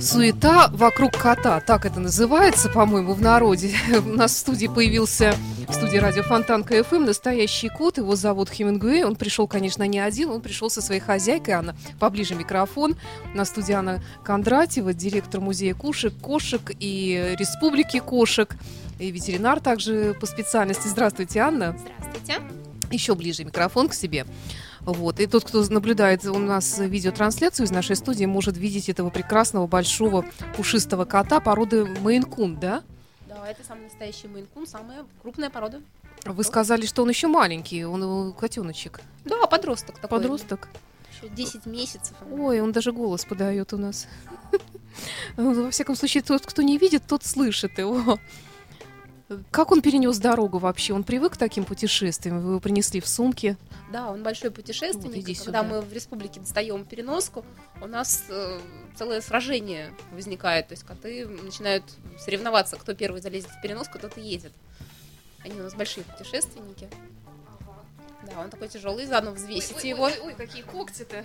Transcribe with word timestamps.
Суета 0.00 0.68
вокруг 0.72 1.16
кота, 1.16 1.58
так 1.58 1.84
это 1.84 1.98
называется, 1.98 2.68
по-моему, 2.68 3.14
в 3.14 3.20
народе. 3.20 3.74
У 4.06 4.10
нас 4.10 4.32
в 4.32 4.38
студии 4.38 4.68
появился, 4.68 5.34
в 5.66 5.72
студии 5.72 5.96
радио 5.96 6.22
Фонтанка 6.22 6.84
ФМ, 6.84 7.04
настоящий 7.04 7.68
кот, 7.68 7.98
его 7.98 8.14
зовут 8.14 8.48
Хемингуэй. 8.48 9.02
Он 9.02 9.16
пришел, 9.16 9.48
конечно, 9.48 9.82
не 9.88 9.98
один, 9.98 10.30
он 10.30 10.40
пришел 10.40 10.70
со 10.70 10.80
своей 10.80 11.00
хозяйкой, 11.00 11.54
Анна, 11.54 11.76
поближе 11.98 12.36
микрофон. 12.36 12.96
На 13.34 13.44
студии 13.44 13.72
Анна 13.72 14.00
Кондратьева, 14.22 14.94
директор 14.94 15.40
музея 15.40 15.74
кошек, 15.74 16.14
кошек 16.20 16.62
и 16.78 17.34
республики 17.36 17.98
кошек, 17.98 18.54
и 19.00 19.10
ветеринар 19.10 19.58
также 19.58 20.14
по 20.20 20.26
специальности. 20.26 20.86
Здравствуйте, 20.86 21.40
Анна. 21.40 21.76
Здравствуйте. 21.76 22.40
Еще 22.92 23.16
ближе 23.16 23.44
микрофон 23.44 23.88
к 23.88 23.94
себе. 23.94 24.26
Вот. 24.80 25.20
И 25.20 25.26
тот, 25.26 25.44
кто 25.44 25.64
наблюдает 25.68 26.24
у 26.24 26.38
нас 26.38 26.78
видеотрансляцию 26.78 27.66
из 27.66 27.70
нашей 27.70 27.96
студии, 27.96 28.24
может 28.24 28.56
видеть 28.56 28.88
этого 28.88 29.10
прекрасного 29.10 29.66
большого 29.66 30.24
пушистого 30.56 31.04
кота 31.04 31.40
породы 31.40 31.84
Мейн-кун, 31.84 32.58
да? 32.58 32.82
Да, 33.28 33.48
это 33.48 33.64
самый 33.64 33.84
настоящий 33.84 34.26
мейн-кун, 34.26 34.66
самая 34.66 35.04
крупная 35.22 35.50
порода. 35.50 35.80
Вы 36.24 36.44
сказали, 36.44 36.86
что 36.86 37.02
он 37.02 37.08
еще 37.08 37.28
маленький, 37.28 37.84
он 37.84 38.32
котеночек. 38.32 39.00
Да, 39.24 39.46
подросток 39.46 39.98
такой. 39.98 40.18
Подросток. 40.18 40.68
Еще 41.16 41.28
10 41.32 41.66
месяцев. 41.66 42.16
Ой, 42.30 42.60
он 42.60 42.72
даже 42.72 42.92
голос 42.92 43.24
подает 43.24 43.72
у 43.72 43.78
нас. 43.78 44.06
Во 45.36 45.70
всяком 45.70 45.96
случае, 45.96 46.22
тот, 46.22 46.44
кто 46.44 46.62
не 46.62 46.78
видит, 46.78 47.02
тот 47.06 47.24
слышит 47.24 47.78
его. 47.78 48.18
Как 49.50 49.72
он 49.72 49.82
перенес 49.82 50.18
дорогу 50.18 50.58
вообще? 50.58 50.94
Он 50.94 51.04
привык 51.04 51.34
к 51.34 51.36
таким 51.36 51.64
путешествиям? 51.64 52.40
Вы 52.40 52.50
его 52.50 52.60
принесли 52.60 53.00
в 53.00 53.08
сумке? 53.08 53.56
Да, 53.92 54.10
он 54.10 54.22
большой 54.22 54.50
Вот, 54.50 54.56
путешественник. 54.56 55.22
иди 55.22 55.32
и 55.32 55.34
когда 55.34 55.62
сюда. 55.62 55.62
мы 55.62 55.80
в 55.80 55.92
республике 55.92 56.40
достаем 56.40 56.84
переноску, 56.84 57.44
у 57.80 57.86
нас 57.86 58.24
э, 58.28 58.60
целое 58.96 59.20
сражение 59.20 59.94
возникает. 60.12 60.68
То 60.68 60.72
есть 60.72 60.84
коты 60.84 61.26
начинают 61.26 61.84
соревноваться, 62.18 62.76
кто 62.76 62.94
первый 62.94 63.20
залезет 63.22 63.50
в 63.50 63.60
переноску, 63.62 63.98
тот 63.98 64.18
и 64.18 64.20
едет. 64.20 64.52
Они 65.44 65.58
у 65.58 65.62
нас 65.62 65.74
большие 65.74 66.04
путешественники. 66.04 66.88
Да, 68.24 68.40
он 68.40 68.50
такой 68.50 68.68
тяжелый, 68.68 69.06
заодно 69.06 69.32
взвесите 69.32 69.88
его. 69.88 70.04
ой, 70.04 70.34
какие 70.36 70.62
когти-то. 70.62 71.24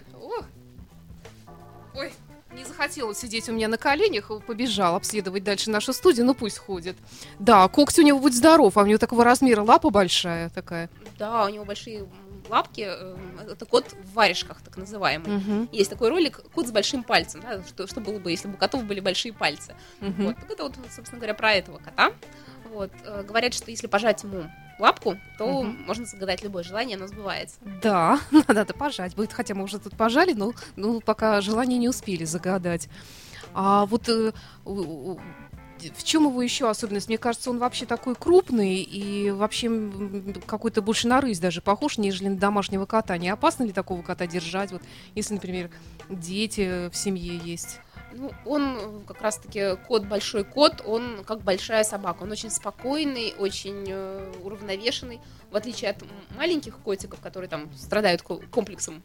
Ой, 1.95 2.13
не 2.53 2.63
захотела 2.65 3.13
сидеть 3.13 3.49
у 3.49 3.51
меня 3.51 3.67
на 3.67 3.77
коленях, 3.77 4.31
побежал 4.45 4.95
обследовать 4.95 5.43
дальше 5.43 5.69
нашу 5.69 5.91
студию, 5.93 6.25
ну 6.25 6.33
пусть 6.33 6.57
ходит. 6.59 6.95
Да, 7.39 7.67
когти 7.67 8.01
у 8.01 8.03
него 8.03 8.19
будь 8.19 8.35
здоров, 8.35 8.77
а 8.77 8.81
у 8.81 8.85
него 8.85 8.97
такого 8.99 9.23
размера 9.23 9.61
лапа 9.63 9.89
большая 9.89 10.49
такая. 10.49 10.89
Да, 11.19 11.45
у 11.45 11.49
него 11.49 11.65
большие 11.65 12.05
лапки. 12.49 12.85
э, 12.87 13.17
Это 13.51 13.65
кот 13.65 13.91
в 13.93 14.13
варежках, 14.13 14.61
так 14.61 14.77
называемый. 14.77 15.37
Мгм, 15.37 15.69
Есть 15.71 15.89
такой 15.89 16.09
ролик 16.09 16.39
«Кот 16.53 16.67
с 16.67 16.71
большим 16.71 17.03
пальцем», 17.03 17.41
да, 17.41 17.63
что, 17.63 17.87
что 17.87 17.99
было 18.01 18.19
бы, 18.19 18.31
если 18.31 18.47
бы 18.47 18.55
у 18.55 18.57
котов 18.57 18.83
были 18.85 18.99
большие 18.99 19.33
пальцы. 19.33 19.75
мгм. 19.99 20.25
Вот, 20.25 20.35
так 20.37 20.49
это 20.51 20.63
вот, 20.63 20.75
собственно 20.93 21.19
говоря, 21.19 21.33
про 21.33 21.53
этого 21.53 21.77
кота. 21.79 22.11
Вот, 22.65 22.91
э, 23.05 23.23
говорят, 23.23 23.53
что 23.53 23.69
если 23.71 23.87
пожать 23.87 24.23
ему 24.23 24.49
лапку, 24.79 25.17
то 25.37 25.63
Мгм. 25.63 25.83
можно 25.85 26.05
загадать 26.05 26.43
любое 26.43 26.63
желание, 26.63 26.97
оно 26.97 27.07
сбывается. 27.07 27.57
Да, 27.81 28.19
надо 28.47 28.73
пожать 28.73 29.15
будет, 29.15 29.33
хотя 29.33 29.53
мы 29.53 29.63
уже 29.63 29.79
тут 29.79 29.95
пожали, 29.95 30.33
но 30.33 30.53
ну, 30.75 30.99
пока 31.01 31.39
желание 31.41 31.77
не 31.77 31.89
успели 31.89 32.23
загадать. 32.25 32.89
А 33.53 33.85
вот 33.85 34.09
э, 34.09 34.33
в 35.89 36.03
чем 36.03 36.27
его 36.27 36.41
еще 36.41 36.69
особенность? 36.69 37.07
Мне 37.07 37.17
кажется, 37.17 37.49
он 37.49 37.57
вообще 37.57 37.85
такой 37.85 38.15
крупный 38.15 38.81
и 38.81 39.31
вообще 39.31 39.71
какой-то 40.45 40.81
больше 40.81 41.07
на 41.07 41.21
рысь 41.21 41.39
даже 41.39 41.61
похож, 41.61 41.97
нежели 41.97 42.29
на 42.29 42.37
домашнего 42.37 42.85
кота. 42.85 43.17
Не 43.17 43.29
опасно 43.29 43.63
ли 43.63 43.71
такого 43.71 44.01
кота 44.01 44.27
держать, 44.27 44.71
вот, 44.71 44.81
если, 45.15 45.33
например, 45.35 45.69
дети 46.09 46.89
в 46.89 46.95
семье 46.95 47.37
есть? 47.37 47.79
Ну, 48.15 48.31
он 48.45 48.77
э, 48.77 48.99
как 49.07 49.21
раз-таки 49.21 49.75
кот, 49.87 50.05
большой 50.05 50.43
кот, 50.43 50.83
он 50.85 51.23
как 51.25 51.41
большая 51.41 51.83
собака. 51.83 52.23
Он 52.23 52.31
очень 52.31 52.51
спокойный, 52.51 53.33
очень 53.39 53.85
э, 53.87 54.31
уравновешенный, 54.43 55.19
в 55.51 55.55
отличие 55.55 55.91
от 55.91 56.03
маленьких 56.37 56.77
котиков, 56.77 57.19
которые 57.19 57.49
там 57.49 57.73
страдают 57.73 58.21
ко- 58.21 58.37
комплексом 58.51 59.01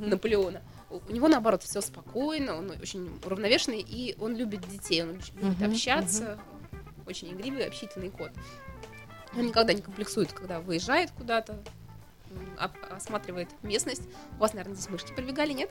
Наполеона. 0.00 0.62
У 1.08 1.12
него, 1.12 1.28
наоборот, 1.28 1.62
все 1.62 1.80
спокойно, 1.80 2.56
он 2.56 2.70
очень 2.70 3.10
уравновешенный, 3.24 3.80
и 3.80 4.16
он 4.20 4.36
любит 4.36 4.60
детей, 4.68 5.02
он 5.02 5.12
любит 5.12 5.32
Мгм, 5.34 5.70
общаться, 5.70 6.38
очень 7.06 7.32
игривый, 7.32 7.66
общительный 7.66 8.10
кот. 8.10 8.30
Он 9.36 9.46
никогда 9.46 9.72
не 9.72 9.80
комплексует, 9.80 10.32
когда 10.32 10.60
выезжает 10.60 11.10
куда-то, 11.12 11.58
осматривает 12.90 13.48
местность. 13.62 14.02
У 14.36 14.40
вас, 14.40 14.52
наверное, 14.52 14.74
здесь 14.74 14.88
мышки 14.88 15.12
пробегали, 15.12 15.52
нет? 15.52 15.70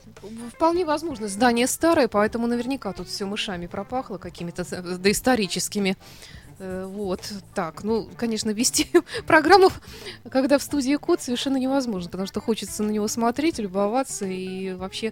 Вполне 0.54 0.86
возможно. 0.86 1.28
Здание 1.28 1.68
старое, 1.68 2.08
поэтому 2.08 2.48
наверняка 2.48 2.94
тут 2.94 3.08
все 3.08 3.26
мышами 3.26 3.68
пропахло 3.68 4.18
какими-то 4.18 4.64
э, 4.70 4.98
доисторическими. 4.98 5.92
Э, 5.92 5.96
Вот, 6.62 7.22
так, 7.56 7.84
ну, 7.84 8.08
конечно, 8.16 8.52
вести 8.52 8.88
программу, 9.28 9.72
когда 10.30 10.60
в 10.60 10.64
студии 10.64 10.96
кот, 10.96 11.22
совершенно 11.22 11.58
невозможно, 11.58 12.10
потому 12.10 12.28
что 12.28 12.40
хочется 12.40 12.84
на 12.84 12.92
него 12.92 13.08
смотреть, 13.08 13.58
любоваться 13.58 14.26
и 14.26 14.74
вообще 14.74 15.12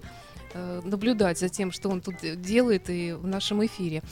э, 0.54 0.82
наблюдать 0.84 1.40
за 1.40 1.50
тем, 1.50 1.72
что 1.72 1.90
он 1.90 2.02
тут 2.02 2.18
де- 2.22 2.36
делает 2.36 2.90
и 2.90 3.14
в 3.14 3.26
нашем 3.26 3.66
эфире. 3.66 4.04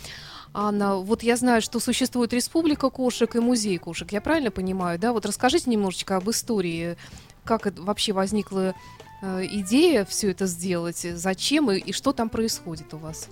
Анна, 0.53 0.95
вот 0.95 1.21
я 1.21 1.35
знаю, 1.35 1.61
что 1.61 1.79
существует 1.79 2.33
республика 2.33 2.89
кошек 2.89 3.35
и 3.35 3.39
музей 3.39 3.77
кошек, 3.77 4.11
я 4.11 4.21
правильно 4.21 4.49
понимаю, 4.49 4.97
да? 4.97 5.13
Вот 5.13 5.25
расскажите 5.25 5.69
немножечко 5.69 6.15
об 6.15 6.29
истории, 6.31 6.97
как 7.43 7.67
это 7.67 7.81
вообще 7.81 8.13
возникла 8.13 8.73
э, 9.21 9.45
идея 9.45 10.05
все 10.05 10.31
это 10.31 10.47
сделать, 10.47 11.05
зачем 11.13 11.69
и, 11.71 11.77
и 11.77 11.91
что 11.91 12.13
там 12.13 12.29
происходит 12.29 12.93
у 12.95 12.97
вас? 12.97 13.29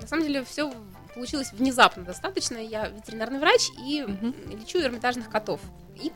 На 0.00 0.06
самом 0.06 0.24
деле 0.24 0.44
все 0.44 0.72
получилось 1.16 1.50
внезапно 1.52 2.04
достаточно. 2.04 2.58
Я 2.58 2.88
ветеринарный 2.88 3.40
врач 3.40 3.70
и 3.84 4.02
Мгм. 4.02 4.34
лечу 4.50 4.78
эрмитажных 4.78 5.30
котов. 5.30 5.60
И 5.96 6.12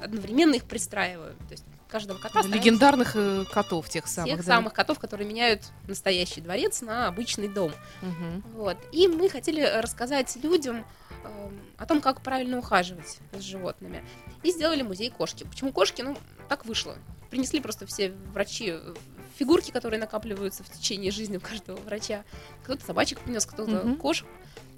одновременно 0.00 0.54
их 0.54 0.64
пристраиваю. 0.64 1.34
То 1.48 1.50
есть 1.52 1.64
каждого 1.88 2.18
кота 2.18 2.42
ставим 2.42 2.54
Легендарных 2.56 3.16
э, 3.16 3.44
котов 3.52 3.88
тех 3.88 4.06
самых. 4.06 4.30
тех 4.30 4.38
да. 4.46 4.54
самых 4.56 4.72
котов, 4.72 4.98
которые 5.00 5.28
меняют 5.28 5.62
настоящий 5.88 6.40
дворец 6.40 6.80
на 6.80 7.08
обычный 7.08 7.48
дом. 7.48 7.72
Мгм. 8.02 8.42
Вот. 8.54 8.76
И 8.92 9.08
мы 9.08 9.28
хотели 9.28 9.62
рассказать 9.80 10.36
людям 10.36 10.84
эм, 11.24 11.60
о 11.76 11.86
том, 11.86 12.00
как 12.00 12.20
правильно 12.20 12.58
ухаживать 12.58 13.18
с 13.32 13.40
животными. 13.40 14.04
И 14.44 14.52
сделали 14.52 14.82
музей 14.82 15.10
кошки. 15.10 15.44
Почему 15.44 15.72
кошки? 15.72 16.02
Ну, 16.02 16.16
так 16.48 16.66
вышло. 16.66 16.96
Принесли 17.30 17.60
просто 17.60 17.84
все 17.86 18.12
врачи 18.32 18.70
э, 18.70 18.94
фигурки, 19.36 19.70
которые 19.70 20.00
накапливаются 20.00 20.62
в 20.64 20.70
течение 20.70 21.10
жизни 21.10 21.36
у 21.36 21.40
каждого 21.40 21.76
врача. 21.80 22.24
Кто-то 22.64 22.84
собачек 22.84 23.20
принес, 23.20 23.46
кто-то 23.46 23.70
Мгм. 23.70 23.96
кошек, 23.96 24.26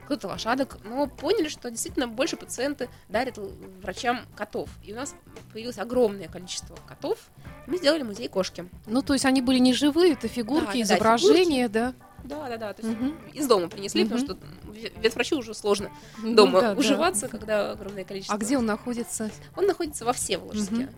кто-то 0.05 0.29
лошадок. 0.29 0.79
Но 0.85 1.07
поняли, 1.07 1.49
что 1.49 1.71
действительно 1.71 2.07
больше 2.09 2.37
пациенты 2.37 2.89
дарят 3.09 3.39
врачам 3.83 4.21
котов. 4.37 4.71
И 4.85 4.93
у 4.93 4.97
нас 4.97 5.15
появилось 5.53 5.79
огромное 5.79 6.29
количество 6.29 6.77
котов. 6.87 7.19
Мы 7.67 7.79
сделали 7.79 8.03
музей 8.03 8.29
кошки. 8.29 8.69
Ну, 8.87 9.03
то 9.03 9.13
есть 9.15 9.25
они 9.25 9.43
были 9.43 9.59
не 9.59 9.75
живые, 9.75 10.13
это 10.13 10.29
фигурки, 10.29 10.65
Да, 10.67 10.73
да, 10.73 10.73
да, 10.75 10.81
изображения, 10.83 11.69
да? 11.69 11.95
Да, 12.25 12.49
да, 12.49 12.57
да. 12.57 12.73
То 12.73 12.83
есть 12.87 12.99
Мгм. 12.99 13.17
из 13.33 13.47
дома 13.47 13.69
принесли, 13.69 14.05
Мгм. 14.05 14.11
потому 14.13 14.27
что 14.39 14.47
ве- 14.71 15.01
ветврачу 15.01 15.39
уже 15.39 15.55
сложно 15.55 15.91
Ну 16.19 16.35
дома 16.35 16.61
да, 16.61 16.75
да. 16.75 16.79
уживаться, 16.81 17.29
когда 17.29 17.73
огромное 17.73 18.05
количество. 18.05 18.35
А 18.35 18.39
где 18.39 18.59
он 18.59 18.67
находится? 18.67 19.31
Он 19.57 19.67
находится 19.67 20.05
во 20.05 20.13
Всеволожске, 20.13 20.89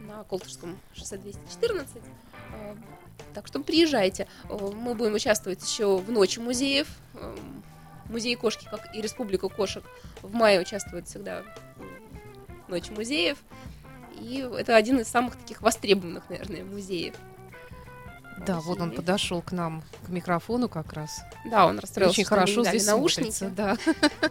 на 0.00 0.24
Колтышском 0.24 0.78
шоссе 0.94 1.18
214. 1.18 2.02
Э, 2.72 3.22
Так 3.34 3.46
что 3.46 3.60
приезжайте. 3.60 4.26
Э, 4.48 4.56
Мы 4.74 4.94
будем 4.94 5.14
участвовать 5.14 5.62
еще 5.62 5.96
в 5.98 6.10
Ночи 6.10 6.38
музеев. 6.38 6.88
Э, 7.14 7.36
Музей 8.08 8.34
кошки, 8.34 8.66
как 8.68 8.92
и 8.94 9.00
Республика 9.00 9.48
кошек, 9.48 9.84
в 10.22 10.34
мае 10.34 10.60
участвует 10.60 11.06
всегда 11.06 11.44
в 12.66 12.70
Ночи 12.70 12.90
музеев. 12.90 13.38
И 14.20 14.38
это 14.58 14.74
один 14.76 14.98
из 14.98 15.08
самых 15.08 15.36
таких 15.36 15.62
востребованных, 15.62 16.28
наверное, 16.28 16.64
музеев. 16.64 17.14
Да, 18.46 18.58
вот 18.60 18.78
он 18.80 18.88
Музеев. 18.88 18.96
подошел 18.96 19.42
к 19.42 19.52
нам, 19.52 19.82
к 20.06 20.08
микрофону 20.08 20.68
как 20.68 20.92
раз. 20.94 21.20
Да, 21.44 21.66
он 21.66 21.78
расстроился, 21.78 22.12
Очень 22.20 22.24
хорошо 22.24 22.64
здесь 22.64 22.86
наушники. 22.86 23.30
смотрится, 23.30 23.50
да. 23.50 23.76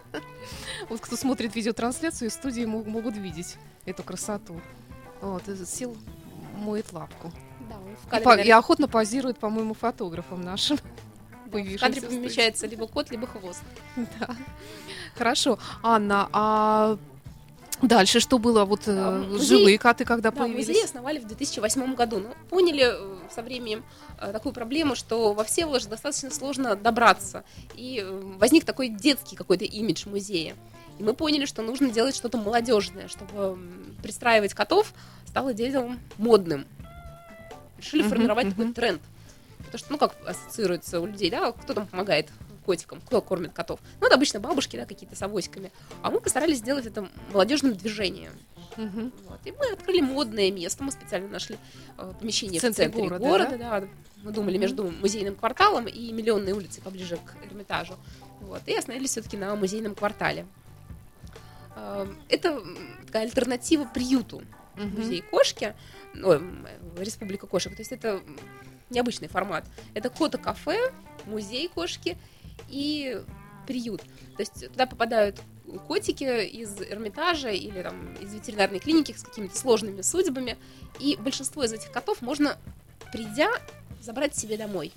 Вот 0.88 1.00
кто 1.00 1.16
смотрит 1.16 1.54
видеотрансляцию 1.54 2.28
из 2.28 2.34
студии, 2.34 2.64
мо- 2.64 2.82
могут 2.84 3.16
видеть 3.16 3.56
эту 3.84 4.02
красоту. 4.02 4.60
Вот, 5.20 5.44
сел, 5.66 5.96
моет 6.56 6.92
лапку. 6.92 7.32
Да, 7.70 7.76
он 7.76 7.96
в 7.96 8.06
И, 8.06 8.10
кадре, 8.10 8.24
и 8.24 8.26
наверное, 8.28 8.58
охотно 8.58 8.88
позирует, 8.88 9.38
по-моему, 9.38 9.74
фотографом 9.74 10.42
нашим. 10.42 10.76
в 11.46 11.50
кадре 11.50 12.00
в 12.00 12.04
студии. 12.04 12.16
помещается 12.18 12.66
либо 12.66 12.86
кот, 12.86 13.10
либо 13.10 13.26
хвост. 13.26 13.62
Да. 13.96 14.36
Хорошо. 15.16 15.58
Анна, 15.82 16.28
а 16.32 16.98
Дальше 17.82 18.20
что 18.20 18.38
было? 18.38 18.66
Вот 18.66 18.86
э, 18.88 18.92
А, 18.94 19.22
музей- 19.22 19.46
живые 19.46 19.78
коты 19.78 20.04
когда 20.04 20.30
Да, 20.30 20.42
музей 20.46 20.66
появились? 20.66 20.84
основали 20.84 21.18
в 21.18 21.26
2008 21.26 21.94
году. 21.94 22.18
Но 22.18 22.34
поняли 22.50 22.84
э, 22.92 23.18
со 23.34 23.40
временем 23.42 23.84
э, 24.20 24.32
такую 24.32 24.52
проблему, 24.52 24.94
что 24.94 25.32
во 25.32 25.44
Всеволожск 25.44 25.88
достаточно 25.88 26.30
сложно 26.30 26.76
добраться. 26.76 27.42
И 27.74 28.06
возник 28.38 28.66
такой 28.66 28.88
детский 28.90 29.34
какой-то 29.34 29.64
имидж 29.64 30.06
музея. 30.10 30.56
И 30.98 31.02
мы 31.02 31.14
поняли, 31.14 31.46
что 31.46 31.62
нужно 31.62 31.90
делать 31.90 32.14
что-то 32.14 32.36
молодежное, 32.36 33.08
чтобы 33.08 33.58
пристраивать 34.02 34.52
котов 34.52 34.92
стало 35.26 35.54
делом 35.54 35.98
модным. 36.18 36.66
Решили 37.80 38.02
формировать 38.02 38.50
такой 38.50 38.72
тренд. 38.72 39.00
Потому 39.58 39.78
что, 39.78 39.92
ну, 39.92 39.98
как 39.98 40.14
ассоциируется 40.26 41.00
у 41.00 41.06
людей, 41.06 41.30
да, 41.30 41.52
кто 41.52 41.74
там 41.74 41.86
помогает 41.86 42.28
котикам, 42.66 43.00
кто 43.00 43.20
кормит 43.22 43.52
котов. 43.52 43.80
Ну, 44.00 44.06
это 44.06 44.16
обычно 44.16 44.40
бабушки, 44.40 44.76
да, 44.76 44.84
какие-то 44.86 45.16
с 45.16 45.22
авоськами. 45.22 45.70
А 46.02 46.10
мы 46.10 46.20
постарались 46.20 46.58
сделать 46.58 46.86
это 46.86 47.08
молодежным 47.32 47.74
движением. 47.74 48.32
Мгм. 48.76 49.12
Вот. 49.28 49.40
И 49.44 49.52
мы 49.52 49.72
открыли 49.72 50.00
модное 50.00 50.50
место. 50.50 50.84
Мы 50.84 50.92
специально 50.92 51.28
нашли 51.28 51.56
э, 51.98 52.12
помещение 52.20 52.58
В 52.58 52.62
в 52.62 52.66
центре 52.66 52.84
центре, 52.84 53.02
города, 53.02 53.24
города. 53.28 53.56
да? 53.58 53.84
Мы 54.22 54.32
думали 54.32 54.58
между 54.58 54.90
музейным 54.90 55.34
кварталом 55.34 55.86
и 55.86 56.12
миллионной 56.12 56.52
улицей 56.52 56.82
поближе 56.82 57.16
к 57.16 57.36
Эрмитажу. 57.50 57.96
Вот. 58.40 58.60
И 58.66 58.74
остановились 58.76 59.10
все-таки 59.10 59.36
на 59.36 59.54
музейном 59.56 59.94
квартале. 59.94 60.46
Э, 61.76 62.06
Это 62.28 62.62
такая 63.06 63.24
альтернатива 63.24 63.84
приюту 63.84 64.42
Мгм. 64.76 65.00
музей 65.00 65.22
кошки, 65.22 65.74
ой, 66.14 66.40
республика 66.98 67.46
кошек. 67.46 67.74
То 67.74 67.80
есть 67.80 67.92
это 67.92 68.22
необычный 68.90 69.28
формат. 69.28 69.64
Это 69.94 70.10
кота-кафе, 70.10 70.92
музей 71.26 71.68
кошки 71.68 72.18
и 72.68 73.22
приют. 73.66 74.02
То 74.36 74.40
есть 74.40 74.68
туда 74.68 74.86
попадают 74.86 75.40
котики 75.86 76.44
из 76.44 76.80
Эрмитажа 76.80 77.50
или 77.50 77.82
там 77.82 78.14
из 78.14 78.34
ветеринарной 78.34 78.80
клиники 78.80 79.12
с 79.16 79.22
какими-то 79.22 79.56
сложными 79.56 80.02
судьбами. 80.02 80.58
И 80.98 81.16
большинство 81.16 81.64
из 81.64 81.72
этих 81.72 81.92
котов 81.92 82.22
можно, 82.22 82.58
придя, 83.12 83.50
забрать 84.00 84.34
себе 84.34 84.56
домой. 84.56 84.92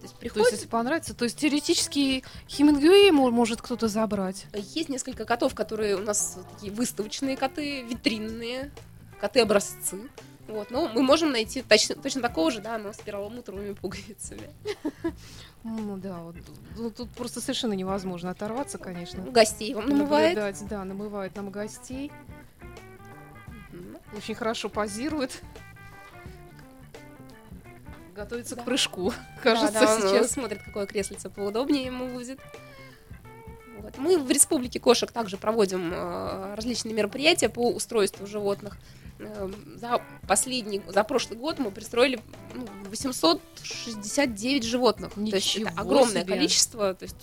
То 0.00 0.04
есть 0.04 0.14
То 0.14 0.20
приходит... 0.20 0.46
есть, 0.46 0.52
если 0.62 0.68
понравится, 0.68 1.14
то 1.14 1.24
есть 1.24 1.36
теоретически 1.36 2.24
Хемингуэй 2.48 3.10
мо- 3.10 3.30
может 3.30 3.60
кто-то 3.60 3.88
забрать. 3.88 4.46
Есть 4.54 4.88
несколько 4.88 5.26
котов, 5.26 5.54
которые 5.54 5.96
у 5.96 6.00
нас 6.00 6.38
такие 6.54 6.72
выставочные 6.72 7.36
коты, 7.36 7.82
витринные, 7.82 8.70
коты-образцы. 9.20 10.08
Вот, 10.48 10.70
но 10.72 10.88
мы 10.88 11.02
можем 11.02 11.30
найти 11.30 11.62
точно, 11.62 11.94
точно 11.94 12.22
такого 12.22 12.50
же, 12.50 12.60
да, 12.60 12.76
но 12.78 12.92
с 12.92 12.96
перламутровыми 12.96 13.74
пуговицами. 13.74 14.50
Ну 15.62 15.96
да, 15.98 16.18
вот, 16.18 16.34
ну, 16.76 16.90
тут 16.90 17.10
просто 17.10 17.40
совершенно 17.40 17.74
невозможно 17.74 18.30
оторваться, 18.30 18.78
конечно. 18.78 19.22
Гостей 19.22 19.74
вам 19.74 19.86
намывает. 19.88 20.34
Наблюдать, 20.36 20.68
да, 20.68 20.84
намывает 20.84 21.36
нам 21.36 21.50
гостей. 21.50 22.10
Мгм. 23.72 23.98
Очень 24.16 24.34
хорошо 24.34 24.68
позирует. 24.68 25.40
Готовится 28.16 28.56
Да. 28.56 28.62
к 28.62 28.64
прыжку, 28.64 29.10
Да, 29.10 29.16
кажется, 29.42 29.72
да, 29.80 29.94
он 29.94 30.02
сейчас. 30.02 30.32
смотрит, 30.32 30.62
какое 30.64 30.86
креслице 30.86 31.30
поудобнее 31.30 31.84
ему 31.84 32.08
будет. 32.08 32.40
Вот. 33.78 33.96
Мы 33.98 34.18
в 34.18 34.30
Республике 34.30 34.80
кошек 34.80 35.10
также 35.12 35.36
проводим 35.36 35.92
э, 35.92 36.54
различные 36.56 36.92
мероприятия 36.94 37.48
по 37.48 37.70
устройству 37.70 38.26
животных. 38.26 38.76
Э, 39.22 39.50
за 39.76 40.02
последний, 40.26 40.82
за 40.88 41.04
прошлый 41.04 41.38
год 41.38 41.58
мы 41.58 41.70
пристроили 41.70 42.20
ну, 42.54 42.66
869 42.88 44.64
животных. 44.64 45.12
то 45.14 45.20
есть 45.20 45.56
Ничего 45.56 45.68
это 45.68 45.80
огромное 45.80 46.22
себе. 46.22 46.34
количество. 46.34 46.94
То 46.94 47.04
есть 47.04 47.16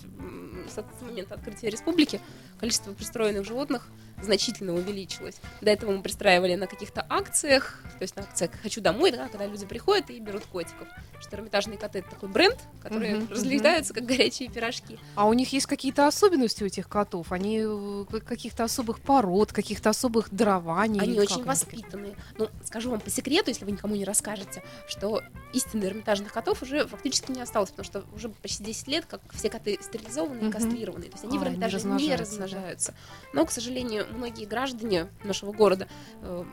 с 0.70 1.02
момента 1.02 1.34
открытия 1.34 1.70
республики 1.70 2.20
количество 2.58 2.92
пристроенных 2.92 3.44
животных 3.44 3.88
значительно 4.22 4.74
увеличилось. 4.74 5.36
До 5.60 5.70
этого 5.70 5.92
мы 5.92 6.02
пристраивали 6.02 6.54
на 6.54 6.66
каких-то 6.66 7.04
акциях, 7.08 7.82
то 7.98 8.02
есть 8.02 8.16
на 8.16 8.22
акциях 8.22 8.50
«Хочу 8.62 8.80
домой», 8.80 9.10
да, 9.12 9.28
когда 9.28 9.46
люди 9.46 9.66
приходят 9.66 10.10
и 10.10 10.18
берут 10.20 10.44
котиков. 10.46 10.88
Что 11.20 11.36
эрмитажные 11.36 11.78
коты— 11.78 11.98
это 12.00 12.10
такой 12.10 12.28
бренд, 12.28 12.56
которые 12.82 13.16
Мгм, 13.16 13.28
разлетаются, 13.32 13.92
как 13.94 14.04
горячие 14.06 14.48
пирожки. 14.48 14.98
А 15.16 15.26
у 15.26 15.32
них 15.32 15.52
есть 15.52 15.66
какие-то 15.66 16.06
особенности 16.06 16.62
у 16.62 16.66
этих 16.66 16.88
котов? 16.88 17.32
Они 17.32 17.60
э, 17.64 18.04
каких-то 18.24 18.64
особых 18.64 19.00
пород, 19.00 19.52
каких-то 19.52 19.90
особых 19.90 20.30
дарований? 20.30 21.00
Они 21.00 21.18
очень 21.18 21.44
воспитанные. 21.44 22.16
Ну, 22.36 22.48
скажу 22.64 22.90
вам 22.90 23.00
по 23.00 23.10
секрету, 23.10 23.50
если 23.50 23.64
вы 23.64 23.72
никому 23.72 23.96
не 23.96 24.04
расскажете, 24.04 24.62
что 24.86 25.22
истинно 25.52 25.84
эрмитажных 25.86 26.32
котов 26.32 26.62
уже 26.62 26.86
фактически 26.86 27.32
не 27.32 27.40
осталось, 27.40 27.70
потому 27.70 27.84
что 27.84 28.04
уже 28.14 28.28
почти 28.28 28.62
10 28.64 28.86
лет, 28.88 29.06
как 29.06 29.20
все 29.32 29.50
коты 29.50 29.78
стерилизованы 29.80 30.38
и 30.40 30.42
Мгм. 30.44 30.52
кастрированы. 30.52 31.04
То 31.06 31.12
есть 31.12 31.24
они 31.24 31.36
А, 31.36 31.40
в 31.40 31.42
не 31.44 31.48
Эрмитаже 31.48 31.76
не 31.76 31.82
размножаются, 31.82 32.36
да. 32.38 32.42
размножаются. 32.44 32.94
Но, 33.32 33.44
к 33.44 33.50
сожалению, 33.50 34.06
многие 34.12 34.44
граждане 34.46 35.08
нашего 35.24 35.52
города 35.52 35.88
э, 36.22 36.44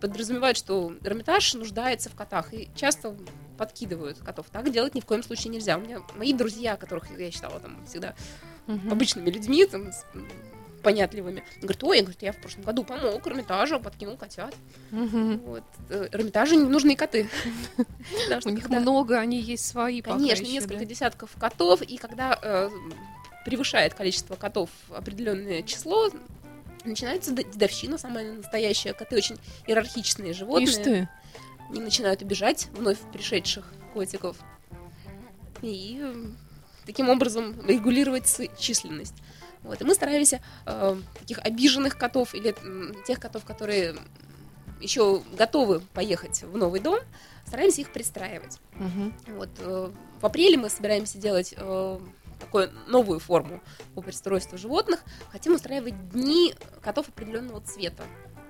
подразумевают, 0.00 0.56
что 0.58 0.92
Эрмитаж 1.02 1.54
нуждается 1.54 2.10
в 2.10 2.14
котах 2.14 2.52
и 2.52 2.68
часто 2.74 3.16
подкидывают 3.58 4.18
котов. 4.18 4.46
Так 4.52 4.70
делать 4.70 4.94
ни 4.94 5.00
в 5.00 5.06
коем 5.06 5.22
случае 5.22 5.50
нельзя. 5.52 5.78
У 5.78 5.80
меня 5.80 6.00
мои 6.16 6.32
друзья, 6.32 6.76
которых 6.76 7.04
я 7.18 7.30
считала 7.30 7.58
там 7.60 7.84
всегда 7.86 8.14
Мгм. 8.66 8.92
обычными 8.92 9.30
людьми, 9.30 9.64
там, 9.64 9.92
с- 9.92 10.04
понятливыми. 10.82 11.42
Говорят, 11.60 11.82
ой, 11.82 11.96
я, 11.96 12.02
говорю, 12.04 12.18
я 12.20 12.32
в 12.32 12.36
прошлом 12.36 12.62
году 12.64 12.84
помог 12.84 13.26
Эрмитажу, 13.26 13.80
подкинул 13.80 14.16
котят. 14.16 14.54
Мгм. 14.92 15.38
Вот. 15.38 15.64
Э, 15.88 16.08
Эрмитажу 16.12 16.54
не 16.56 16.64
нужны 16.68 16.94
коты. 16.94 17.28
У 18.44 18.48
них 18.50 18.68
много, 18.68 19.18
они 19.18 19.40
есть 19.40 19.66
свои 19.66 20.00
Конечно, 20.02 20.44
несколько 20.44 20.84
десятков 20.84 21.30
котов, 21.40 21.82
и 21.82 21.96
когда 21.96 22.38
э, 22.40 22.70
превышает 23.46 23.94
количество 23.94 24.34
котов 24.34 24.70
определенное 24.90 25.62
число, 25.62 26.10
начинается 26.84 27.30
дедовщина 27.30 27.96
самая 27.96 28.32
настоящая. 28.32 28.92
Коты 28.92 29.16
очень 29.16 29.38
иерархичные 29.68 30.32
животные. 30.32 30.66
Ишь 30.66 30.74
ты. 30.74 31.08
Они 31.70 31.80
начинают 31.80 32.22
обижать 32.22 32.66
вновь 32.72 32.98
пришедших 33.12 33.72
котиков. 33.94 34.36
И 35.62 36.00
э, 36.02 36.24
таким 36.86 37.08
образом 37.08 37.64
регулировать 37.68 38.28
численность. 38.58 39.14
Вот. 39.62 39.80
И 39.80 39.84
мы 39.84 39.94
стараемся 39.94 40.42
э, 40.66 41.00
таких 41.20 41.38
обиженных 41.38 41.96
котов 41.96 42.34
или 42.34 42.52
м, 42.64 42.96
тех 43.04 43.20
котов, 43.20 43.44
которые 43.44 43.96
еще 44.80 45.22
готовы 45.38 45.80
поехать 45.94 46.42
в 46.42 46.56
новый 46.56 46.80
дом, 46.80 46.98
стараемся 47.46 47.80
их 47.80 47.92
пристраивать. 47.92 48.58
Мгм. 48.72 49.14
Вот, 49.28 49.50
э, 49.60 49.92
в 50.20 50.26
апреле 50.26 50.56
мы 50.56 50.68
собираемся 50.68 51.18
делать 51.18 51.54
э, 51.56 52.00
такую 52.38 52.70
новую 52.86 53.18
форму 53.18 53.60
по 53.94 54.02
пристройству 54.02 54.58
животных. 54.58 55.04
Хотим 55.30 55.54
устраивать 55.54 56.10
дни 56.10 56.54
котов 56.82 57.08
определенного 57.08 57.60
цвета. 57.60 58.04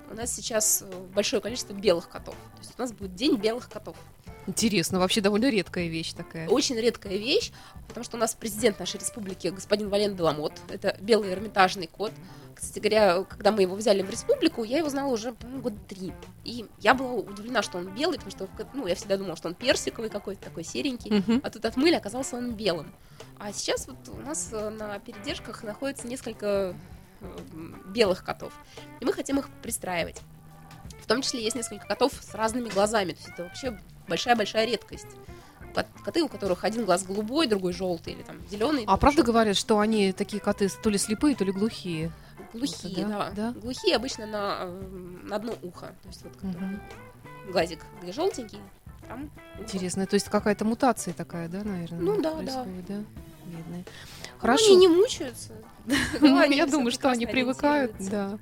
У 0.09 0.15
нас 0.15 0.33
сейчас 0.33 0.83
э, 0.85 1.07
большое 1.13 1.41
количество 1.41 1.73
белых 1.73 2.09
котов. 2.09 2.35
То 2.55 2.59
есть 2.59 2.73
у 2.77 2.81
нас 2.81 2.93
будет 2.93 3.15
день 3.15 3.35
белых 3.35 3.69
котов. 3.69 3.97
Интересно, 4.47 4.99
вообще 4.99 5.19
довольно 5.19 5.49
редкая 5.49 5.87
вещь 5.87 6.13
такая. 6.13 6.47
Очень 6.47 6.77
редкая 6.77 7.17
вещь, 7.17 7.51
потому 7.89 8.05
что 8.05 8.15
у 8.15 8.19
нас 8.19 8.33
президент 8.33 8.79
нашей 8.79 8.97
республики, 8.97 9.49
господин 9.49 9.89
Вален 9.89 10.15
Деламот, 10.15 10.53
это 10.69 10.95
белый 11.01 11.33
эрмитажный 11.33 11.87
кот. 11.87 12.13
Кстати 12.55 12.79
говоря, 12.79 13.23
когда 13.25 13.51
мы 13.51 13.63
его 13.63 13.75
взяли 13.75 14.01
в 14.01 14.09
республику, 14.09 14.63
я 14.63 14.77
его 14.77 14.89
знала 14.89 15.11
уже, 15.11 15.33
по-моему, 15.33 15.61
года 15.61 15.77
три. 15.89 16.13
И 16.45 16.65
я 16.79 16.93
была 16.93 17.11
удивлена, 17.11 17.61
что 17.61 17.77
он 17.77 17.93
белый, 17.93 18.19
потому 18.19 18.31
что 18.31 18.47
ну, 18.73 18.87
я 18.87 18.95
всегда 18.95 19.17
думала, 19.17 19.35
что 19.35 19.49
он 19.49 19.53
персиковый 19.53 20.09
какой-то, 20.09 20.45
такой 20.45 20.63
серенький. 20.63 21.11
Мгм. 21.11 21.41
А 21.43 21.49
тут 21.49 21.65
отмыли, 21.65 21.95
оказался 21.95 22.37
он 22.37 22.53
белым. 22.53 22.91
А 23.39 23.51
сейчас 23.53 23.87
вот 23.87 23.97
у 24.09 24.17
нас 24.25 24.49
э, 24.51 24.69
на 24.69 24.99
передержках 24.99 25.63
находится 25.63 26.07
несколько 26.07 26.75
э, 27.21 27.37
белых 27.87 28.23
котов. 28.23 28.53
И 28.99 29.05
мы 29.05 29.13
хотим 29.13 29.39
их 29.39 29.49
пристраивать. 29.61 30.21
В 31.01 31.07
том 31.07 31.21
числе 31.21 31.43
есть 31.43 31.55
несколько 31.55 31.85
котов 31.85 32.13
с 32.13 32.33
разными 32.33 32.69
глазами. 32.69 33.11
То 33.11 33.17
есть 33.17 33.29
это 33.29 33.43
вообще 33.43 33.79
большая-большая 34.07 34.65
редкость. 34.65 35.07
Кот- 35.73 35.85
Коты, 36.03 36.23
у 36.23 36.27
которых 36.27 36.63
один 36.63 36.85
глаз 36.85 37.03
голубой, 37.05 37.47
другой 37.47 37.73
желтый 37.73 38.13
или 38.13 38.23
там 38.23 38.37
зеленый. 38.49 38.83
А 38.87 38.97
правда 38.97 39.23
говорят, 39.23 39.55
что 39.55 39.79
они 39.79 40.11
такие 40.13 40.41
коты 40.41 40.69
то 40.69 40.89
ли 40.89 40.97
слепые, 40.97 41.35
то 41.35 41.45
ли 41.45 41.51
глухие? 41.51 42.11
Глухие, 42.53 43.01
Это 43.03 43.07
да, 43.09 43.29
да, 43.35 43.51
да? 43.53 43.59
Глухие 43.59 43.95
обычно 43.95 44.25
на, 44.25 44.57
э, 44.61 44.69
на 45.23 45.35
одно 45.35 45.53
ухо. 45.61 45.87
То 46.01 46.07
есть 46.07 46.23
вот 46.23 46.41
Мгм. 46.43 46.81
глазик, 47.51 47.79
где 48.01 48.11
желтенький, 48.11 48.59
там. 49.07 49.29
Интересно, 49.59 50.05
то 50.05 50.15
есть 50.15 50.29
какая-то 50.29 50.65
мутация 50.65 51.13
такая, 51.13 51.47
да, 51.49 51.63
наверное? 51.63 51.99
Ну 51.99 52.21
да, 52.21 52.31
да. 52.31 52.37
происходит, 52.37 52.85
да. 52.87 53.03
Видно. 53.45 53.77
Ну, 53.77 53.83
Хорошо. 54.39 54.65
Они 54.67 54.75
не 54.75 54.87
мучаются. 54.87 55.53
Ну, 56.19 56.37
Они 56.37 56.57
я 56.57 56.65
думаю, 56.65 56.91
что 56.91 57.09
они 57.09 57.25
привыкают, 57.25 57.93
да. 57.99 58.37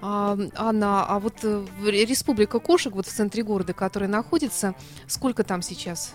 А, 0.00 0.38
Анна, 0.54 1.06
а 1.06 1.18
вот 1.18 1.34
э, 1.42 1.66
Республика 1.82 2.60
кошек, 2.60 2.94
вот 2.94 3.06
в 3.06 3.12
центре 3.12 3.42
города, 3.42 3.72
которая 3.72 4.08
находится, 4.08 4.74
сколько 5.08 5.42
там 5.42 5.60
сейчас? 5.62 6.14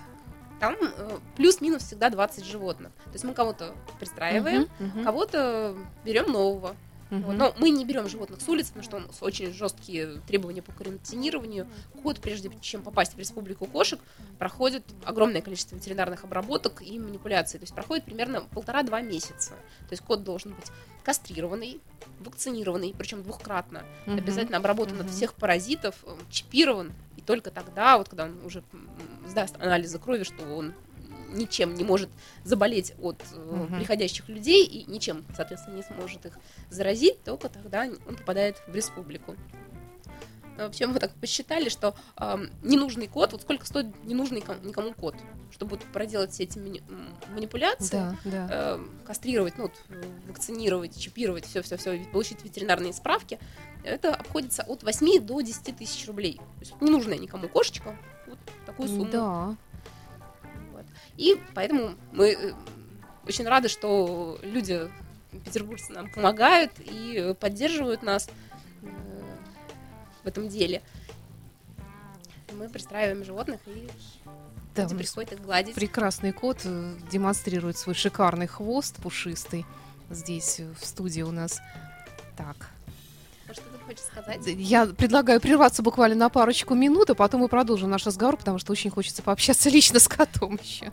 Там 0.60 0.76
э, 0.80 1.18
плюс-минус 1.36 1.84
всегда 1.84 2.10
20 2.10 2.46
животных. 2.46 2.92
То 3.06 3.12
есть 3.14 3.26
мы 3.26 3.34
кого-то 3.34 3.74
пристраиваем, 4.00 4.70
Мгм, 4.80 4.88
мгм, 4.88 5.04
кого-то 5.04 5.76
берем 6.06 6.32
нового. 6.32 6.76
Мгм. 7.14 7.38
Но 7.38 7.54
мы 7.58 7.70
не 7.70 7.86
берем 7.86 8.10
животных 8.10 8.42
с 8.42 8.50
улицы, 8.50 8.70
потому 8.74 8.84
что 8.84 8.98
у 8.98 9.00
нас 9.02 9.18
очень 9.22 9.54
жесткие 9.54 10.20
требования 10.28 10.62
по 10.62 10.72
карантинированию. 10.72 11.68
Кот, 12.02 12.20
прежде 12.20 12.50
чем 12.62 12.82
попасть 12.82 13.14
в 13.14 13.20
республику 13.20 13.66
кошек, 13.68 14.00
проходит 14.40 14.84
огромное 15.06 15.42
количество 15.42 15.76
ветеринарных 15.76 16.24
обработок 16.24 16.82
и 16.82 16.98
манипуляций. 17.00 17.60
То 17.60 17.64
есть 17.64 17.76
проходит 17.76 18.06
примерно 18.06 18.42
полтора-два 18.42 19.02
месяца. 19.02 19.52
То 19.52 19.92
есть 19.92 20.04
кот 20.04 20.24
должен 20.24 20.54
быть 20.54 20.72
кастрированный, 21.04 21.82
вакцинированный, 22.22 22.96
причем 22.98 23.24
двухкратно, 23.24 23.84
Мгм. 24.06 24.18
обязательно 24.18 24.58
обработан 24.58 24.98
Мгм. 24.98 25.06
от 25.06 25.12
всех 25.12 25.34
паразитов, 25.34 25.96
э, 26.06 26.16
чипирован, 26.30 26.94
и 27.18 27.22
только 27.22 27.52
тогда, 27.52 27.98
вот 27.98 28.10
когда 28.10 28.26
он 28.26 28.44
уже 28.46 28.64
сдаст 29.28 29.56
анализы 29.58 30.00
крови, 30.00 30.24
что 30.24 30.44
он 30.56 30.74
ничем 31.34 31.74
не 31.74 31.84
может 31.84 32.10
заболеть 32.44 32.94
от 33.02 33.22
э, 33.34 33.36
Мгм. 33.36 33.78
приходящих 33.78 34.30
людей 34.30 34.66
и 34.66 34.90
ничем, 34.90 35.26
соответственно, 35.36 35.76
не 35.76 35.84
сможет 35.84 36.26
их 36.26 36.38
заразить, 36.70 37.24
только 37.24 37.50
тогда 37.50 37.88
он 38.08 38.16
попадает 38.16 38.62
в 38.68 38.76
республику. 38.76 39.36
А 40.56 40.66
Вообще 40.66 40.86
мы 40.86 41.00
так 41.00 41.12
посчитали, 41.16 41.68
что 41.68 41.96
ам, 42.16 42.48
ненужный 42.62 43.08
код, 43.08 43.32
вот 43.32 43.42
сколько 43.42 43.66
стоит 43.66 43.88
ненужный 44.06 44.42
ком- 44.42 44.64
никому 44.64 44.94
код, 44.94 45.16
чтобы 45.52 45.72
вот 45.78 45.82
проделать 45.92 46.32
все 46.32 46.44
эти 46.44 46.60
манипуляции, 47.34 47.90
Да, 47.92 48.16
да. 48.24 48.48
э, 48.52 48.86
кастрировать, 49.04 49.58
ну, 49.58 49.64
вот, 49.64 49.74
э, 49.90 50.04
вакцинировать, 50.28 51.00
чипировать, 51.00 51.46
все-все-все, 51.48 52.06
получить 52.12 52.44
ветеринарные 52.44 52.94
справки, 52.94 53.40
это 53.84 54.14
обходится 54.14 54.62
от 54.62 54.84
8 54.84 55.20
до 55.26 55.42
10 55.42 55.72
тысяч 55.76 56.06
рублей. 56.08 56.36
То 56.36 56.60
есть 56.60 56.74
ненужная 56.82 57.18
никому 57.18 57.50
кошечка, 57.50 57.98
вот 58.28 58.38
такую 58.68 58.90
сумму. 58.90 59.06
Да. 59.06 59.56
И 61.18 61.40
поэтому 61.54 61.96
мы 62.12 62.32
э, 62.32 62.54
очень 63.28 63.48
рады, 63.48 63.70
что 63.70 64.40
люди, 64.42 64.90
петербуржцы, 65.46 65.94
нам 65.94 66.12
помогают 66.12 66.72
и 66.80 67.36
поддерживают 67.40 68.02
нас 68.04 68.28
э, 68.82 68.88
в 70.24 70.28
этом 70.28 70.48
деле. 70.50 70.82
Мы 72.52 72.70
пристраиваем 72.70 73.24
животных, 73.24 73.60
и 73.66 73.88
Да, 74.76 74.84
люди 74.84 74.96
приходят 74.96 75.34
их 75.34 75.42
гладить. 75.42 75.76
прекрасный 75.76 76.32
кот 76.32 76.62
э, 76.66 76.96
демонстрирует 77.12 77.78
свой 77.78 77.96
шикарный 77.96 78.48
хвост 78.48 78.96
пушистый 78.98 79.66
здесь 80.10 80.60
в 80.80 80.86
студии 80.86 81.22
у 81.22 81.32
нас. 81.32 81.60
Так, 82.38 82.70
Что 83.54 83.64
ты 83.64 83.86
хочешь 83.86 84.04
сказать? 84.04 84.42
я 84.46 84.86
предлагаю 84.86 85.40
прерваться 85.40 85.82
буквально 85.82 86.16
на 86.16 86.30
парочку 86.30 86.74
минут, 86.74 87.10
а 87.10 87.16
потом 87.16 87.42
мы 87.42 87.48
продолжим 87.48 87.90
наш 87.90 88.06
разговор, 88.06 88.38
потому 88.38 88.60
что 88.60 88.72
очень 88.72 88.90
хочется 88.90 89.22
пообщаться 89.22 89.70
лично 89.72 90.00
с 90.00 90.08
котом 90.08 90.60
еще. 90.62 90.92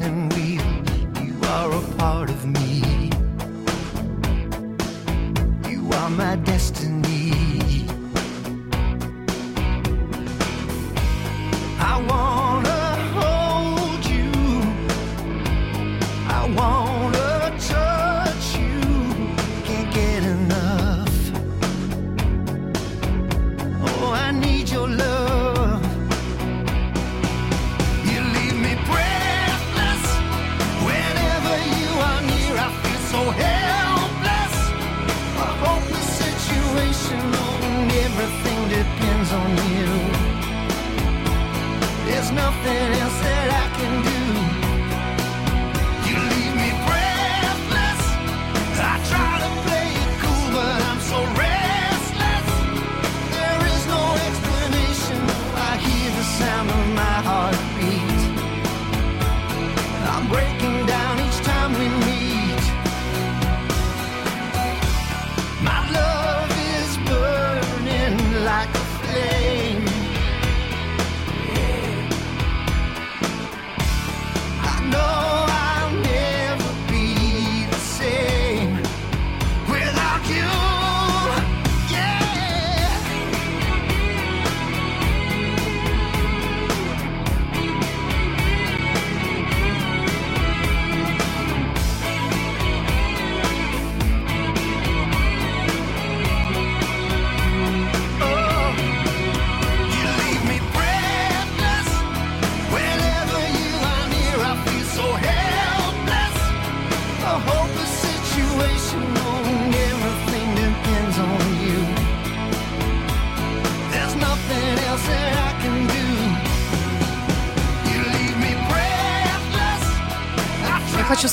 Spinning 0.00 0.37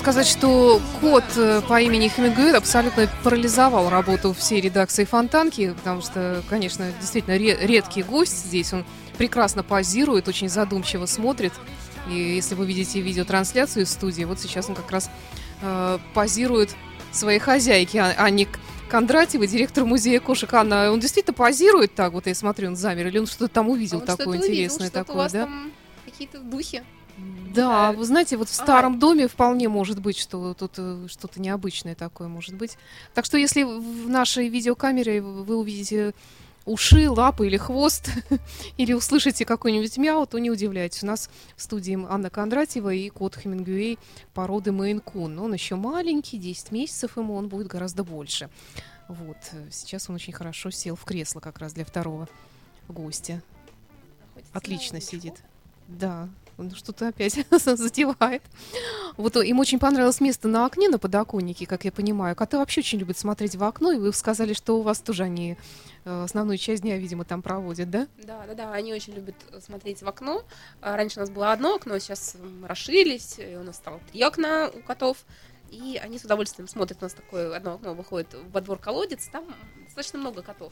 сказать, 0.05 0.27
что 0.27 0.79
кот 1.01 1.23
э, 1.35 1.61
по 1.67 1.81
имени 1.81 2.09
Хемингуэй 2.09 2.53
абсолютно 2.55 3.09
парализовал 3.23 3.89
работу 3.89 4.33
всей 4.33 4.61
редакции 4.61 5.03
Фонтанки, 5.03 5.73
потому 5.73 6.01
что, 6.03 6.43
конечно, 6.47 6.91
действительно 7.01 7.35
ре- 7.39 7.57
редкий 7.59 8.03
гость 8.03 8.45
здесь. 8.45 8.71
Он 8.71 8.85
прекрасно 9.17 9.63
позирует, 9.63 10.27
очень 10.27 10.47
задумчиво 10.47 11.07
смотрит. 11.07 11.53
И 12.07 12.13
если 12.13 12.53
вы 12.53 12.67
видите 12.67 13.01
видеотрансляцию 13.01 13.85
из 13.85 13.89
студии, 13.89 14.25
вот 14.25 14.39
сейчас 14.39 14.69
он 14.69 14.75
как 14.75 14.91
раз 14.91 15.09
э, 15.63 15.97
позирует 16.13 16.75
своей 17.11 17.39
хозяйке, 17.39 17.99
а- 18.01 18.13
Анне 18.15 18.45
К- 18.45 18.59
Кондратьевой, 18.89 19.47
директор 19.47 19.85
музея 19.85 20.19
кошек. 20.19 20.53
Анна, 20.53 20.91
он 20.91 20.99
действительно 20.99 21.33
позирует 21.33 21.95
так, 21.95 22.13
вот 22.13 22.27
я 22.27 22.35
смотрю, 22.35 22.67
он 22.67 22.75
замер, 22.75 23.07
или 23.07 23.17
он 23.17 23.25
что-то 23.25 23.47
там 23.47 23.69
увидел 23.69 23.97
А 23.97 24.01
он 24.01 24.05
такое 24.05 24.27
увидел, 24.27 24.45
интересное 24.45 24.87
что-то 24.89 25.03
такое, 25.05 25.29
да? 25.29 25.45
там 25.45 25.71
какие-то 26.05 26.39
духи. 26.41 26.83
Да, 27.55 27.91
Да. 27.91 27.97
вы 27.97 28.05
знаете, 28.05 28.37
вот 28.37 28.49
в 28.49 28.53
Ага. 28.55 28.63
старом 28.63 28.99
доме 28.99 29.27
вполне 29.27 29.69
может 29.69 29.99
быть, 29.99 30.17
что 30.17 30.53
тут 30.53 30.73
э, 30.77 31.07
что-то 31.09 31.39
необычное 31.41 31.95
такое 31.95 32.27
может 32.27 32.55
быть. 32.55 32.77
Так 33.13 33.25
что 33.25 33.37
если 33.37 33.63
в 33.63 34.09
нашей 34.09 34.49
видеокамере 34.49 35.21
вы 35.21 35.55
увидите 35.57 36.13
уши, 36.65 37.09
лапы 37.09 37.45
или 37.47 37.57
хвост, 37.57 38.09
или 38.77 38.93
услышите 38.93 39.45
какой-нибудь 39.45 39.97
мяу, 39.97 40.25
то 40.25 40.39
не 40.39 40.49
удивляйтесь. 40.49 41.03
У 41.03 41.07
нас 41.07 41.29
в 41.55 41.61
студии 41.61 41.97
Анна 42.09 42.29
Кондратьева 42.29 42.91
и 42.93 43.09
кот 43.09 43.35
Хемингуэй 43.35 43.99
породы 44.33 44.71
Мейн-кун. 44.71 45.39
Он 45.39 45.53
еще 45.53 45.75
маленький, 45.75 46.37
10 46.39 46.71
месяцев 46.71 47.17
ему, 47.17 47.35
он 47.35 47.47
будет 47.49 47.67
гораздо 47.67 48.03
больше. 48.03 48.49
Вот, 49.07 49.37
э, 49.51 49.67
сейчас 49.71 50.09
он 50.09 50.15
очень 50.15 50.33
хорошо 50.33 50.71
сел 50.71 50.95
в 50.95 51.03
кресло 51.05 51.39
как 51.39 51.59
раз 51.59 51.73
для 51.73 51.85
второго 51.85 52.27
гостя. 52.87 53.41
Находится 54.35 54.57
Отлично 54.57 55.01
сидит. 55.01 55.35
Да, 55.87 56.27
что-то 56.75 57.09
опять 57.09 57.33
затевает. 57.51 58.41
Вот 59.17 59.35
э, 59.37 59.45
им 59.45 59.59
очень 59.59 59.79
понравилось 59.79 60.21
место 60.21 60.47
на 60.47 60.65
окне, 60.65 60.89
на 60.89 60.99
подоконнике, 60.99 61.65
как 61.65 61.85
я 61.85 61.91
понимаю. 61.91 62.35
Коты 62.35 62.57
вообще 62.57 62.81
очень 62.81 62.99
любят 62.99 63.17
смотреть 63.17 63.55
в 63.55 63.63
окно, 63.63 63.91
и 63.91 63.97
вы 63.97 64.13
сказали, 64.13 64.53
что 64.53 64.77
у 64.77 64.81
вас 64.81 64.99
тоже 64.99 65.23
они 65.23 65.57
э, 66.05 66.23
основную 66.23 66.57
часть 66.57 66.81
дня, 66.83 66.97
видимо, 66.97 67.25
там 67.25 67.41
проводят, 67.41 67.89
да? 67.89 68.07
Да, 68.23 68.45
да, 68.47 68.53
да, 68.53 68.73
они 68.73 68.93
очень 68.93 69.13
любят 69.13 69.35
э, 69.51 69.59
смотреть 69.61 70.01
в 70.01 70.07
окно. 70.07 70.43
А 70.81 70.95
Раньше 70.95 71.19
у 71.19 71.21
нас 71.21 71.29
было 71.29 71.51
одно 71.51 71.75
окно, 71.75 71.99
сейчас 71.99 72.35
м, 72.35 72.65
расширились, 72.65 73.37
и 73.39 73.55
у 73.55 73.63
нас 73.63 73.75
стало 73.75 73.99
три 74.11 74.21
окна 74.23 74.69
у 74.73 74.81
котов. 74.81 75.17
И 75.71 75.99
они 76.01 76.19
с 76.19 76.23
удовольствием 76.23 76.67
смотрят. 76.67 76.99
У 77.01 77.05
нас 77.05 77.13
такое 77.13 77.55
одно 77.55 77.73
окно 77.73 77.93
выходит 77.93 78.35
во 78.51 78.61
двор 78.61 78.77
колодец, 78.77 79.27
там 79.27 79.45
достаточно 79.85 80.19
много 80.19 80.41
котов. 80.41 80.71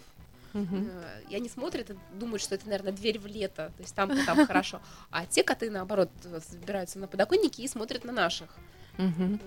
Э, 0.53 1.21
И 1.29 1.35
они 1.35 1.49
смотрят 1.49 1.89
и 1.89 1.95
думают, 2.13 2.41
что 2.41 2.55
это, 2.55 2.65
наверное, 2.65 2.93
дверь 2.93 3.19
в 3.19 3.25
лето. 3.25 3.71
То 3.75 3.81
есть 3.83 3.95
там 3.95 4.11
там 4.25 4.45
хорошо. 4.47 4.81
А 5.09 5.25
те 5.25 5.43
коты, 5.43 5.69
наоборот, 5.69 6.09
забираются 6.23 6.99
на 6.99 7.07
подоконники 7.07 7.61
и 7.61 7.67
смотрят 7.67 8.03
на 8.03 8.11
наших. 8.11 8.49
Вот. 8.97 9.39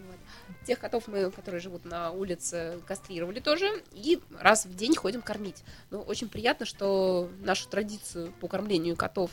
Тех 0.67 0.81
котов 0.81 1.07
мы, 1.07 1.31
которые 1.31 1.61
живут 1.61 1.85
на 1.85 2.11
улице, 2.11 2.81
кастрировали 2.87 3.39
тоже. 3.41 3.83
И 3.93 4.21
раз 4.41 4.67
в 4.67 4.75
день 4.75 4.97
ходим 4.97 5.23
кормить. 5.23 5.63
Но 5.91 6.01
очень 6.01 6.29
приятно, 6.29 6.67
что 6.67 7.31
нашу 7.41 7.69
традицию 7.69 8.33
по 8.41 8.49
кормлению 8.49 8.97
котов 8.97 9.31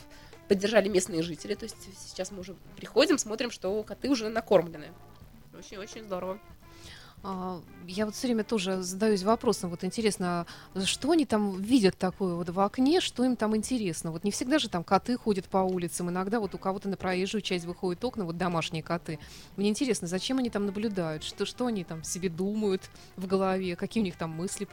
поддержали 0.48 0.88
местные 0.88 1.22
жители. 1.22 1.54
То 1.54 1.64
есть 1.64 1.76
сейчас 1.98 2.30
мы 2.30 2.40
уже 2.40 2.54
приходим, 2.76 3.18
смотрим, 3.18 3.50
что 3.50 3.82
коты 3.82 4.08
уже 4.08 4.28
накормлены. 4.28 4.92
Очень-очень 5.58 6.04
здорово. 6.04 6.38
А, 7.26 7.62
Я 7.86 8.04
вот 8.04 8.14
все 8.14 8.26
время 8.26 8.44
тоже 8.44 8.82
задаюсь 8.82 9.22
вопросом, 9.22 9.70
вот 9.70 9.82
интересно, 9.82 10.46
что 10.84 11.10
они 11.10 11.24
там 11.24 11.60
видят 11.60 11.96
такое 11.96 12.34
вот 12.34 12.50
в 12.50 12.60
окне, 12.60 13.00
что 13.00 13.24
им 13.24 13.34
там 13.36 13.56
интересно? 13.56 14.10
Вот 14.10 14.24
не 14.24 14.30
всегда 14.30 14.58
же 14.58 14.68
там 14.68 14.84
коты 14.84 15.16
ходят 15.16 15.46
по 15.46 15.58
улицам, 15.58 16.10
иногда 16.10 16.38
вот 16.38 16.54
у 16.54 16.58
кого-то 16.58 16.90
на 16.90 16.98
проезжую 16.98 17.40
часть 17.40 17.64
выходят 17.64 18.04
окна, 18.04 18.26
вот 18.26 18.36
домашние 18.36 18.82
коты. 18.82 19.18
Мне 19.56 19.70
интересно, 19.70 20.06
зачем 20.06 20.36
они 20.38 20.50
там 20.50 20.66
наблюдают, 20.66 21.24
что, 21.24 21.46
что 21.46 21.66
они 21.66 21.82
там 21.82 22.04
себе 22.04 22.28
думают 22.28 22.82
в 23.16 23.26
голове, 23.26 23.74
какие 23.74 24.02
у 24.02 24.04
них 24.04 24.16
там 24.16 24.30
мысли 24.30 24.68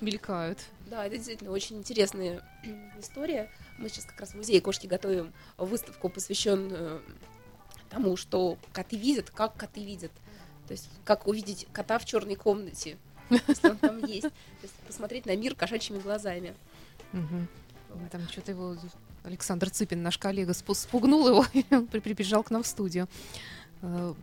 мелькают. 0.00 0.60
Да, 0.88 1.04
это 1.04 1.16
действительно 1.16 1.50
очень 1.50 1.78
интересная 1.78 2.42
история. 3.00 3.50
Мы 3.76 3.88
сейчас 3.88 4.04
как 4.04 4.20
раз 4.20 4.30
в 4.30 4.34
музее 4.36 4.60
кошки 4.60 4.86
готовим 4.86 5.32
выставку, 5.56 6.08
посвященную 6.08 7.02
тому, 7.90 8.16
что 8.16 8.56
коты 8.72 8.96
видят, 8.96 9.30
как 9.30 9.56
коты 9.56 9.84
видят. 9.84 10.12
То 10.68 10.72
есть, 10.72 10.88
как 11.04 11.26
увидеть 11.26 11.66
кота 11.72 11.98
в 11.98 12.04
черной 12.04 12.34
комнате, 12.36 12.96
если 13.30 13.68
он 13.70 13.76
там 13.78 13.98
есть. 14.04 14.22
То 14.28 14.32
есть, 14.62 14.74
посмотреть 14.86 15.26
на 15.26 15.34
мир 15.36 15.54
кошачьими 15.54 15.98
глазами. 15.98 16.54
Там 18.12 18.28
что-то 18.30 18.52
его 18.52 18.76
Александр 19.24 19.70
Цыпин, 19.70 20.02
наш 20.02 20.18
коллега, 20.18 20.52
спу- 20.52 20.74
спугнул 20.74 21.26
его, 21.28 21.44
и 21.54 21.64
он 21.70 21.86
при- 21.86 22.00
прибежал 22.00 22.42
к 22.42 22.50
нам 22.50 22.62
в 22.62 22.66
студию. 22.66 23.08
Э, 23.82 24.14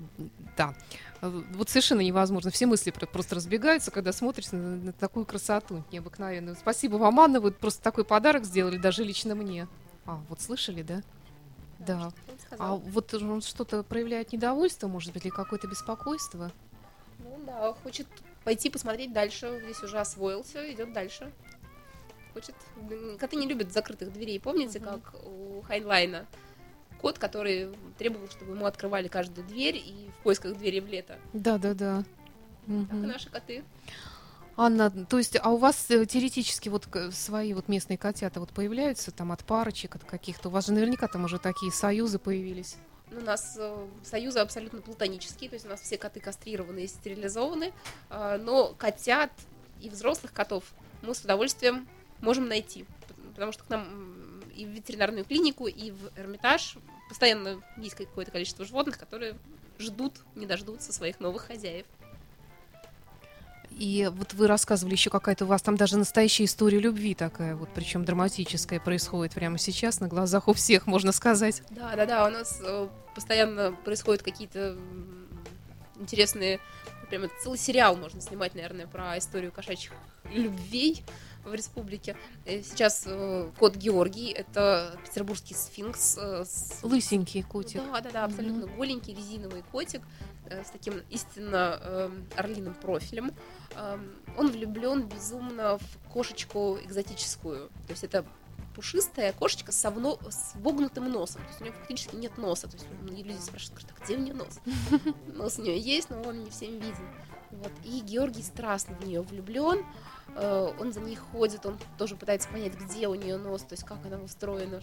Да, 0.56 0.74
Э, 1.22 1.30
вот 1.54 1.70
совершенно 1.70 2.02
невозможно. 2.02 2.52
Все 2.52 2.66
мысли 2.68 2.92
про- 2.92 3.06
просто 3.08 3.36
разбегаются, 3.36 3.90
когда 3.90 4.12
смотришь 4.12 4.52
на, 4.52 4.60
на 4.60 4.92
такую 4.94 5.26
красоту 5.26 5.84
необыкновенную. 5.92 6.56
Спасибо 6.60 6.98
вам, 6.98 7.20
Анна, 7.20 7.40
вы 7.40 7.52
просто 7.52 7.82
такой 7.82 8.04
подарок 8.06 8.44
сделали, 8.46 8.78
даже 8.78 9.04
лично 9.04 9.34
мне. 9.34 9.68
А, 10.06 10.22
вот 10.30 10.42
слышали, 10.42 10.82
да? 10.84 11.02
Да. 11.80 12.12
А 12.58 12.76
вот 12.76 13.14
он 13.14 13.42
что-то 13.42 13.84
проявляет 13.84 14.32
недовольство, 14.34 14.88
может 14.88 15.14
быть, 15.14 15.26
или 15.26 15.32
какое-то 15.32 15.68
беспокойство? 15.68 16.52
Ну 17.20 17.40
да, 17.46 17.74
хочет 17.84 18.08
пойти 18.44 18.70
посмотреть 18.70 19.14
дальше. 19.14 19.60
Здесь 19.64 19.82
уже 19.84 20.00
освоился, 20.00 20.72
идет 20.72 20.94
дальше. 20.94 21.32
Хочет. 22.34 22.56
Коты 23.20 23.36
не 23.38 23.48
любят 23.48 23.72
закрытых 23.72 24.12
дверей. 24.12 24.40
Помните, 24.40 24.80
Мгм. 24.80 24.90
как 25.02 25.16
у 25.26 25.62
Хайнлайна? 25.62 26.26
Кот, 27.02 27.20
который 27.20 27.70
требовал, 27.98 28.28
чтобы 28.30 28.54
ему 28.54 28.66
открывали 28.66 29.08
каждую 29.08 29.48
дверь 29.48 29.76
и 29.78 30.10
в 30.20 30.24
поисках 30.24 30.58
двери 30.58 30.80
в 30.80 30.88
лето. 30.88 31.18
Да, 31.34 31.58
да, 31.58 31.74
да. 31.74 32.04
Так 32.68 32.98
и 32.98 33.06
наши 33.06 33.30
коты. 33.30 33.64
Анна, 34.58 34.90
то 34.90 35.18
есть, 35.18 35.38
а 35.42 35.50
у 35.50 35.58
вас 35.58 35.90
э, 35.92 36.06
теоретически 36.06 36.70
вот 36.70 36.88
свои 37.12 37.54
вот 37.54 37.68
местные 37.68 37.98
котята 37.98 38.40
вот 38.40 38.52
появляются 38.52 39.12
там 39.12 39.32
от 39.34 39.44
парочек, 39.44 39.96
от 39.96 40.06
каких-то? 40.06 40.48
У 40.48 40.52
вас 40.52 40.68
же 40.68 40.74
наверняка 40.74 41.08
там 41.08 41.26
уже 41.26 41.40
такие 41.40 41.72
союзы 41.74 42.20
появились. 42.20 42.78
Ну, 43.12 43.20
У 43.20 43.24
нас 43.24 43.58
э, 43.60 43.88
союзы 44.04 44.40
абсолютно 44.40 44.82
платонические, 44.82 45.50
то 45.50 45.56
есть 45.56 45.66
у 45.66 45.70
нас 45.70 45.82
все 45.82 45.98
коты 45.98 46.22
кастрированы 46.22 46.86
и 46.86 46.88
стерилизованы, 46.88 47.74
а, 48.10 48.38
но 48.38 48.74
котят 48.78 49.32
и 49.82 49.90
взрослых 49.90 50.32
котов 50.32 50.64
мы 51.02 51.14
с 51.14 51.22
удовольствием 51.22 51.88
можем 52.22 52.48
найти, 52.48 52.86
потому 53.36 53.52
что 53.52 53.64
к 53.64 53.70
нам 53.70 54.42
и 54.56 54.66
в 54.66 54.70
ветеринарную 54.70 55.26
клинику, 55.26 55.68
и 55.68 55.92
в 55.92 56.18
Эрмитаж 56.18 56.78
постоянно 57.10 57.62
есть 57.78 57.96
какое-то 57.96 58.32
количество 58.32 58.66
животных, 58.66 58.98
которые 58.98 59.36
ждут, 59.78 60.14
не 60.36 60.46
дождутся 60.46 60.94
своих 60.94 61.20
новых 61.20 61.44
хозяев. 61.44 61.86
И 63.78 64.10
вот 64.16 64.34
вы 64.34 64.48
рассказывали 64.48 64.94
еще 64.94 65.10
какая-то 65.10 65.44
у 65.46 65.48
вас 65.48 65.62
там 65.62 65.76
даже 65.76 65.98
настоящая 65.98 66.46
история 66.46 66.80
любви 66.80 67.14
такая, 67.14 67.56
вот 67.56 67.68
причем 67.76 68.06
драматическая 68.06 68.80
происходит 68.80 69.34
прямо 69.34 69.58
сейчас 69.58 70.00
на 70.00 70.08
глазах 70.08 70.48
у 70.48 70.54
всех, 70.54 70.88
можно 70.88 71.12
сказать. 71.12 71.62
Да, 71.72 71.94
да, 71.96 72.06
да, 72.06 72.26
у 72.26 72.30
нас 72.30 72.60
э, 72.64 72.88
постоянно 73.14 73.74
происходят 73.84 74.24
какие-то 74.24 74.78
интересные, 76.00 76.60
прям 77.10 77.24
это 77.24 77.34
целый 77.44 77.58
сериал 77.60 77.96
можно 77.98 78.22
снимать, 78.22 78.56
наверное, 78.56 78.88
про 78.88 79.18
историю 79.18 79.52
кошачьих 79.52 79.92
любвей 80.32 81.04
в 81.44 81.54
республике. 81.54 82.16
Сейчас 82.46 83.04
э, 83.06 83.52
кот 83.60 83.76
Георгий, 83.76 84.32
это 84.32 84.98
петербургский 85.06 85.54
сфинкс. 85.54 86.18
э, 86.18 86.44
с- 86.46 86.80
Лысенький 86.82 87.44
котик. 87.44 87.82
Да, 87.92 88.02
да, 88.02 88.10
да, 88.12 88.24
абсолютно 88.26 88.66
голенький 88.68 89.14
резиновый 89.14 89.64
котик 89.72 90.02
с 90.50 90.70
таким 90.72 91.02
истинно 91.10 91.80
эм, 91.82 92.28
орлиным 92.36 92.74
профилем. 92.74 93.32
Эм, 93.76 94.16
Он 94.38 94.52
влюблен 94.52 95.08
безумно 95.08 95.78
в 95.78 96.12
кошечку 96.12 96.78
экзотическую. 96.84 97.70
То 97.88 97.92
есть 97.92 98.04
это 98.04 98.26
пушистая 98.76 99.32
кошечка 99.34 99.72
с, 99.72 99.84
совно- 99.86 100.20
с 100.30 100.54
вогнутым 100.56 101.10
носом. 101.10 101.42
То 101.44 101.48
есть 101.48 101.62
у 101.62 101.64
нее 101.64 101.74
фактически 101.74 102.16
нет 102.16 102.38
носа. 102.38 102.68
То 102.68 102.76
есть 102.76 102.86
люди 103.08 103.40
спрашивают, 103.40 103.82
говорят, 103.82 103.98
а 104.00 104.04
где 104.04 104.18
у 104.18 104.20
нее 104.20 104.34
нос? 104.34 104.60
Нос 105.34 105.60
у 105.60 105.62
нее 105.62 105.80
есть, 105.80 106.10
но 106.10 106.22
он 106.22 106.44
не 106.44 106.50
всем 106.50 106.74
виден. 106.74 107.08
Вот. 107.52 107.72
И 107.86 108.02
Георгий 108.02 108.44
страстно 108.44 108.96
в 108.96 109.06
нее 109.08 109.22
влюблен. 109.22 109.86
Э, 110.36 110.74
Он 110.80 110.92
за 110.92 111.00
ней 111.00 111.16
ходит, 111.16 111.66
он 111.66 111.78
тоже 111.98 112.16
пытается 112.16 112.50
понять, 112.50 112.74
где 112.76 113.08
у 113.08 113.16
нее 113.16 113.38
нос, 113.38 113.62
то 113.62 113.74
есть 113.74 113.84
как 113.86 114.06
она 114.06 114.18
устроена. 114.18 114.82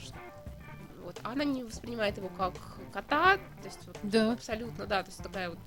Вот. 1.14 1.20
Она 1.32 1.44
не 1.44 1.64
воспринимает 1.64 2.16
его 2.16 2.28
как 2.28 2.54
кота, 2.92 3.36
то 3.36 3.64
есть 3.64 3.78
вот 3.86 3.96
Да, 4.02 4.32
абсолютно, 4.32 4.86
да, 4.86 5.02
то 5.02 5.08
есть 5.08 5.22
такая 5.22 5.50
вот. 5.50 5.58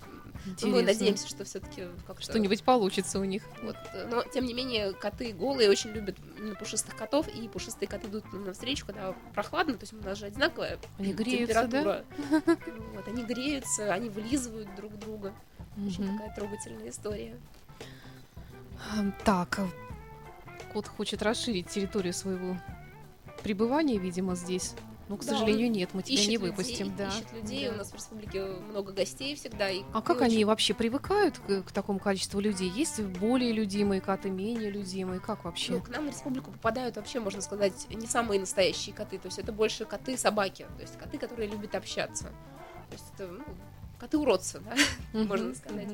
ну, 0.62 0.68
мы 0.70 0.84
надеемся, 0.84 1.28
что 1.28 1.44
все-таки 1.44 1.88
как 2.08 2.22
Что-нибудь 2.22 2.64
получится 2.64 3.20
у 3.20 3.24
них. 3.24 3.44
Вот, 3.64 3.76
но 4.10 4.24
тем 4.24 4.46
не 4.46 4.54
менее 4.54 4.94
коты 4.94 5.34
голые 5.34 5.70
очень 5.70 5.92
любят 5.92 6.18
именно 6.38 6.56
пушистых 6.56 6.96
котов, 6.96 7.28
и 7.28 7.48
пушистые 7.48 7.88
коты 7.88 8.08
идут 8.08 8.32
нам 8.34 8.46
навстречу, 8.46 8.86
когда 8.86 9.14
прохладно, 9.34 9.74
то 9.74 9.84
есть 9.84 9.94
у 9.94 9.98
нас 9.98 10.18
же 10.18 10.26
одинаковая 10.26 10.78
Они 11.00 11.14
греются, 11.14 11.68
да? 11.68 11.68
температура. 11.68 12.06
Вот, 12.94 13.08
они 13.08 13.24
греются, 13.24 13.94
они 13.94 14.10
вылизывают 14.10 14.74
друг 14.76 14.98
друга. 15.00 15.34
Очень 15.78 16.12
такая 16.12 16.34
трогательная 16.36 16.90
история. 16.90 17.36
Так, 19.24 19.60
а, 19.60 19.68
кот 20.72 20.88
хочет 20.88 21.22
расширить 21.22 21.68
территорию 21.70 22.14
своего 22.14 22.58
пребывания, 23.44 23.98
видимо, 23.98 24.36
здесь. 24.36 24.74
Ну, 25.08 25.18
к 25.18 25.24
Да, 25.24 25.34
сожалению, 25.34 25.70
нет, 25.70 25.92
мы 25.94 26.02
тебя 26.02 26.16
не 26.18 26.24
людей, 26.24 26.38
выпустим, 26.38 26.96
да. 26.96 27.10
Ищет 27.10 27.32
людей, 27.32 27.68
Да. 27.68 27.76
у 27.76 27.78
нас 27.78 27.92
в 27.92 27.96
республике 27.96 28.44
много 28.70 28.92
гостей 28.92 29.36
всегда. 29.36 29.70
И 29.70 29.84
А 29.94 30.02
как 30.02 30.20
мы 30.20 30.26
они 30.26 30.36
очень- 30.38 30.46
вообще 30.46 30.74
привыкают 30.74 31.38
к, 31.38 31.62
к 31.62 31.72
такому 31.72 32.00
количеству 32.00 32.40
людей? 32.40 32.70
Есть 32.70 33.00
более 33.00 33.52
любимые 33.52 34.02
коты, 34.02 34.32
менее 34.32 34.72
любимые? 34.72 35.20
Как 35.20 35.44
вообще? 35.46 35.74
Ну, 35.74 35.82
к 35.82 35.90
нам 35.90 36.06
в 36.08 36.10
республику 36.10 36.52
попадают 36.52 36.96
вообще, 36.96 37.20
можно 37.20 37.42
сказать, 37.42 37.86
не 37.90 38.08
самые 38.08 38.40
настоящие 38.40 38.96
коты. 38.96 39.20
То 39.20 39.28
есть 39.28 39.38
это 39.38 39.52
больше 39.52 39.86
коты-собаки. 39.86 40.66
То 40.76 40.82
есть 40.82 40.98
коты, 40.98 41.20
которые 41.20 41.50
любят 41.50 41.76
общаться. 41.76 42.26
То 42.90 42.94
есть 42.94 43.06
это 43.16 43.28
ну, 43.28 43.44
коты-уродцы, 44.00 44.60
да, 44.60 44.76
Мгм, 45.14 45.28
можно 45.28 45.56
сказать. 45.56 45.90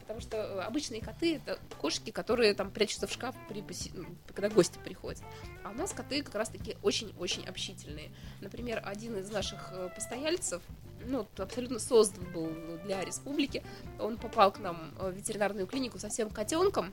Потому 0.00 0.20
что 0.20 0.36
э, 0.36 0.60
обычные 0.60 1.00
коты 1.00 1.36
это 1.36 1.58
кошки, 1.80 2.10
которые 2.10 2.54
там 2.54 2.70
прячутся 2.70 3.06
в 3.06 3.12
шкаф, 3.12 3.34
при 3.48 3.60
поси- 3.60 3.90
ну, 3.94 4.04
когда 4.26 4.48
гости 4.48 4.78
приходят. 4.84 5.20
А 5.64 5.70
у 5.70 5.74
нас 5.74 5.92
коты 5.92 6.22
как 6.22 6.34
раз-таки 6.34 6.76
очень-очень 6.82 7.46
общительные. 7.46 8.10
Например, 8.40 8.82
один 8.84 9.16
из 9.16 9.30
наших 9.30 9.68
э, 9.72 9.88
постояльцев, 9.94 10.62
ну, 11.06 11.26
абсолютно 11.38 11.78
создан 11.78 12.24
был 12.32 12.50
для 12.84 13.04
республики. 13.04 13.62
Он 13.98 14.16
попал 14.16 14.52
к 14.52 14.58
нам 14.58 14.92
э, 14.98 15.10
в 15.10 15.14
ветеринарную 15.16 15.66
клинику 15.66 15.98
совсем 15.98 16.30
котенком. 16.30 16.92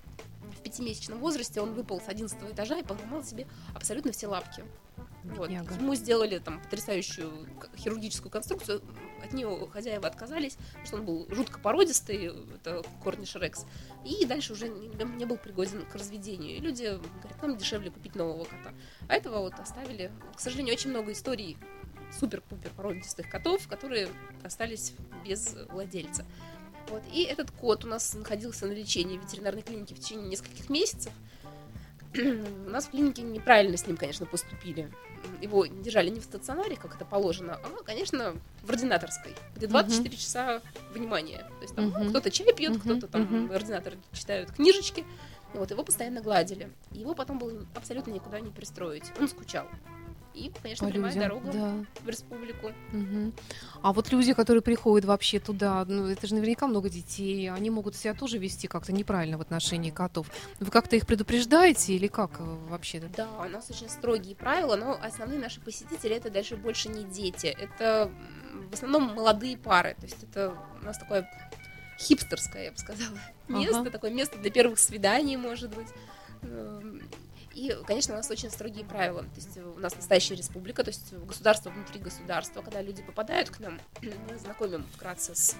В 0.57 0.61
пятимесячном 0.61 1.19
возрасте 1.19 1.59
он 1.61 1.73
выпал 1.73 1.99
с 2.01 2.07
11 2.07 2.37
этажа 2.51 2.77
и 2.79 2.83
поломал 2.83 3.23
себе 3.23 3.45
абсолютно 3.73 4.11
все 4.11 4.27
лапки. 4.27 4.63
Вот. 5.35 5.49
Ему 5.49 5.95
сделали 5.95 6.39
там 6.39 6.61
потрясающую 6.61 7.31
хирургическую 7.77 8.31
конструкцию. 8.31 8.81
От 9.23 9.33
нее 9.33 9.67
хозяева 9.71 10.07
отказались, 10.07 10.55
потому 10.55 10.85
что 10.85 10.95
он 10.97 11.05
был 11.05 11.27
жутко 11.29 11.59
породистый, 11.59 12.31
это 12.55 12.83
корниш 13.03 13.35
рекс. 13.35 13.65
И 14.05 14.25
дальше 14.25 14.53
уже 14.53 14.69
не, 14.69 14.87
не 14.87 15.25
был 15.25 15.37
пригоден 15.37 15.83
к 15.85 15.95
разведению. 15.95 16.57
И 16.57 16.59
люди 16.59 16.83
говорят, 17.21 17.41
нам 17.41 17.57
дешевле 17.57 17.89
купить 17.89 18.15
нового 18.15 18.43
кота. 18.43 18.73
А 19.07 19.15
этого 19.15 19.39
вот 19.39 19.53
оставили. 19.59 20.11
К 20.35 20.39
сожалению, 20.39 20.75
очень 20.75 20.91
много 20.91 21.11
историй 21.11 21.57
супер-пупер 22.19 22.69
породистых 22.75 23.29
котов, 23.29 23.67
которые 23.67 24.09
остались 24.43 24.93
без 25.25 25.55
владельца. 25.69 26.23
Вот. 26.89 27.01
И 27.11 27.23
этот 27.23 27.51
кот 27.51 27.83
у 27.83 27.87
нас 27.87 28.13
находился 28.13 28.67
на 28.67 28.73
лечении 28.73 29.17
в 29.17 29.23
ветеринарной 29.23 29.63
клинике 29.63 29.95
в 29.95 29.99
течение 29.99 30.27
нескольких 30.27 30.69
месяцев. 30.69 31.11
У 32.17 32.69
нас 32.69 32.85
в 32.85 32.91
клинике 32.91 33.21
неправильно 33.21 33.77
с 33.77 33.87
ним, 33.87 33.97
конечно, 33.97 34.25
поступили. 34.25 34.91
Его 35.41 35.65
держали 35.65 36.09
не 36.09 36.19
в 36.19 36.23
стационаре, 36.23 36.75
как 36.75 36.95
это 36.95 37.03
положено, 37.05 37.59
а, 37.63 37.83
конечно, 37.83 38.35
в 38.63 38.69
ординаторской, 38.69 39.33
где 39.55 39.67
24 39.67 40.15
часа 40.15 40.61
внимания. 40.93 41.39
То 41.39 41.61
есть 41.61 41.75
там 41.75 41.89
ну, 41.89 41.99
Мгм. 41.99 42.09
кто-то 42.09 42.31
чай 42.31 42.53
пьет, 42.53 42.71
Мгм, 42.71 42.79
кто-то 42.79 43.07
там, 43.07 43.21
мгм. 43.23 43.51
ординаторы 43.51 43.97
читают 44.13 44.51
книжечки. 44.51 45.03
Вот 45.53 45.71
его 45.71 45.83
постоянно 45.83 46.21
гладили. 46.21 46.69
Его 46.91 47.15
потом 47.15 47.39
было 47.39 47.65
абсолютно 47.75 48.11
никуда 48.11 48.39
не 48.39 48.51
пристроить. 48.51 49.05
Он 49.19 49.27
скучал. 49.27 49.67
И, 50.35 50.51
конечно, 50.61 50.87
По 50.87 50.91
прямая 50.91 51.13
людям, 51.13 51.29
дорога 51.29 51.51
да. 51.53 51.85
в 52.03 52.09
республику. 52.09 52.71
Мгм. 52.91 53.33
А 53.81 53.93
вот 53.93 54.11
люди, 54.11 54.33
которые 54.33 54.61
приходят 54.61 55.05
вообще 55.05 55.39
туда, 55.39 55.85
ну, 55.85 56.07
это 56.07 56.27
же 56.27 56.35
наверняка 56.35 56.67
много 56.67 56.89
детей, 56.89 57.49
они 57.49 57.69
могут 57.69 57.95
себя 57.95 58.13
тоже 58.13 58.37
вести 58.37 58.67
как-то 58.67 58.91
неправильно 58.91 59.37
в 59.37 59.41
отношении 59.41 59.91
котов. 59.91 60.27
Вы 60.59 60.71
как-то 60.71 60.97
их 60.97 61.07
предупреждаете 61.07 61.93
или 61.93 62.07
как 62.07 62.31
э, 62.39 62.43
вообще? 62.69 62.99
Да, 63.15 63.29
у 63.39 63.49
нас 63.49 63.69
очень 63.69 63.89
строгие 63.89 64.35
правила, 64.35 64.75
но 64.75 64.99
основные 65.01 65.39
наши 65.39 65.61
посетители 65.61 66.15
это 66.15 66.29
даже 66.29 66.57
больше 66.57 66.89
не 66.89 67.05
дети. 67.05 67.47
Это 67.47 68.11
в 68.69 68.73
основном 68.73 69.15
молодые 69.15 69.57
пары. 69.57 69.95
То 69.99 70.05
есть 70.05 70.21
это 70.21 70.53
у 70.81 70.85
нас 70.85 70.97
такое 70.97 71.29
хипстерское, 71.97 72.65
я 72.65 72.71
бы 72.71 72.77
сказала, 72.77 73.17
Ага. 73.47 73.59
место, 73.59 73.89
такое 73.89 74.11
место 74.11 74.37
для 74.37 74.51
первых 74.51 74.79
свиданий, 74.79 75.37
может 75.37 75.73
быть. 75.73 75.87
И, 77.55 77.73
конечно, 77.87 78.13
у 78.13 78.17
нас 78.17 78.29
очень 78.29 78.51
строгие 78.51 78.83
правила. 78.83 79.23
То 79.23 79.35
есть 79.37 79.57
у 79.57 79.79
нас 79.79 79.95
настоящая 79.95 80.35
республика, 80.35 80.83
то 80.83 80.89
есть 80.89 81.13
государство 81.13 81.69
внутри 81.69 82.01
государства. 82.01 82.61
Когда 82.61 82.81
люди 82.81 83.01
попадают 83.01 83.49
к 83.49 83.59
нам, 83.59 83.79
мы 84.01 84.37
знакомим 84.37 84.85
вкратце 84.93 85.33
с 85.35 85.55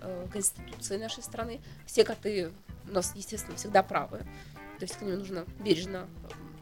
э, 0.00 0.26
конституцией 0.32 1.00
нашей 1.00 1.22
страны. 1.22 1.60
Все 1.86 2.04
коты 2.04 2.50
у 2.88 2.92
нас, 2.92 3.12
естественно, 3.14 3.56
всегда 3.56 3.84
правы. 3.84 4.18
То 4.78 4.84
есть 4.84 4.96
к 4.96 5.02
ним 5.02 5.16
нужно 5.16 5.44
бережно 5.60 6.08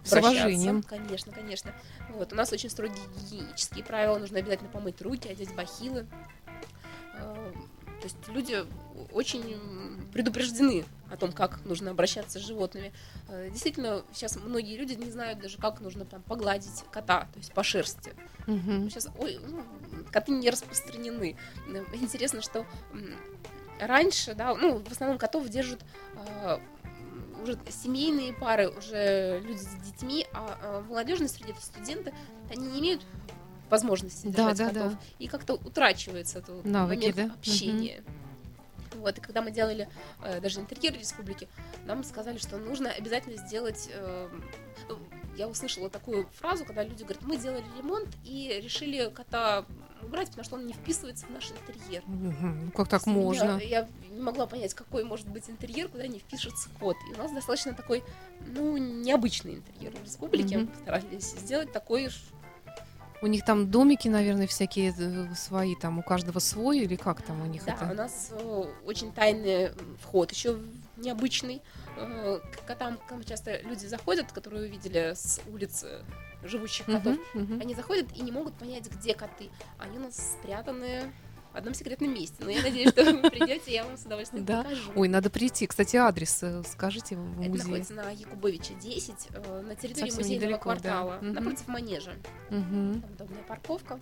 С 0.04 0.12
уважением. 0.12 0.82
Конечно, 0.82 1.32
конечно. 1.32 1.72
Вот, 2.10 2.34
у 2.34 2.36
нас 2.36 2.52
очень 2.52 2.68
строгие 2.68 3.02
гигиенические 3.18 3.82
правила. 3.82 4.18
Нужно 4.18 4.40
обязательно 4.40 4.68
помыть 4.68 5.00
руки, 5.00 5.26
одеть 5.26 5.54
бахилы. 5.54 6.06
Э, 7.96 8.00
То 8.00 8.04
есть 8.04 8.16
люди 8.28 8.64
очень 9.12 10.08
предупреждены 10.12 10.84
о 11.10 11.16
том, 11.16 11.32
как 11.32 11.64
нужно 11.64 11.90
обращаться 11.90 12.38
с 12.38 12.42
животными. 12.42 12.92
Э, 13.28 13.48
Действительно, 13.50 14.02
сейчас 14.12 14.36
многие 14.36 14.76
люди 14.76 14.94
не 14.94 15.10
знают 15.10 15.38
даже, 15.40 15.58
как 15.58 15.80
нужно 15.80 16.04
там 16.04 16.22
погладить 16.22 16.84
кота, 16.90 17.28
то 17.32 17.38
есть 17.38 17.52
по 17.52 17.62
шерсти. 17.62 18.12
Мгм. 18.46 18.90
Сейчас 18.90 19.08
ой, 19.18 19.38
ну, 19.46 19.62
коты 20.10 20.32
не 20.32 20.50
распространены. 20.50 21.36
Э, 21.68 21.84
Интересно, 21.94 22.42
что 22.42 22.66
раньше, 23.80 24.34
да, 24.34 24.54
ну, 24.54 24.78
в 24.78 24.90
основном 24.90 25.18
котов 25.18 25.48
держат 25.48 25.84
м, 26.14 26.60
уже 27.42 27.58
семейные 27.70 28.32
пары, 28.32 28.68
уже 28.70 29.40
люди 29.44 29.58
с 29.58 29.66
детьми, 29.84 30.26
а, 30.32 30.58
а 30.62 30.80
в 30.80 30.88
молодежной 30.88 31.28
среде 31.28 31.54
студенты, 31.60 32.12
они 32.50 32.66
не 32.68 32.80
имеют 32.80 33.02
возможности 33.70 34.26
Да, 34.26 34.50
держать 34.50 34.58
да, 34.58 34.66
котов. 34.68 34.92
да. 34.92 34.98
И 35.18 35.28
как-то 35.28 35.54
утрачивается 35.54 36.42
вот 36.46 36.64
Навыки, 36.64 37.08
момент 37.10 37.16
да? 37.16 37.34
общения. 37.34 38.02
Вот, 38.94 39.18
и 39.18 39.20
когда 39.20 39.42
мы 39.42 39.50
делали 39.50 39.88
э, 40.22 40.40
даже 40.40 40.60
интерьер 40.60 40.94
республики, 40.98 41.48
нам 41.84 42.02
сказали, 42.02 42.38
что 42.38 42.56
нужно 42.58 42.90
обязательно 42.90 43.36
сделать... 43.36 43.88
э, 43.92 44.28
я 45.36 45.48
услышала 45.48 45.90
такую 45.90 46.26
фразу, 46.32 46.64
когда 46.64 46.82
люди 46.82 47.02
говорят, 47.02 47.22
мы 47.22 47.36
делали 47.36 47.64
ремонт 47.76 48.08
и 48.24 48.58
решили 48.62 49.10
кота 49.14 49.66
убрать, 50.02 50.28
потому 50.28 50.44
что 50.44 50.56
он 50.56 50.66
не 50.66 50.72
вписывается 50.72 51.26
в 51.26 51.30
наш 51.30 51.50
интерьер. 51.50 52.02
Ну, 52.06 52.70
Как 52.74 52.88
так 52.88 53.06
можно? 53.06 53.58
Я, 53.58 53.80
я 53.80 53.88
не 54.10 54.22
могла 54.22 54.46
понять, 54.46 54.72
какой 54.72 55.04
может 55.04 55.28
быть 55.28 55.48
интерьер, 55.50 55.88
куда 55.88 56.06
не 56.06 56.18
впишется 56.18 56.70
кот. 56.80 56.96
И 57.10 57.14
у 57.14 57.18
нас 57.18 57.32
достаточно 57.32 57.74
такой, 57.74 58.02
ну, 58.46 58.76
необычный 58.76 59.56
интерьер 59.56 59.92
в 59.92 60.04
республике. 60.04 60.56
Мгм. 60.58 60.66
Мы 60.66 60.72
постарались 60.72 61.32
сделать 61.32 61.72
такой 61.72 62.08
У 63.22 63.26
них 63.26 63.44
там 63.44 63.70
домики, 63.70 64.08
наверное, 64.08 64.46
всякие 64.46 64.94
э, 64.98 65.34
свои, 65.34 65.74
там 65.74 65.98
у 65.98 66.02
каждого 66.02 66.38
свой 66.38 66.80
или 66.80 66.96
как 66.96 67.22
там 67.22 67.40
у 67.42 67.46
них 67.46 67.64
Да, 67.64 67.72
это? 67.72 67.90
у 67.90 67.94
нас 67.94 68.30
э, 68.32 68.64
очень 68.84 69.12
тайный 69.12 69.66
м, 69.68 69.96
вход, 70.02 70.30
еще 70.32 70.58
необычный. 70.96 71.62
Э, 71.96 72.40
к 72.52 72.66
котам 72.66 72.98
к 72.98 73.10
нам 73.10 73.24
часто 73.24 73.60
люди 73.62 73.86
заходят, 73.86 74.32
которые 74.32 74.68
увидели 74.68 75.12
с 75.14 75.40
улицы 75.50 76.04
живущих 76.44 76.86
котов. 76.86 77.16
Мгм. 77.34 77.60
Они 77.60 77.74
заходят 77.74 78.06
и 78.14 78.20
не 78.22 78.30
могут 78.32 78.54
понять, 78.54 78.90
где 78.90 79.14
коты. 79.14 79.48
Они 79.78 79.98
у 79.98 80.02
нас 80.02 80.34
спрятаны 80.38 81.12
в 81.56 81.58
одном 81.58 81.72
секретном 81.72 82.12
месте. 82.12 82.36
Но 82.40 82.50
я 82.50 82.60
надеюсь, 82.62 82.90
что 82.90 83.02
вы 83.02 83.30
придете, 83.30 83.72
я 83.72 83.84
вам 83.84 83.96
с 83.96 84.02
удовольствием 84.04 84.44
Да? 84.44 84.62
покажу. 84.62 84.92
Ой, 84.94 85.08
надо 85.08 85.30
прийти. 85.30 85.66
Кстати, 85.66 85.96
адрес 85.96 86.42
э, 86.42 86.62
скажите 86.70 87.16
в 87.16 87.40
Это 87.40 87.56
находится 87.64 87.94
на 87.94 88.10
Якубовича 88.10 88.74
10, 88.74 89.14
э, 89.32 89.62
на 89.62 89.74
территории 89.74 90.10
Совсем 90.10 90.16
музейного 90.22 90.44
недалеко, 90.48 90.64
да. 90.74 90.80
квартала, 90.80 91.18
Мгм. 91.22 91.32
напротив 91.32 91.68
манежа. 91.68 92.12
Мгм. 92.50 93.00
Там 93.00 93.10
удобная 93.14 93.42
парковка. 93.44 94.00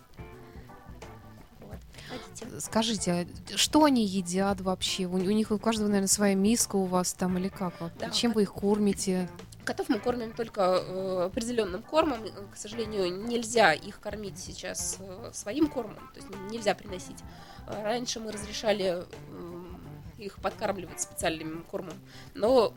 Вот, 1.60 1.78
ходите. 2.08 2.60
Скажите, 2.60 3.12
а 3.52 3.56
что 3.56 3.84
они 3.84 4.04
едят 4.04 4.60
вообще? 4.60 5.04
У, 5.06 5.12
у 5.14 5.18
них 5.18 5.52
у 5.52 5.58
каждого, 5.58 5.86
наверное, 5.86 6.08
своя 6.08 6.34
миска 6.34 6.74
у 6.74 6.84
вас 6.86 7.12
там 7.14 7.38
или 7.38 7.48
как? 7.48 7.74
Да, 8.00 8.10
Чем 8.10 8.32
кот- 8.32 8.36
вы 8.36 8.42
их 8.42 8.52
кормите? 8.52 9.30
Котов 9.64 9.88
мы 9.88 9.98
кормим 9.98 10.32
только 10.32 10.60
э, 10.60 11.24
определенным 11.26 11.82
кормом. 11.82 12.20
К 12.52 12.56
сожалению, 12.56 13.24
нельзя 13.26 13.72
их 13.72 13.98
кормить 13.98 14.38
сейчас 14.38 14.98
э, 15.00 15.30
своим 15.32 15.68
кормом, 15.68 16.10
то 16.12 16.20
есть 16.20 16.28
нельзя 16.50 16.74
приносить. 16.74 17.18
Раньше 17.66 18.20
мы 18.20 18.30
разрешали 18.30 19.04
э, 19.04 19.04
их 20.18 20.36
подкармливать 20.36 21.00
специальным 21.00 21.64
кормом, 21.64 21.94
но 22.34 22.74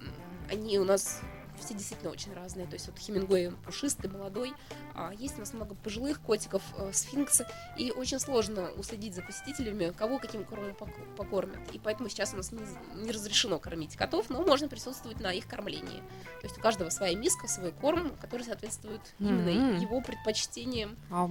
они 0.50 0.80
у 0.80 0.86
нас 0.86 1.22
все 1.64 1.74
действительно 1.74 2.12
очень 2.12 2.34
разные. 2.34 2.68
То 2.68 2.74
есть 2.74 2.88
вот 2.88 2.98
Хемингуэй 3.00 3.52
пушистый, 3.66 4.10
молодой, 4.10 4.54
а 4.96 5.12
есть 5.14 5.36
у 5.38 5.40
нас 5.40 5.54
много 5.54 5.76
пожилых 5.76 6.22
котиков, 6.22 6.62
э, 6.78 6.92
сфинксы, 6.94 7.46
и 7.78 7.92
очень 7.92 8.20
сложно 8.20 8.70
уследить 8.78 9.16
за 9.16 9.22
посетителями, 9.22 9.92
кого 9.98 10.20
каким 10.20 10.44
кормом 10.44 10.72
пок- 10.72 11.16
покормят. 11.16 11.60
И 11.74 11.80
поэтому 11.80 12.10
сейчас 12.10 12.34
у 12.34 12.38
нас 12.38 12.52
не, 12.52 12.60
не 12.96 13.12
разрешено 13.12 13.60
кормить 13.60 13.96
котов, 13.96 14.30
но 14.30 14.42
можно 14.44 14.68
присутствовать 14.68 15.20
на 15.20 15.32
их 15.34 15.48
кормлении. 15.48 16.00
То 16.42 16.48
есть 16.48 16.58
у 16.58 16.62
каждого 16.62 16.90
своя 16.90 17.16
миска, 17.16 17.48
свой 17.48 17.72
корм, 17.72 18.12
который 18.22 18.44
соответствует 18.44 19.02
именно 19.20 19.52
Мгм. 19.52 19.78
его 19.80 20.02
предпочтениям. 20.02 20.96
А, 21.10 21.30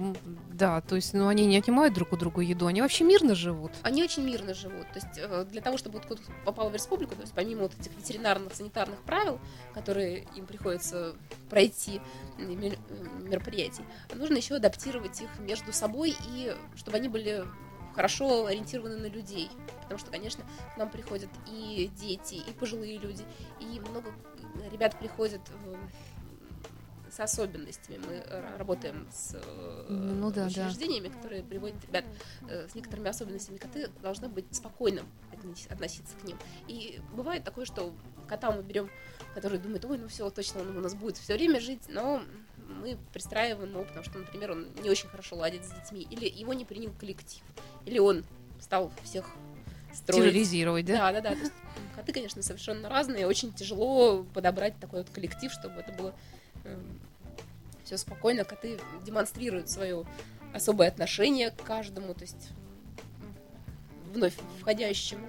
да, 0.53 0.81
то 0.81 0.95
есть, 0.95 1.13
ну, 1.13 1.27
они 1.27 1.45
не 1.45 1.57
отнимают 1.57 1.93
друг 1.93 2.13
у 2.13 2.17
друга 2.17 2.41
еду, 2.41 2.67
они 2.67 2.81
вообще 2.81 3.03
мирно 3.03 3.35
живут. 3.35 3.71
Они 3.83 4.03
очень 4.03 4.23
мирно 4.23 4.53
живут. 4.53 4.87
То 4.93 4.95
есть 4.95 5.17
э, 5.17 5.45
для 5.49 5.61
того, 5.61 5.77
чтобы 5.77 5.99
вот 5.99 6.07
кот 6.07 6.19
попал 6.45 6.69
в 6.69 6.73
республику, 6.73 7.15
то 7.15 7.21
есть 7.21 7.33
помимо 7.33 7.63
вот 7.63 7.73
этих 7.79 7.91
ветеринарных, 7.95 8.53
санитарных 8.53 8.99
правил, 9.01 9.39
которые 9.73 10.16
им 10.35 10.45
приходится 10.45 11.15
пройти 11.49 12.01
мероприятий, 12.37 13.83
нужно 14.13 14.37
еще 14.37 14.55
адаптировать 14.55 15.21
их 15.21 15.29
между 15.39 15.73
собой 15.73 16.15
и 16.33 16.55
чтобы 16.75 16.97
они 16.97 17.09
были 17.09 17.45
хорошо 17.95 18.45
ориентированы 18.45 18.95
на 18.97 19.07
людей. 19.07 19.49
Потому 19.81 19.99
что, 19.99 20.11
конечно, 20.11 20.43
к 20.75 20.77
нам 20.77 20.89
приходят 20.89 21.29
и 21.47 21.89
дети, 21.99 22.35
и 22.35 22.51
пожилые 22.51 22.97
люди, 22.99 23.23
и 23.59 23.79
много 23.79 24.11
ребят 24.71 24.97
приходят 24.99 25.41
с 27.11 27.19
особенностями. 27.19 27.99
Мы 28.05 28.23
работаем 28.57 29.07
с 29.11 29.33
э, 29.33 29.85
Ну 29.89 30.29
да, 30.29 30.41
да. 30.41 30.47
учреждениями, 30.47 31.07
которые 31.07 31.41
приводят 31.41 31.83
ребят 31.85 32.05
э, 32.47 32.67
с 32.67 32.75
некоторыми 32.75 33.09
особенностями. 33.09 33.57
Коты 33.57 33.89
должны 34.03 34.29
быть 34.29 34.45
спокойным 34.51 35.07
относиться 35.69 36.15
к 36.17 36.23
ним. 36.23 36.37
И 36.67 36.99
бывает 37.13 37.43
такое, 37.43 37.65
что 37.65 37.93
кота 38.27 38.51
мы 38.51 38.61
берем, 38.61 38.89
который 39.37 39.59
думает, 39.59 39.85
ой, 39.85 39.99
ну 39.99 40.07
все, 40.07 40.27
точно 40.31 40.61
он 40.61 40.75
у 40.75 40.81
нас 40.81 40.95
будет 40.95 41.15
все 41.17 41.35
время 41.35 41.59
жить, 41.59 41.83
но 41.89 42.23
мы 42.81 42.97
пристраиваем 43.13 43.69
его, 43.69 43.83
потому 43.83 44.03
что, 44.03 44.17
например, 44.17 44.53
он 44.53 44.67
не 44.81 44.89
очень 44.89 45.07
хорошо 45.09 45.35
ладит 45.35 45.63
с 45.63 45.69
детьми, 45.69 46.07
или 46.09 46.27
его 46.27 46.53
не 46.53 46.65
принял 46.65 46.91
коллектив, 46.99 47.43
или 47.85 47.99
он 47.99 48.25
стал 48.59 48.91
всех 49.03 49.29
строить. 49.93 50.23
Терроризировать, 50.23 50.85
да? 50.87 51.11
Да, 51.11 51.21
да, 51.21 51.21
да. 51.21 51.35
То 51.35 51.41
есть 51.41 51.53
коты, 51.95 52.13
конечно, 52.13 52.41
совершенно 52.41 52.89
разные. 52.89 53.27
Очень 53.27 53.53
тяжело 53.53 54.23
подобрать 54.33 54.79
такой 54.79 55.03
вот 55.03 55.11
коллектив, 55.11 55.51
чтобы 55.51 55.81
это 55.81 55.91
было 55.91 56.15
все 57.83 57.95
спокойно. 57.97 58.43
Коты 58.43 58.79
демонстрируют 59.05 59.69
свое 59.69 60.03
особое 60.51 60.87
отношение 60.87 61.51
к 61.51 61.61
каждому, 61.61 62.15
то 62.15 62.21
есть 62.21 62.49
вновь 64.15 64.33
входящему. 64.61 65.27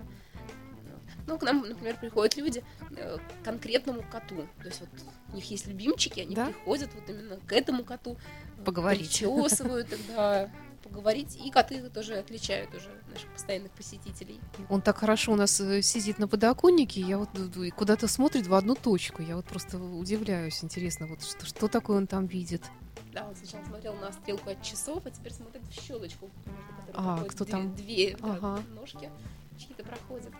Ну, 1.28 1.38
к 1.38 1.42
нам, 1.42 1.60
например, 1.60 1.96
приходят 1.98 2.36
люди 2.38 2.64
э, 2.96 3.18
к 3.18 3.44
конкретному 3.44 4.02
коту. 4.10 4.36
То 4.62 4.64
есть 4.68 4.80
вот 4.80 4.88
у 5.32 5.36
них 5.36 5.50
есть 5.50 5.66
любимчики, 5.66 6.20
они 6.20 6.34
Да? 6.34 6.46
приходят 6.46 6.88
вот 6.94 7.08
именно 7.10 7.36
к 7.36 7.52
этому 7.52 7.84
коту. 7.84 8.16
э, 8.58 8.64
Поговорить. 8.64 9.08
Причесывают 9.10 9.90
тогда, 9.90 10.50
поговорить. 10.82 11.36
И 11.44 11.50
коты 11.50 11.82
тоже 11.90 12.14
отличают 12.14 12.74
уже 12.74 12.88
наших 13.12 13.28
постоянных 13.34 13.70
посетителей. 13.72 14.40
Он 14.70 14.80
так 14.80 14.96
хорошо 14.96 15.32
у 15.32 15.36
нас 15.36 15.60
э, 15.60 15.82
сидит 15.82 16.18
на 16.18 16.28
подоконнике, 16.28 17.02
я 17.02 17.18
вот 17.18 17.28
куда-то 17.76 18.08
смотрит 18.08 18.46
в 18.46 18.54
одну 18.54 18.74
точку. 18.74 19.20
Я 19.22 19.36
вот 19.36 19.44
просто 19.44 19.76
удивляюсь, 19.78 20.64
интересно, 20.64 21.06
вот 21.08 21.22
что, 21.22 21.44
что 21.44 21.68
такое 21.68 21.98
он 21.98 22.06
там 22.06 22.26
видит. 22.26 22.62
Да, 23.12 23.26
он 23.28 23.36
сначала 23.36 23.62
смотрел 23.66 23.94
на 23.96 24.12
стрелку 24.12 24.48
от 24.50 24.62
часов, 24.62 25.02
а 25.04 25.10
теперь 25.10 25.32
смотрит 25.34 25.62
в 25.68 25.72
щелочку, 25.82 26.30
А, 26.94 27.22
кто 27.24 27.44
две, 27.44 27.52
там? 27.52 27.74
две 27.74 28.16
Ага. 28.22 28.62
ножки, 28.74 29.10
чьи-то 29.58 29.82
проходят. 29.84 30.32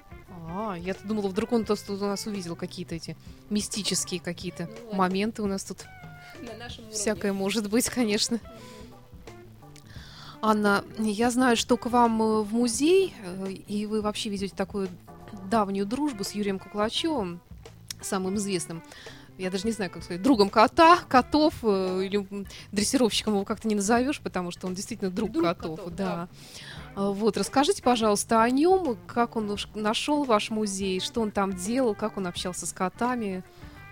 А, 0.49 0.77
я 0.77 0.95
думала, 1.05 1.29
вдруг 1.29 1.53
он 1.53 1.65
просто 1.65 1.93
у 1.93 1.97
нас 1.97 2.27
увидел 2.27 2.57
какие-то 2.57 2.95
эти 2.95 3.17
мистические 3.51 4.21
какие-то 4.21 4.69
Ну, 4.91 4.97
моменты 4.97 5.43
у 5.43 5.47
нас 5.47 5.65
тут. 5.65 5.85
На 6.41 6.57
нашем 6.57 6.85
уровне. 6.85 6.99
Всякое 6.99 7.33
может 7.33 7.69
быть, 7.69 7.89
конечно. 7.89 8.41
Анна, 10.41 10.85
я 10.99 11.31
знаю, 11.31 11.57
что 11.57 11.77
к 11.77 11.87
вам 11.87 12.23
э, 12.23 12.43
в 12.43 12.53
музей, 12.55 13.13
э, 13.25 13.51
и 13.51 13.87
вы 13.87 14.03
вообще 14.03 14.29
ведете 14.29 14.55
такую 14.55 14.89
давнюю 15.51 15.85
дружбу 15.85 16.23
с 16.23 16.31
Юрием 16.31 16.61
Куклачевым, 16.61 17.41
самым 18.01 18.37
известным, 18.37 18.83
я 19.39 19.51
даже 19.51 19.67
не 19.67 19.73
знаю, 19.73 19.91
как 19.91 20.03
сказать, 20.03 20.21
другом 20.21 20.51
кота, 20.51 20.99
котов, 21.09 21.55
э, 21.63 22.03
или 22.05 22.47
дрессировщиком 22.73 23.35
его 23.35 23.45
как-то 23.45 23.69
не 23.69 23.77
назовешь, 23.77 24.21
потому 24.21 24.51
что 24.51 24.67
он 24.67 24.75
действительно 24.75 25.11
друг, 25.11 25.31
Друг 25.31 25.45
котов, 25.45 25.79
котов, 25.79 25.95
да. 25.95 26.13
А, 26.13 26.29
Вот, 26.99 27.37
расскажите, 27.37 27.81
пожалуйста, 27.81 28.43
о 28.43 28.51
нем, 28.51 28.99
как 29.07 29.37
он 29.37 29.57
нашел 29.75 30.25
ваш 30.25 30.51
музей, 30.51 30.99
что 30.99 31.21
он 31.21 31.31
там 31.31 31.55
делал, 31.55 31.95
как 31.95 32.17
он 32.17 32.27
общался 32.27 32.67
с 32.67 32.73
котами. 32.73 33.45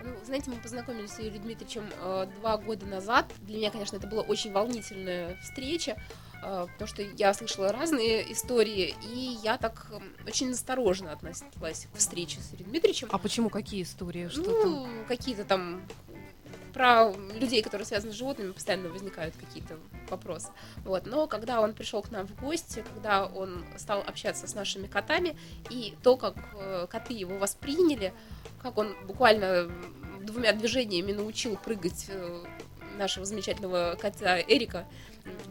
Ну, 0.03 0.11
знаете, 0.25 0.51
мы 0.51 0.57
познакомились 0.57 1.13
с 1.13 1.19
Юрием 1.21 1.43
Дмитриевичем 1.43 1.85
э, 2.01 2.27
два 2.41 2.57
года 2.57 2.85
назад. 2.85 3.27
Для 3.43 3.59
меня, 3.59 3.71
конечно, 3.71 3.97
это 3.97 4.09
была 4.09 4.23
очень 4.23 4.53
волнительная 4.53 5.37
встреча, 5.41 5.97
э, 6.43 6.67
потому 6.73 6.89
что 6.89 7.03
я 7.03 7.33
слышала 7.33 7.73
разные 7.73 8.33
истории, 8.33 8.95
и 9.09 9.39
я 9.43 9.57
так 9.57 9.87
м, 9.93 10.03
очень 10.27 10.51
осторожно 10.51 11.13
относилась 11.13 11.87
к 11.93 11.99
встрече 11.99 12.41
с 12.41 12.53
Юрием 12.53 12.71
Дмитриевичем. 12.71 13.09
А 13.13 13.19
почему, 13.19 13.51
какие 13.51 13.83
истории, 13.85 14.27
что 14.29 14.43
ну, 14.43 14.89
какие-то 15.07 15.45
там 15.45 15.81
про 16.77 17.11
людей, 17.41 17.63
которые 17.63 17.87
связаны 17.87 18.13
с 18.13 18.17
животными, 18.17 18.53
постоянно 18.53 18.91
возникают 18.91 19.35
какие-то 19.35 19.79
вопросы. 20.11 20.49
Вот. 20.85 21.07
Но 21.07 21.27
когда 21.27 21.63
он 21.63 21.73
пришел 21.73 22.03
к 22.03 22.11
нам 22.11 22.27
в 22.27 22.39
гости, 22.39 22.85
когда 22.93 23.25
он 23.25 23.65
стал 23.79 24.05
общаться 24.07 24.47
с 24.47 24.55
нашими 24.55 24.87
котами, 24.87 25.39
и 25.71 25.95
то, 26.03 26.19
как 26.19 26.37
э, 26.55 26.87
коты 26.91 27.15
его 27.15 27.39
восприняли, 27.39 28.13
как 28.63 28.77
он 28.77 28.95
буквально 29.07 29.71
двумя 30.21 30.53
движениями 30.53 31.13
научил 31.13 31.57
прыгать 31.57 32.07
э, 32.09 32.45
нашего 32.99 33.25
замечательного 33.25 33.97
кота 33.99 34.39
Эрика, 34.43 34.85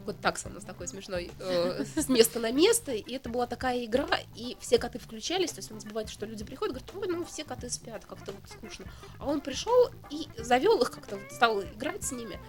вот 0.06 0.20
такс 0.20 0.46
у 0.46 0.50
нас 0.50 0.64
такой 0.64 0.88
смешной, 0.88 1.32
э, 1.40 1.84
с 1.84 2.10
места 2.10 2.40
на 2.40 2.52
место, 2.52 2.92
и 2.92 3.14
это 3.14 3.30
была 3.30 3.48
такая 3.48 3.86
игра, 3.86 4.08
и 4.36 4.58
все 4.60 4.78
коты 4.78 5.00
включались, 5.00 5.52
то 5.52 5.60
есть 5.60 5.72
у 5.72 5.76
нас 5.76 5.84
бывает, 5.86 6.10
что 6.10 6.26
люди 6.26 6.44
приходят, 6.44 6.76
говорят, 6.76 6.96
ой, 6.96 7.18
ну 7.18 7.26
все 7.26 7.44
коты 7.44 7.70
спят, 7.70 8.06
как-то 8.06 8.32
вот 8.32 8.42
скучно, 8.50 8.86
а 9.20 9.28
он 9.28 9.42
пришел 9.42 9.90
и 10.10 10.28
завел 10.38 10.82
их 10.82 10.92
как-то, 10.92 11.18
вот 11.18 11.32
стал 11.32 11.62
играть 11.62 12.04
с 12.04 12.12
ними, 12.12 12.40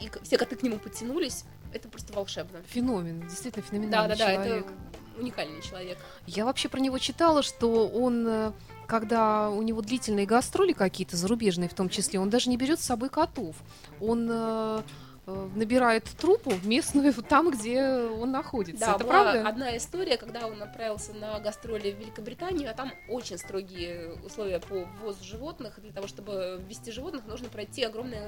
и 0.00 0.10
все 0.22 0.38
коты 0.38 0.56
к 0.56 0.62
нему 0.62 0.78
подтянулись, 0.78 1.44
это 1.72 1.88
просто 1.88 2.12
волшебно. 2.12 2.62
Феномен, 2.68 3.22
действительно 3.28 3.64
Да, 3.64 3.70
феноменальный 3.70 4.16
да, 4.16 4.26
да, 4.26 4.34
человек. 4.34 4.66
это 4.66 5.20
уникальный 5.20 5.62
человек. 5.62 5.98
Я 6.26 6.44
вообще 6.44 6.68
про 6.68 6.80
него 6.80 6.98
читала, 6.98 7.42
что 7.42 7.88
он, 7.88 8.26
э, 8.26 8.52
когда 8.86 9.50
у 9.50 9.62
него 9.62 9.80
длительные 9.82 10.26
гастроли 10.26 10.72
какие-то, 10.72 11.16
зарубежные 11.16 11.68
в 11.68 11.74
том 11.74 11.88
числе, 11.88 12.20
он 12.20 12.30
даже 12.30 12.50
не 12.50 12.56
берет 12.56 12.80
с 12.80 12.84
собой 12.84 13.08
котов. 13.08 13.56
Он 14.00 14.28
э, 14.30 14.82
набирает 15.26 16.04
трупу 16.04 16.52
местную 16.62 17.12
там, 17.28 17.50
где 17.50 17.82
он 17.82 18.30
находится. 18.30 18.86
Да, 18.86 18.94
Это 18.94 19.04
была 19.04 19.22
правда? 19.24 19.48
одна 19.48 19.76
история, 19.76 20.16
когда 20.16 20.46
он 20.46 20.62
отправился 20.62 21.12
на 21.14 21.38
гастроли 21.40 21.92
в 21.92 21.98
Великобританию, 21.98 22.70
а 22.70 22.74
там 22.74 22.92
очень 23.08 23.38
строгие 23.38 24.12
условия 24.24 24.60
по 24.60 24.84
ввозу 25.00 25.24
животных. 25.24 25.80
Для 25.80 25.92
того, 25.92 26.06
чтобы 26.06 26.62
ввести 26.66 26.92
животных, 26.92 27.26
нужно 27.26 27.48
пройти 27.48 27.82
огромный 27.84 28.18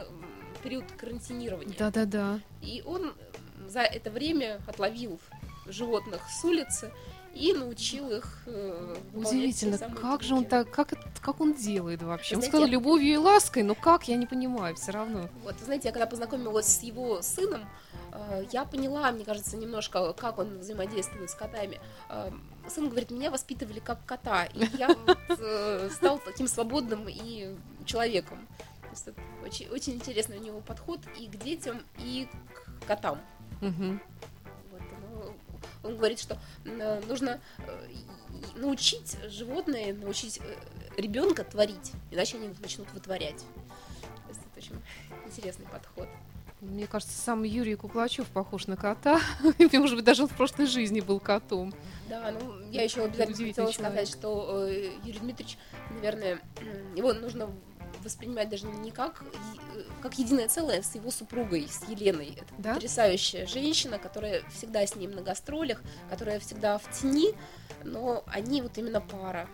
период 0.63 0.85
карантинирования. 0.97 1.75
Да-да-да. 1.79 2.41
И 2.63 2.83
он 2.85 3.15
за 3.69 3.81
это 3.81 4.11
время 4.11 4.61
отловил 4.67 5.21
животных 5.67 6.23
с 6.29 6.45
улицы 6.45 6.91
и 7.35 7.53
научил 7.53 8.11
их 8.11 8.43
э, 8.47 8.97
Удивительно, 9.15 9.79
как 9.79 10.23
же 10.23 10.35
он 10.35 10.45
так, 10.45 10.71
как, 10.71 10.95
как 11.21 11.41
он 11.41 11.55
делает 11.55 12.03
вообще? 12.03 12.37
Он 12.37 12.41
Знаете, 12.41 12.57
сказал 12.57 12.69
любовью 12.69 13.15
и 13.15 13.17
лаской, 13.17 13.63
но 13.63 13.75
как, 13.75 14.09
я 14.09 14.17
не 14.17 14.27
понимаю 14.27 14.75
все 14.77 14.93
равно. 14.93 15.29
Вот, 15.45 15.55
знаете, 15.65 15.89
я 15.89 15.93
когда 15.93 16.07
познакомилась 16.07 16.67
с 16.67 16.83
его 16.83 17.23
сыном, 17.23 17.65
э, 18.13 18.45
я 18.53 18.65
поняла, 18.65 19.11
мне 19.13 19.25
кажется, 19.25 19.57
немножко, 19.57 20.13
как 20.13 20.39
он 20.39 20.59
взаимодействует 20.59 21.31
с 21.31 21.35
котами. 21.35 21.81
Э, 22.09 22.31
Сын 22.69 22.89
говорит, 22.89 23.11
меня 23.11 23.31
воспитывали 23.31 23.81
как 23.81 24.05
кота, 24.05 24.45
и 24.45 24.67
я 24.77 24.89
вот, 24.89 25.19
э, 25.29 25.91
стал 25.91 26.19
таким 26.19 26.47
свободным 26.47 27.07
и 27.09 27.55
человеком. 27.87 28.47
Очень, 29.45 29.69
очень 29.69 29.95
интересный 29.95 30.39
у 30.39 30.43
него 30.43 30.61
подход 30.61 31.01
и 31.19 31.27
к 31.27 31.39
детям, 31.43 31.81
и 31.99 32.29
к 32.53 32.87
котам. 32.87 33.21
Он 35.83 35.97
говорит, 35.97 36.21
что 36.21 36.39
э, 36.65 37.03
нужно 37.07 37.41
э, 37.59 37.89
научить 38.57 39.17
животное, 39.29 39.93
научить 39.95 40.41
ребенка 40.97 41.45
творить, 41.45 41.93
иначе 42.11 42.37
они 42.37 42.51
начнут 42.61 42.91
вытворять. 42.93 43.39
То 43.39 44.29
есть 44.29 44.41
это 44.41 44.59
очень 44.59 44.83
интересный 45.27 45.67
подход. 45.67 46.09
Мне 46.61 46.89
кажется, 46.89 47.17
сам 47.17 47.45
Юрий 47.45 47.77
Куклачев 47.77 48.27
похож 48.27 48.67
на 48.67 48.77
кота. 48.77 49.21
Может 49.73 49.97
быть, 49.97 50.05
даже 50.05 50.25
он 50.25 50.29
в 50.29 50.37
прошлой 50.37 50.67
жизни 50.67 51.01
был 51.01 51.21
котом. 51.21 51.73
Да, 52.09 52.33
ну 52.33 52.61
я 52.71 52.83
еще 52.83 53.05
обязательно 53.05 53.47
хотела 53.47 53.71
сказать, 53.71 54.09
что 54.09 54.67
э, 54.67 54.91
Юрий 55.05 55.21
Дмитриевич, 55.21 55.57
наверное, 55.91 56.41
его 56.97 57.13
нужно 57.13 57.49
воспринимать 58.03 58.49
даже 58.49 58.67
не 58.67 58.91
как, 58.91 59.23
как 59.99 60.19
единое 60.19 60.49
целое 60.49 60.83
с 60.83 60.95
его 60.95 61.11
супругой, 61.11 61.69
с 61.69 61.89
Еленой. 61.89 62.37
Это 62.41 62.55
Да? 62.59 62.75
потрясающая 62.75 63.47
женщина, 63.47 63.99
которая 63.99 64.43
всегда 64.51 64.87
с 64.87 64.95
ним 64.97 65.13
на 65.13 65.23
гастролях, 65.23 65.83
которая 66.11 66.39
всегда 66.41 66.79
в 66.79 66.91
тени, 66.91 67.35
но 67.85 68.23
они 68.27 68.63
вот 68.63 68.77
именно 68.79 69.01
пара. 69.01 69.49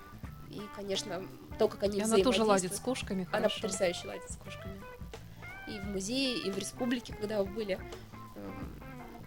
И, 0.50 0.61
конечно, 0.76 1.22
то, 1.59 1.68
как 1.68 1.83
они 1.83 1.98
И 1.98 2.02
она 2.02 2.18
тоже 2.18 2.44
ладит 2.44 2.74
с 2.74 2.80
кошками 2.80 3.22
Она 3.33 3.48
хорошо. 3.48 3.62
потрясающе 3.62 4.07
ладит 4.09 4.30
с 4.30 4.37
кошками. 4.37 4.80
И 5.68 5.78
в 5.78 5.85
музее, 5.85 6.38
и 6.38 6.50
в 6.50 6.59
республике, 6.59 7.14
когда 7.14 7.42
вы 7.42 7.46
были. 7.52 7.78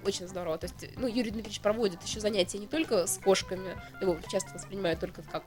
Очень 0.08 0.30
здорово. 0.30 0.58
То 0.58 0.68
есть, 0.68 0.96
ну, 0.96 1.06
Юрий 1.06 1.32
Дмитриевич 1.32 1.60
проводит 1.60 2.02
еще 2.02 2.22
занятия 2.22 2.60
не 2.60 2.68
только 2.68 3.08
с 3.08 3.18
кошками, 3.18 3.76
его 4.00 4.16
часто 4.30 4.54
воспринимают 4.54 5.02
только 5.02 5.22
как 5.22 5.44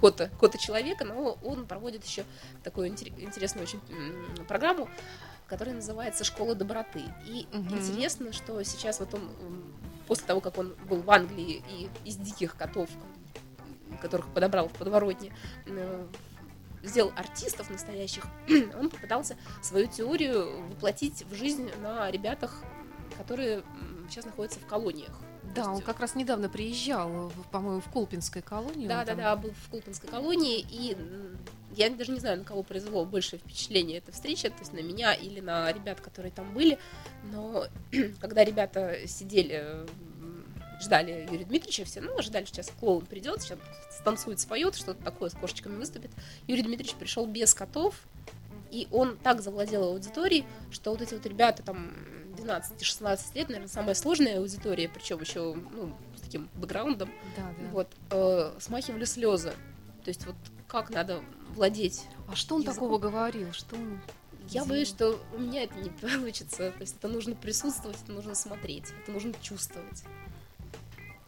кота, 0.00 0.30
кота 0.40 0.56
человека, 0.56 1.04
но 1.04 1.36
он 1.44 1.66
проводит 1.66 2.02
еще 2.02 2.24
такую 2.62 2.88
интер- 2.88 3.12
интересную 3.22 3.64
очень 3.66 3.80
программу, 4.48 4.88
которая 5.48 5.74
называется 5.74 6.24
«Школа 6.24 6.54
доброты». 6.54 7.02
И 7.26 7.46
интересно, 7.52 8.32
что 8.32 8.62
сейчас 8.62 9.00
вот 9.00 9.12
он, 9.12 9.30
после 10.06 10.26
того, 10.28 10.40
как 10.40 10.56
он 10.56 10.74
был 10.88 11.02
в 11.02 11.10
Англии 11.10 11.62
и 11.68 11.90
из 12.06 12.16
диких 12.16 12.56
котов, 12.56 12.88
которых 14.00 14.28
подобрал 14.28 14.68
в 14.68 14.72
подворотне, 14.72 15.30
э, 15.66 16.06
сделал 16.82 17.12
артистов 17.16 17.68
настоящих, 17.68 18.24
он 18.48 18.88
попытался 18.88 19.36
свою 19.60 19.88
теорию 19.88 20.68
воплотить 20.70 21.26
в 21.26 21.34
жизнь 21.34 21.70
на 21.82 22.10
ребятах, 22.10 22.62
которые 23.16 23.62
сейчас 24.08 24.24
находятся 24.24 24.58
в 24.60 24.66
колониях. 24.66 25.12
Да, 25.54 25.66
он 25.68 25.74
есть, 25.74 25.84
как 25.84 26.00
раз 26.00 26.14
недавно 26.14 26.48
приезжал, 26.48 27.28
в- 27.28 27.48
по-моему, 27.50 27.80
в 27.80 27.90
Колпинской 27.90 28.42
колонии. 28.42 28.86
Да, 28.88 29.00
он 29.00 29.04
да, 29.06 29.06
там- 29.06 29.16
да, 29.18 29.36
был 29.36 29.50
в 29.66 29.70
Колпинской 29.70 30.08
колонии, 30.08 30.64
и 30.68 30.96
я 31.76 31.90
даже 31.90 32.12
не 32.12 32.20
знаю, 32.20 32.38
на 32.38 32.44
кого 32.44 32.62
произвело 32.62 33.04
большее 33.04 33.38
впечатление 33.40 33.98
эта 33.98 34.10
встреча, 34.12 34.48
то 34.48 34.58
есть 34.60 34.72
на 34.72 34.80
меня 34.80 35.12
или 35.14 35.40
на 35.40 35.70
ребят, 35.72 36.00
которые 36.00 36.32
там 36.32 36.52
были, 36.54 36.78
но 37.32 37.66
когда 38.20 38.42
ребята 38.44 39.06
сидели, 39.06 39.86
ждали 40.80 41.28
Юрия 41.30 41.44
Дмитриевича, 41.44 41.84
все, 41.84 42.00
ну, 42.00 42.16
ожидали, 42.18 42.44
что 42.46 42.56
сейчас 42.56 42.72
клоун 42.80 43.06
придет, 43.06 43.42
сейчас 43.42 43.58
станцует, 43.92 44.40
споет, 44.40 44.74
что-то 44.74 45.02
такое 45.04 45.30
с 45.30 45.34
кошечками 45.34 45.76
выступит. 45.76 46.10
Юрий 46.46 46.62
Дмитриевич 46.62 46.96
пришел 46.96 47.26
без 47.26 47.54
котов, 47.54 47.94
и 48.70 48.88
он 48.90 49.16
так 49.18 49.40
завладел 49.40 49.84
аудиторией, 49.84 50.44
что 50.72 50.90
вот 50.90 51.00
эти 51.00 51.14
вот 51.14 51.24
ребята 51.26 51.62
там 51.62 51.92
12-16 52.44 53.20
лет, 53.34 53.48
наверное, 53.48 53.68
самая 53.68 53.94
сложная 53.94 54.38
аудитория, 54.38 54.88
причем 54.88 55.20
еще 55.20 55.54
ну, 55.54 55.94
с 56.16 56.20
таким 56.20 56.48
бэкграундом, 56.54 57.10
Да, 57.36 57.42
да. 57.58 57.68
вот, 57.70 57.88
э, 58.10 58.52
смахивали 58.60 59.04
слезы. 59.04 59.52
То 60.04 60.08
есть 60.08 60.26
вот 60.26 60.36
как 60.68 60.90
надо 60.90 61.22
владеть. 61.54 62.04
А 62.28 62.36
что 62.36 62.56
он 62.56 62.62
Языком. 62.62 62.88
такого 62.88 62.98
говорил? 62.98 63.52
Что 63.52 63.76
он 63.76 64.00
Я 64.48 64.64
боюсь, 64.64 64.88
что 64.88 65.18
у 65.34 65.38
меня 65.38 65.62
это 65.64 65.74
не 65.76 65.90
получится. 65.90 66.70
То 66.72 66.80
есть 66.80 66.96
это 66.98 67.08
нужно 67.08 67.34
присутствовать, 67.34 67.96
это 68.02 68.12
нужно 68.12 68.34
смотреть, 68.34 68.92
это 69.02 69.12
нужно 69.12 69.32
чувствовать. 69.40 70.02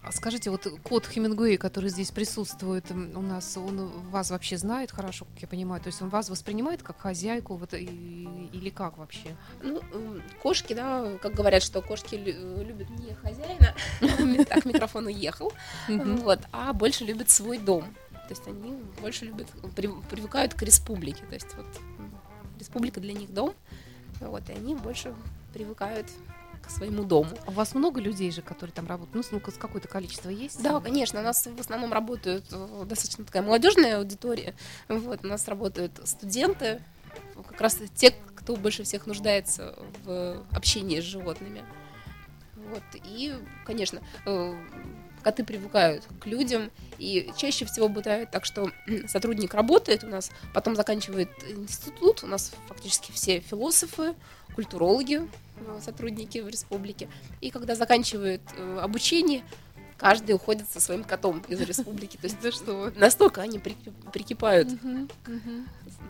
А 0.09 0.13
скажите, 0.13 0.51
вот 0.51 0.65
кот 0.85 1.05
Хемингуэй, 1.05 1.57
который 1.57 1.91
здесь 1.91 2.13
присутствует 2.13 2.89
у 2.93 3.21
нас, 3.21 3.57
он 3.57 3.89
вас 4.11 4.31
вообще 4.31 4.57
знает 4.57 4.93
хорошо, 4.93 5.25
как 5.25 5.43
я 5.43 5.49
понимаю? 5.49 5.83
То 5.83 5.89
есть 5.89 6.01
он 6.01 6.11
вас 6.11 6.31
воспринимает 6.31 6.81
как 6.85 7.01
хозяйку 7.01 7.57
вот, 7.57 7.75
и- 7.75 8.29
или 8.53 8.71
как 8.71 8.99
вообще? 8.99 9.37
Ну, 9.65 9.83
кошки, 10.43 10.75
да, 10.75 11.19
как 11.21 11.35
говорят, 11.35 11.65
что 11.65 11.83
кошки 11.83 12.15
лю- 12.15 12.65
любят 12.65 12.89
не 12.91 13.15
хозяина, 13.15 13.75
так 14.49 14.65
микрофон 14.65 15.07
уехал, 15.07 15.53
вот, 15.89 16.39
а 16.53 16.73
больше 16.73 17.05
любят 17.05 17.29
свой 17.29 17.59
дом. 17.59 17.83
То 18.29 18.31
есть 18.35 18.47
они 18.47 18.79
больше 19.01 19.25
любят, 19.25 19.49
при- 19.75 19.91
привыкают 20.09 20.55
к 20.55 20.63
республике. 20.63 21.25
То 21.29 21.35
есть 21.35 21.53
вот 21.57 21.67
республика 22.61 23.01
для 23.01 23.13
них 23.13 23.35
дом, 23.35 23.55
вот, 24.21 24.49
и 24.51 24.53
они 24.53 24.77
больше 24.77 25.13
привыкают 25.53 26.07
к 26.67 26.71
своему 26.71 27.05
дому. 27.05 27.31
У 27.47 27.53
вас 27.53 27.75
много 27.75 28.01
людей 28.01 28.31
же, 28.31 28.43
которые 28.43 28.73
там 28.73 28.87
работают? 28.87 29.15
Ну, 29.15 29.23
с- 29.23 29.31
ну, 29.31 29.41
какое-то 29.41 29.89
количество 29.89 30.29
есть? 30.31 30.63
Да, 30.63 30.81
конечно, 30.81 31.21
у 31.21 31.23
нас 31.23 31.47
в 31.47 31.61
основном 31.61 31.93
работают 31.93 32.45
э, 32.53 32.85
достаточно 32.87 33.25
такая 33.25 33.43
молодежная 33.43 33.99
аудитория. 33.99 34.55
Вот, 34.89 35.25
у 35.25 35.29
нас 35.29 35.47
работают 35.49 36.01
студенты, 36.05 36.83
как 37.49 37.61
раз 37.61 37.79
те, 37.95 38.13
кто 38.35 38.57
больше 38.57 38.83
всех 38.85 39.07
нуждается 39.07 39.77
в 40.05 40.45
общении 40.53 41.01
с 41.01 41.05
животными. 41.05 41.65
Вот, 42.57 42.83
и, 43.05 43.35
конечно, 43.65 44.01
э, 44.27 44.55
коты 45.23 45.45
привыкают 45.45 46.05
к 46.21 46.27
людям, 46.27 46.71
и 46.99 47.31
чаще 47.37 47.65
всего 47.65 47.89
бывает 47.89 48.31
так, 48.31 48.45
что 48.45 48.71
сотрудник 49.07 49.55
работает 49.55 50.05
у 50.05 50.09
нас, 50.09 50.31
потом 50.53 50.75
заканчивает 50.75 51.31
институт, 51.49 52.25
у 52.25 52.27
нас 52.27 52.53
фактически 52.67 53.13
все 53.13 53.41
философы, 53.41 54.15
культурологи, 54.55 55.29
сотрудники 55.81 56.39
в 56.39 56.49
республике, 56.49 57.09
и 57.41 57.51
когда 57.51 57.75
заканчивает 57.75 58.43
э, 58.57 58.79
обучение, 58.81 59.45
каждый 59.97 60.35
уходит 60.35 60.69
со 60.71 60.81
своим 60.81 61.05
котом 61.05 61.43
из 61.49 61.61
республики. 61.61 62.17
То 62.17 62.25
есть 62.27 62.41
Да 62.41 62.53
что 62.53 62.93
настолько 62.97 63.43
они 63.43 63.59
прики- 63.59 63.93
прикипают 64.13 64.69
к 65.25 65.31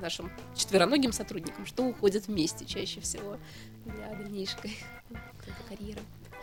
нашим 0.01 0.31
четвероногим 0.55 1.13
сотрудникам, 1.13 1.67
что 1.67 1.85
уходят 1.85 2.27
вместе 2.27 2.65
чаще 2.65 3.01
всего 3.01 3.39
для 3.85 4.15
дальнейшей 4.15 4.77
карьеры. 5.69 6.01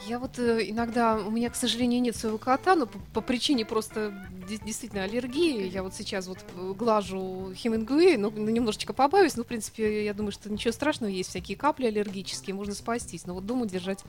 Я 0.07 0.19
вот 0.19 0.37
э, 0.37 0.69
иногда, 0.69 1.17
у 1.17 1.31
меня, 1.31 1.49
к 1.49 1.55
сожалению, 1.55 2.01
нет 2.01 2.15
своего 2.15 2.37
кота, 2.37 2.75
но 2.75 2.87
по, 2.87 2.99
по 3.13 3.21
причине 3.21 3.65
просто 3.65 4.27
де- 4.49 4.57
действительно 4.57 5.03
аллергии. 5.03 5.67
Я 5.69 5.81
вот 5.83 5.93
сейчас 5.93 6.27
вот 6.27 6.39
э, 6.55 6.73
глажу 6.77 7.53
Хемингуэй, 7.55 8.17
ну, 8.17 8.31
ну, 8.35 8.49
немножечко 8.49 8.93
побавюсь, 8.93 9.37
но, 9.37 9.43
в 9.43 9.47
принципе, 9.47 10.03
я 10.03 10.13
думаю, 10.13 10.31
что 10.31 10.51
ничего 10.51 10.73
страшного, 10.73 11.09
есть 11.09 11.29
всякие 11.29 11.55
капли 11.55 11.85
аллергические, 11.85 12.53
можно 12.53 12.73
спастись. 12.73 13.25
Но 13.25 13.33
вот 13.33 13.45
дома 13.45 13.65
держать 13.65 14.03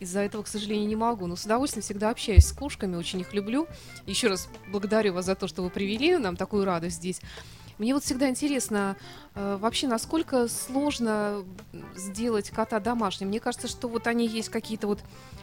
из-за 0.00 0.20
этого, 0.20 0.42
к 0.42 0.48
сожалению, 0.48 0.88
не 0.88 0.96
могу. 0.96 1.26
Но 1.26 1.36
с 1.36 1.44
удовольствием 1.44 1.82
всегда 1.82 2.10
общаюсь 2.10 2.44
с 2.44 2.52
кошками, 2.52 2.96
очень 2.96 3.20
их 3.20 3.32
люблю. 3.32 3.66
Еще 4.06 4.28
раз 4.28 4.48
благодарю 4.70 5.14
вас 5.14 5.24
за 5.24 5.34
то, 5.34 5.48
что 5.48 5.62
вы 5.62 5.70
привели 5.70 6.16
нам 6.18 6.36
такую 6.36 6.64
радость 6.64 6.96
здесь. 6.96 7.20
Мне 7.78 7.94
вот 7.94 8.02
всегда 8.02 8.28
интересно, 8.28 8.96
э, 9.34 9.56
вообще, 9.60 9.86
насколько 9.86 10.48
сложно 10.48 11.44
сделать 11.94 12.50
кота 12.50 12.80
домашним. 12.80 13.28
Мне 13.28 13.38
кажется, 13.38 13.68
что 13.68 13.88
вот 13.88 14.06
они 14.06 14.26
есть 14.26 14.48
какие-то 14.48 14.88
вот 14.88 14.98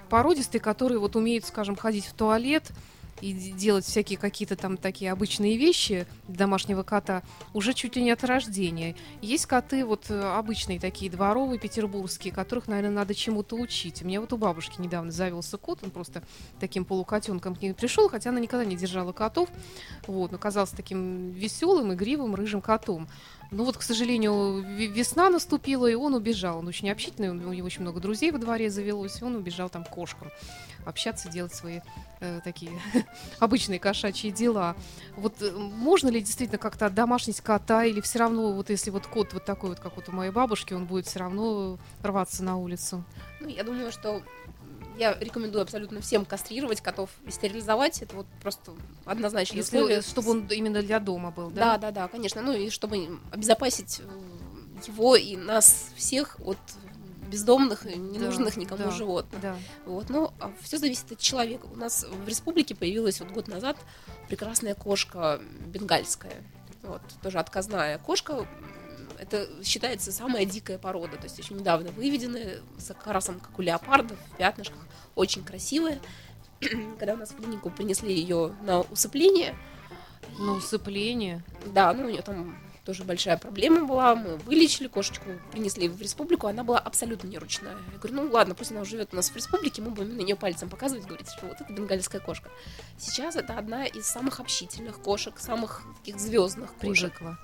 породистые, 0.10 0.62
которые 0.62 1.00
вот 1.00 1.16
умеют, 1.16 1.46
скажем, 1.46 1.76
ходить 1.76 2.06
в 2.06 2.14
туалет 2.14 2.72
и 3.22 3.34
делать 3.34 3.86
всякие 3.86 4.18
какие-то 4.18 4.56
там 4.56 4.78
такие 4.78 5.12
обычные 5.12 5.58
вещи 5.58 6.06
домашнего 6.28 6.84
кота 6.84 7.24
уже 7.54 7.74
чуть 7.74 7.96
ли 7.96 8.04
не 8.04 8.12
от 8.12 8.24
рождения. 8.24 8.96
Есть 9.22 9.46
коты 9.46 9.86
вот 9.86 10.10
э, 10.10 10.20
обычные 10.20 10.80
такие 10.80 11.10
дворовые 11.10 11.60
петербургские, 11.60 12.34
которых, 12.34 12.68
наверное, 12.68 12.92
надо 12.92 13.16
чему-то 13.16 13.56
учить. 13.56 14.02
У 14.02 14.06
меня 14.06 14.20
вот 14.20 14.34
у 14.34 14.38
бабушки 14.38 14.82
недавно 14.82 15.12
завелся 15.12 15.58
кот, 15.58 15.80
он 15.84 15.92
просто 15.92 16.24
таким 16.60 16.84
полукотенком 16.84 17.56
к 17.56 17.62
ней 17.62 17.74
пришел, 17.74 18.10
хотя 18.10 18.32
она 18.32 18.40
никогда 18.40 18.66
не 18.66 18.76
держала 18.76 19.14
котов, 19.14 19.50
вот, 20.08 20.32
но 20.32 20.38
казался 20.38 20.76
таким 20.76 21.32
веселым, 21.32 21.94
игривым, 21.94 22.36
рыжим 22.36 22.62
котом. 22.62 23.08
Ну 23.52 23.64
вот, 23.64 23.78
к 23.78 23.82
сожалению, 23.84 24.64
ве- 24.64 24.88
весна 24.88 25.30
наступила, 25.30 25.88
и 25.88 25.94
он 25.94 26.16
убежал. 26.16 26.60
Он 26.60 26.68
очень 26.68 26.90
общительный, 26.90 27.30
у 27.30 27.34
него 27.34 27.66
очень 27.66 27.82
много 27.82 28.00
друзей 28.00 28.32
во 28.32 28.40
дворе 28.40 28.70
завелось, 28.70 29.22
и 29.22 29.24
он 29.24 29.36
убежал 29.36 29.70
там 29.70 29.86
кошкам 29.86 30.30
общаться, 30.86 31.30
делать 31.30 31.54
свои 31.54 31.82
э, 32.20 32.40
такие 32.44 32.72
обычные 33.40 33.80
кошачьи 33.80 34.32
дела. 34.32 34.76
Вот 35.16 35.42
э, 35.42 35.52
можно 35.52 36.10
ли 36.10 36.22
действительно 36.22 36.58
как-то 36.58 36.90
домашнить 36.90 37.42
кота, 37.42 37.84
или 37.86 38.02
все 38.02 38.20
равно, 38.20 38.54
вот 38.54 38.70
если 38.70 38.90
вот 38.92 39.08
кот 39.08 39.34
вот 39.34 39.46
такой 39.46 39.72
вот, 39.72 39.80
как 39.80 39.96
вот 39.96 40.10
у 40.10 40.12
моей 40.12 40.32
бабушки, 40.32 40.74
он 40.74 40.86
будет 40.86 41.08
все 41.08 41.20
равно 41.20 41.78
рваться 42.02 42.44
на 42.44 42.58
улицу? 42.58 43.04
Ну, 43.42 43.50
я 43.50 43.64
думаю, 43.64 43.92
что 43.92 44.22
я 44.98 45.14
рекомендую 45.20 45.62
абсолютно 45.62 46.00
всем 46.02 46.24
кастрировать 46.26 46.82
котов 46.82 47.10
и 47.26 47.32
стерилизовать. 47.32 48.02
Это 48.02 48.16
вот 48.16 48.26
просто 48.42 48.72
однозначно 49.04 49.58
Если, 49.58 49.78
условие. 49.78 50.02
чтобы 50.02 50.32
он 50.32 50.48
именно 50.48 50.82
для 50.82 51.00
дома 51.00 51.32
был, 51.32 51.50
Да, 51.50 51.78
да? 51.78 51.92
да, 51.92 51.92
да, 51.92 52.08
конечно. 52.08 52.42
Ну 52.42 52.54
и 52.54 52.70
чтобы 52.70 53.20
обезопасить 53.32 54.00
э, 54.00 54.88
его 54.88 55.16
и 55.18 55.36
нас 55.36 55.90
всех 55.96 56.38
от 56.46 56.58
бездомных 57.36 57.86
и 57.86 57.98
ненужных 57.98 58.56
Да, 58.56 58.62
никому 58.62 58.84
да. 58.86 58.92
животных. 58.92 59.42
Да. 59.42 59.58
Вот, 59.86 60.10
ну, 60.10 60.32
все 60.62 60.78
зависит 60.78 61.12
от 61.12 61.20
человека. 61.20 61.66
У 61.66 61.76
нас 61.76 62.06
в 62.06 62.28
республике 62.28 62.76
появилась 62.76 63.20
вот 63.20 63.32
год 63.32 63.48
назад 63.50 63.78
прекрасная 64.30 64.74
кошка 64.74 65.42
бенгальская. 65.68 66.42
Вот, 66.84 67.02
тоже 67.22 67.40
отказная 67.40 67.98
кошка. 67.98 68.48
Это 69.20 69.48
считается 69.64 70.12
самая 70.14 70.46
дикая 70.46 70.78
порода. 70.78 71.18
То 71.18 71.24
есть 71.24 71.38
еще 71.38 71.54
недавно 71.54 71.90
выведенная, 71.92 72.60
с 72.78 72.90
окрасом, 72.92 73.40
как 73.42 73.58
у 73.60 73.62
леопардов, 73.62 74.18
в 74.34 74.38
пятнышках. 74.38 74.80
Очень 75.16 75.44
красивая. 75.44 76.00
Когда 77.00 77.14
у 77.16 77.18
нас 77.18 77.32
в 77.32 77.36
клинику 77.36 77.70
принесли 77.70 78.14
ее 78.14 78.54
на 78.64 78.82
усыпление, 78.82 79.56
На 80.40 80.54
усыпление. 80.54 81.44
да, 81.66 81.92
ну 81.94 82.06
у 82.06 82.10
нее 82.10 82.22
там 82.22 82.58
тоже 82.86 83.04
большая 83.04 83.38
проблема 83.38 83.86
была. 83.86 84.16
Мы 84.16 84.38
вылечили 84.38 84.88
кошечку, 84.88 85.26
принесли 85.52 85.88
в 85.88 86.02
республику, 86.02 86.48
она 86.48 86.64
была 86.64 86.78
абсолютно 86.78 87.28
не 87.28 87.38
ручная. 87.38 87.76
Я 87.92 87.98
говорю, 87.98 88.16
ну 88.16 88.32
ладно, 88.32 88.54
пусть 88.54 88.72
она 88.72 88.86
живет 88.86 89.10
у 89.12 89.16
нас 89.16 89.30
в 89.30 89.36
республике, 89.36 89.82
мы 89.82 89.90
будем 89.90 90.18
на 90.18 90.22
нее 90.22 90.36
пальцем 90.36 90.70
показывать, 90.70 91.06
говорить, 91.06 91.28
что 91.28 91.48
вот 91.48 91.60
это 91.60 91.74
бенгальская 91.74 92.22
кошка. 92.22 92.50
Сейчас 92.98 93.36
это 93.36 93.58
одна 93.58 93.86
из 93.86 94.06
самых 94.06 94.40
общительных 94.40 95.00
кошек, 95.02 95.38
самых 95.40 95.82
таких 95.98 96.20
звездных 96.20 96.74
кошек. 96.76 97.12
Привыкла. 97.12 97.40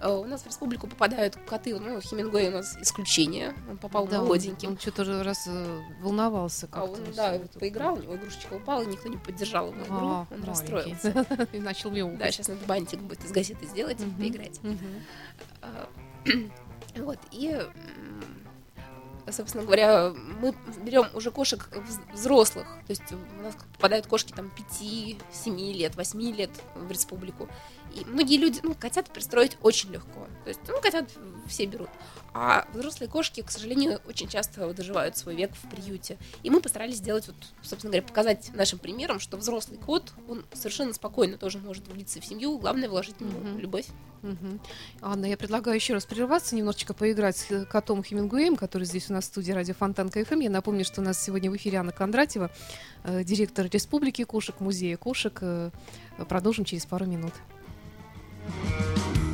Э, 0.00 0.10
У 0.14 0.24
нас 0.24 0.42
в 0.42 0.46
республику 0.46 0.86
попадают 0.86 1.36
коты, 1.48 1.78
ну, 1.78 2.00
Хемингуэй 2.00 2.48
у 2.48 2.52
нас 2.52 2.76
исключение, 2.80 3.54
он 3.70 3.76
попал 3.78 4.06
Да, 4.06 4.18
он, 4.20 4.24
молоденьким. 4.26 4.70
он 4.70 4.78
что-то 4.78 5.04
же 5.04 5.22
раз 5.22 5.44
э, 5.46 5.80
волновался 6.02 6.66
А 6.70 6.80
как-то. 6.80 6.92
он, 6.92 7.04
всё 7.04 7.14
да, 7.14 7.34
это. 7.34 7.58
поиграл, 7.58 7.94
у 7.94 8.02
него 8.02 8.16
игрушечка 8.16 8.54
упала, 8.54 8.82
никто 8.84 9.08
не 9.08 9.16
поддержал 9.16 9.68
его 9.72 9.82
игру, 9.84 9.96
А, 9.96 10.26
он 10.30 10.40
маленький. 10.40 10.46
расстроился. 10.48 11.26
И 11.52 11.58
начал 11.58 11.90
мяукать. 11.90 12.18
Да, 12.18 12.30
сейчас 12.30 12.48
надо 12.48 12.64
бантик 12.66 13.00
будет 13.00 13.24
из 13.24 13.32
газеты 13.32 13.66
сделать, 13.66 14.00
Мгм. 14.00 14.16
поиграть. 14.16 14.60
А, 15.62 15.88
Вот, 16.96 17.18
и, 17.30 17.60
собственно 19.30 19.64
говоря, 19.64 20.12
мы 20.40 20.54
берем 20.82 21.04
уже 21.14 21.30
кошек 21.30 21.68
вз- 21.72 22.12
взрослых, 22.14 22.66
то 22.86 22.90
есть 22.90 23.02
у 23.12 23.42
нас 23.42 23.54
попадают 23.74 24.06
кошки 24.06 24.32
там 24.32 24.50
5, 24.50 25.16
7 25.32 25.58
лет, 25.72 25.94
8 25.96 26.20
лет 26.34 26.50
в 26.74 26.90
республику. 26.90 27.48
И 27.96 28.04
многие 28.04 28.36
люди, 28.36 28.60
ну, 28.62 28.74
котят 28.74 29.08
пристроить 29.10 29.56
очень 29.62 29.90
легко. 29.90 30.26
То 30.44 30.48
есть, 30.48 30.60
ну, 30.68 30.80
котят 30.80 31.08
все 31.46 31.66
берут. 31.66 31.88
А 32.34 32.66
взрослые 32.74 33.08
кошки, 33.08 33.40
к 33.40 33.50
сожалению, 33.50 34.00
очень 34.06 34.28
часто 34.28 34.70
доживают 34.74 35.16
свой 35.16 35.34
век 35.36 35.52
в 35.54 35.70
приюте. 35.70 36.18
И 36.42 36.50
мы 36.50 36.60
постарались 36.60 36.96
сделать, 36.96 37.26
вот, 37.28 37.36
собственно 37.62 37.92
говоря, 37.92 38.06
показать 38.06 38.50
нашим 38.54 38.78
примером, 38.78 39.20
что 39.20 39.38
взрослый 39.38 39.78
кот, 39.78 40.12
он 40.28 40.44
совершенно 40.52 40.92
спокойно 40.92 41.38
тоже 41.38 41.58
может 41.58 41.88
влиться 41.88 42.20
в 42.20 42.26
семью. 42.26 42.58
Главное 42.58 42.88
вложить 42.90 43.16
в 43.18 43.20
него 43.22 43.38
Мгм. 43.40 43.58
любовь. 43.58 43.86
Мгм. 44.22 44.60
Анна, 45.00 45.26
я 45.26 45.36
предлагаю 45.36 45.76
еще 45.76 45.94
раз 45.94 46.04
прерваться, 46.04 46.56
немножечко 46.56 46.92
поиграть 46.94 47.36
с 47.36 47.64
котом 47.66 48.02
Хемингуэем, 48.02 48.56
который 48.56 48.84
здесь 48.84 49.08
у 49.08 49.14
нас 49.14 49.24
в 49.24 49.28
студии 49.28 49.52
радио 49.52 49.74
Фонтан 49.74 50.10
КФМ. 50.10 50.40
Я 50.40 50.50
напомню, 50.50 50.84
что 50.84 51.00
у 51.00 51.04
нас 51.04 51.22
сегодня 51.22 51.50
в 51.50 51.56
эфире 51.56 51.78
Анна 51.78 51.92
Кондратьева, 51.92 52.50
э, 53.04 53.24
директор 53.24 53.66
Республики 53.66 54.24
кошек, 54.24 54.58
музея 54.60 54.96
кошек. 54.98 55.38
Э, 55.40 55.70
Продолжим 56.28 56.64
через 56.64 56.86
пару 56.86 57.04
минут. 57.04 57.34
Bye. 58.46 59.25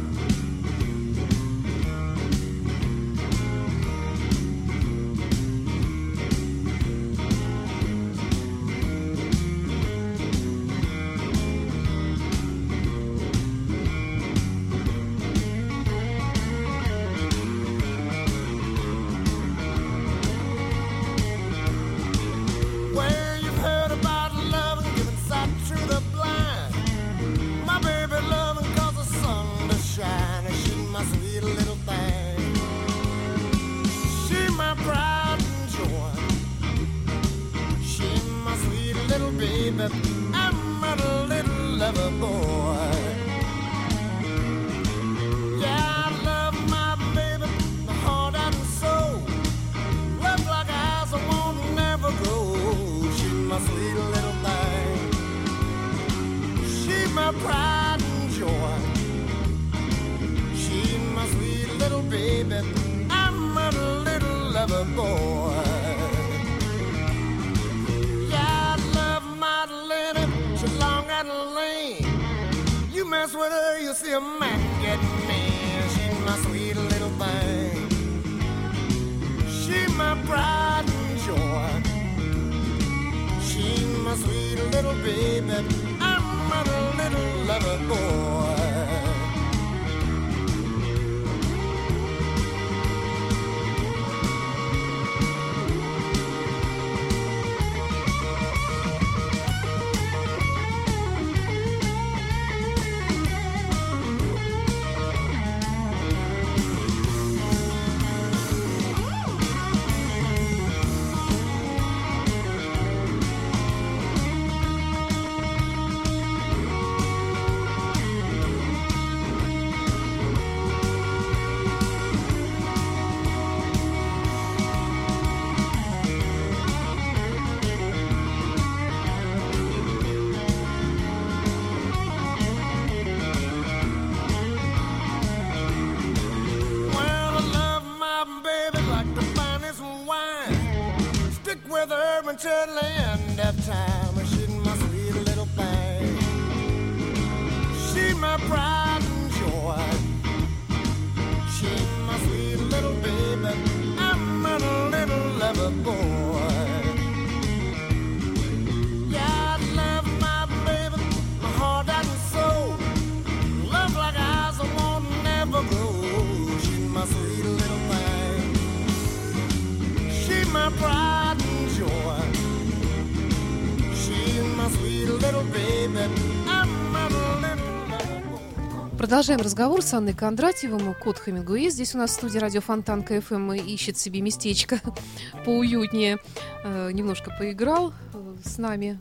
Продолжаем 179.23 179.45
разговор 179.45 179.83
с 179.83 179.95
Анной 179.95 180.15
Кондратьевым, 180.15 180.95
код 180.95 181.17
Хемингуэй. 181.17 181.71
Здесь 181.71 181.95
у 181.95 181.99
нас 181.99 182.11
в 182.11 182.15
студии 182.15 182.39
радио 182.39 182.61
Фонтан 182.61 183.05
КФМ 183.05 183.53
ищет 183.53 183.97
себе 183.97 184.21
местечко 184.21 184.81
поуютнее. 185.45 186.19
Э, 186.65 186.91
немножко 186.91 187.31
поиграл 187.39 187.93
э, 188.15 188.35
с 188.45 188.59
нами 188.59 189.01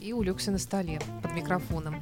и 0.00 0.12
улегся 0.12 0.52
на 0.52 0.58
столе 0.58 1.00
под 1.20 1.34
микрофоном. 1.34 2.00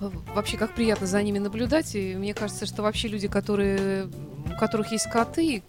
Э, 0.00 0.10
Вообще, 0.34 0.56
как 0.56 0.74
приятно 0.74 1.06
за 1.06 1.22
ними 1.22 1.38
наблюдать. 1.38 1.94
И 1.94 2.16
мне 2.16 2.34
кажется, 2.34 2.66
что 2.66 2.82
вообще 2.82 3.06
люди, 3.06 3.28
которые, 3.28 4.08
у 4.52 4.58
которых 4.58 4.90
есть 4.90 5.08
коты, 5.08 5.62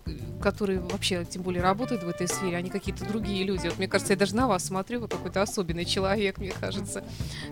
которые 0.44 0.80
вообще, 0.82 1.24
тем 1.26 1.42
более, 1.42 1.64
работают 1.64 2.04
в 2.04 2.10
этой 2.10 2.28
сфере, 2.28 2.58
они 2.58 2.70
какие-то 2.70 3.06
другие 3.06 3.44
люди. 3.46 3.68
Вот 3.68 3.78
мне 3.78 3.88
кажется, 3.88 4.14
я 4.14 4.20
даже 4.20 4.36
на 4.36 4.48
вас 4.48 4.66
смотрю, 4.66 5.00
вы 5.00 5.08
какой-то 5.08 5.42
особенный 5.42 5.86
человек, 5.86 6.38
мне 6.38 6.52
кажется, 6.52 7.04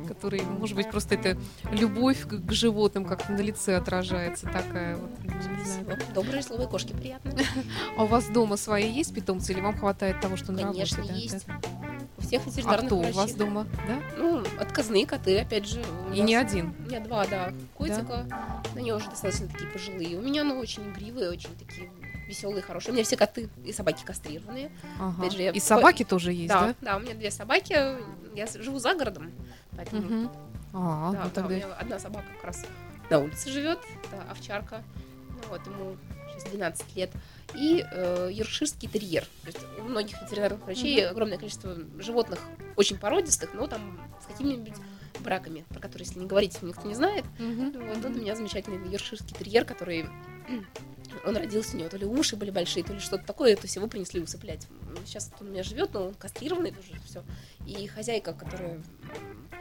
который, 0.07 0.41
может 0.43 0.75
быть, 0.75 0.91
просто 0.91 1.15
это 1.15 1.37
любовь 1.71 2.27
к, 2.27 2.51
животным 2.51 3.05
как-то 3.05 3.31
на 3.31 3.39
лице 3.39 3.75
отражается 3.77 4.45
такая 4.47 4.97
вот. 4.97 5.09
Добрые 6.13 6.43
слова 6.43 6.63
и 6.63 6.67
кошки 6.67 6.91
приятные. 6.93 7.45
А 7.97 8.03
у 8.03 8.07
вас 8.07 8.27
дома 8.27 8.57
свои 8.57 8.91
есть 8.91 9.13
питомцы 9.13 9.53
или 9.53 9.61
вам 9.61 9.77
хватает 9.77 10.19
того, 10.19 10.35
что 10.35 10.51
на 10.51 10.63
Конечно, 10.63 10.97
работе? 10.97 11.13
да, 11.13 11.19
есть. 11.19 11.47
да? 11.47 11.59
У 12.17 12.21
всех 12.21 12.41
А 12.45 12.49
ветеринарных 12.49 12.85
кто 12.87 12.95
у 12.97 12.99
врачей. 12.99 13.15
вас 13.17 13.33
дома? 13.33 13.67
Да? 13.87 13.99
Ну, 14.17 14.43
отказные 14.59 15.05
коты, 15.07 15.39
опять 15.39 15.65
же. 15.67 15.81
у 16.09 16.13
И 16.13 16.19
нас- 16.19 16.27
не 16.27 16.35
один. 16.35 16.73
У 16.79 16.89
меня 16.89 16.99
два, 16.99 17.25
да, 17.25 17.53
котика. 17.75 18.25
Они 18.75 18.91
уже 18.91 19.09
достаточно 19.09 19.47
такие 19.47 19.69
пожилые. 19.69 20.17
У 20.17 20.21
меня, 20.21 20.43
ну, 20.43 20.59
очень 20.59 20.83
игривые, 20.91 21.29
очень 21.31 21.49
такие 21.57 21.89
веселые, 22.31 22.61
хорошие. 22.61 22.91
У 22.91 22.93
меня 22.93 23.03
все 23.03 23.17
коты 23.17 23.49
и 23.63 23.73
собаки 23.73 24.03
кастрированные. 24.03 24.71
Ага. 24.99 25.15
Опять 25.19 25.33
же, 25.33 25.41
я 25.41 25.51
И 25.51 25.59
собаки 25.59 26.03
тоже 26.03 26.33
есть, 26.33 26.47
да, 26.47 26.67
да? 26.67 26.75
да, 26.81 26.97
у 26.97 26.99
меня 27.01 27.13
две 27.13 27.29
собаки. 27.29 27.73
Я 28.35 28.47
живу 28.47 28.79
за 28.79 28.95
городом, 28.95 29.31
поэтому 29.75 30.01
Мгм. 30.01 30.31
А, 30.73 31.11
да, 31.11 31.17
ну 31.17 31.23
да, 31.25 31.29
тогда... 31.29 31.53
у 31.53 31.57
меня 31.57 31.73
одна 31.73 31.99
собака 31.99 32.27
как 32.35 32.45
раз 32.45 32.65
на 33.09 33.19
улице 33.19 33.49
живет, 33.49 33.79
это 34.05 34.23
овчарка. 34.31 34.83
Ну, 35.29 35.49
вот 35.49 35.65
ему 35.67 35.97
сейчас 36.31 36.49
12 36.49 36.95
лет. 36.95 37.11
И 37.53 37.85
э, 37.91 38.29
ерширский 38.31 38.87
терьер. 38.87 39.25
То 39.43 39.47
есть 39.47 39.59
у 39.77 39.83
многих 39.83 40.21
ветеринарных 40.21 40.63
врачей 40.63 41.05
огромное 41.05 41.37
количество 41.37 41.75
животных 41.99 42.39
очень 42.77 42.97
породистых, 42.97 43.53
но 43.53 43.67
там 43.67 43.99
с 44.23 44.27
какими-нибудь 44.27 44.75
браками, 45.19 45.65
про 45.67 45.79
которые, 45.81 46.07
если 46.07 46.19
не 46.19 46.25
говорить, 46.25 46.61
никто 46.61 46.87
не 46.87 46.95
знает. 46.95 47.25
Мгм. 47.37 47.73
Вот, 47.73 47.97
вот 47.97 48.05
у 48.05 48.19
меня 48.19 48.35
замечательный 48.37 48.89
ерширский 48.89 49.35
терьер, 49.35 49.65
который 49.65 50.05
он 51.25 51.37
родился, 51.37 51.75
у 51.75 51.79
него 51.79 51.89
то 51.89 51.97
ли 51.97 52.05
уши 52.05 52.35
были 52.35 52.51
большие, 52.51 52.83
то 52.83 52.93
ли 52.93 52.99
что-то 52.99 53.25
такое, 53.25 53.55
то 53.55 53.63
есть 53.63 53.75
его 53.75 53.87
принесли 53.87 54.21
усыплять. 54.21 54.67
Сейчас 55.05 55.31
он 55.39 55.47
у 55.47 55.51
меня 55.51 55.63
живет, 55.63 55.93
но 55.93 56.07
он 56.07 56.13
кастрированный 56.15 56.71
тоже 56.71 56.99
все. 57.05 57.23
И 57.65 57.87
хозяйка, 57.87 58.33
которая, 58.33 58.81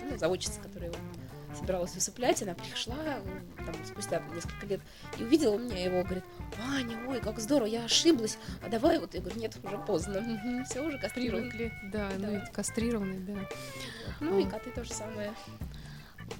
ну, 0.08 0.18
заводчица, 0.18 0.60
которая 0.60 0.90
его 0.90 0.98
собиралась 1.58 1.96
усыплять, 1.96 2.42
она 2.42 2.54
пришла 2.54 2.94
м, 2.96 3.24
там, 3.66 3.74
спустя 3.84 4.22
несколько 4.34 4.66
лет 4.66 4.80
и 5.18 5.24
увидела 5.24 5.58
меня 5.58 5.82
его, 5.84 6.02
говорит, 6.04 6.24
Ваня, 6.56 6.96
ой, 7.08 7.20
как 7.20 7.40
здорово, 7.40 7.66
я 7.66 7.84
ошиблась, 7.84 8.38
а 8.64 8.68
давай 8.68 8.98
вот, 9.00 9.14
я 9.14 9.20
говорю, 9.20 9.38
нет, 9.40 9.56
уже 9.62 9.76
поздно, 9.78 10.64
все 10.68 10.80
уже 10.80 10.98
кастрировано. 10.98 11.50
Привыкли, 11.50 11.72
да, 11.92 12.08
ну 12.18 12.26
Да. 12.26 12.38
и 12.38 12.52
кастрированные, 12.52 13.20
да. 13.20 13.48
Ну 14.20 14.38
и 14.38 14.48
коты 14.48 14.70
то 14.70 14.84
же 14.84 14.92
самое. 14.92 15.32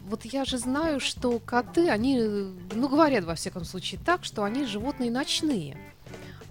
Вот 0.07 0.25
я 0.25 0.45
же 0.45 0.59
знаю, 0.59 1.01
что 1.01 1.39
коты, 1.39 1.89
они, 1.89 2.19
ну, 2.75 2.89
говорят 2.89 3.25
во 3.25 3.35
всяком 3.35 3.65
случае 3.65 4.01
так, 4.05 4.25
что 4.25 4.45
они 4.45 4.65
животные 4.65 5.11
ночные. 5.11 5.77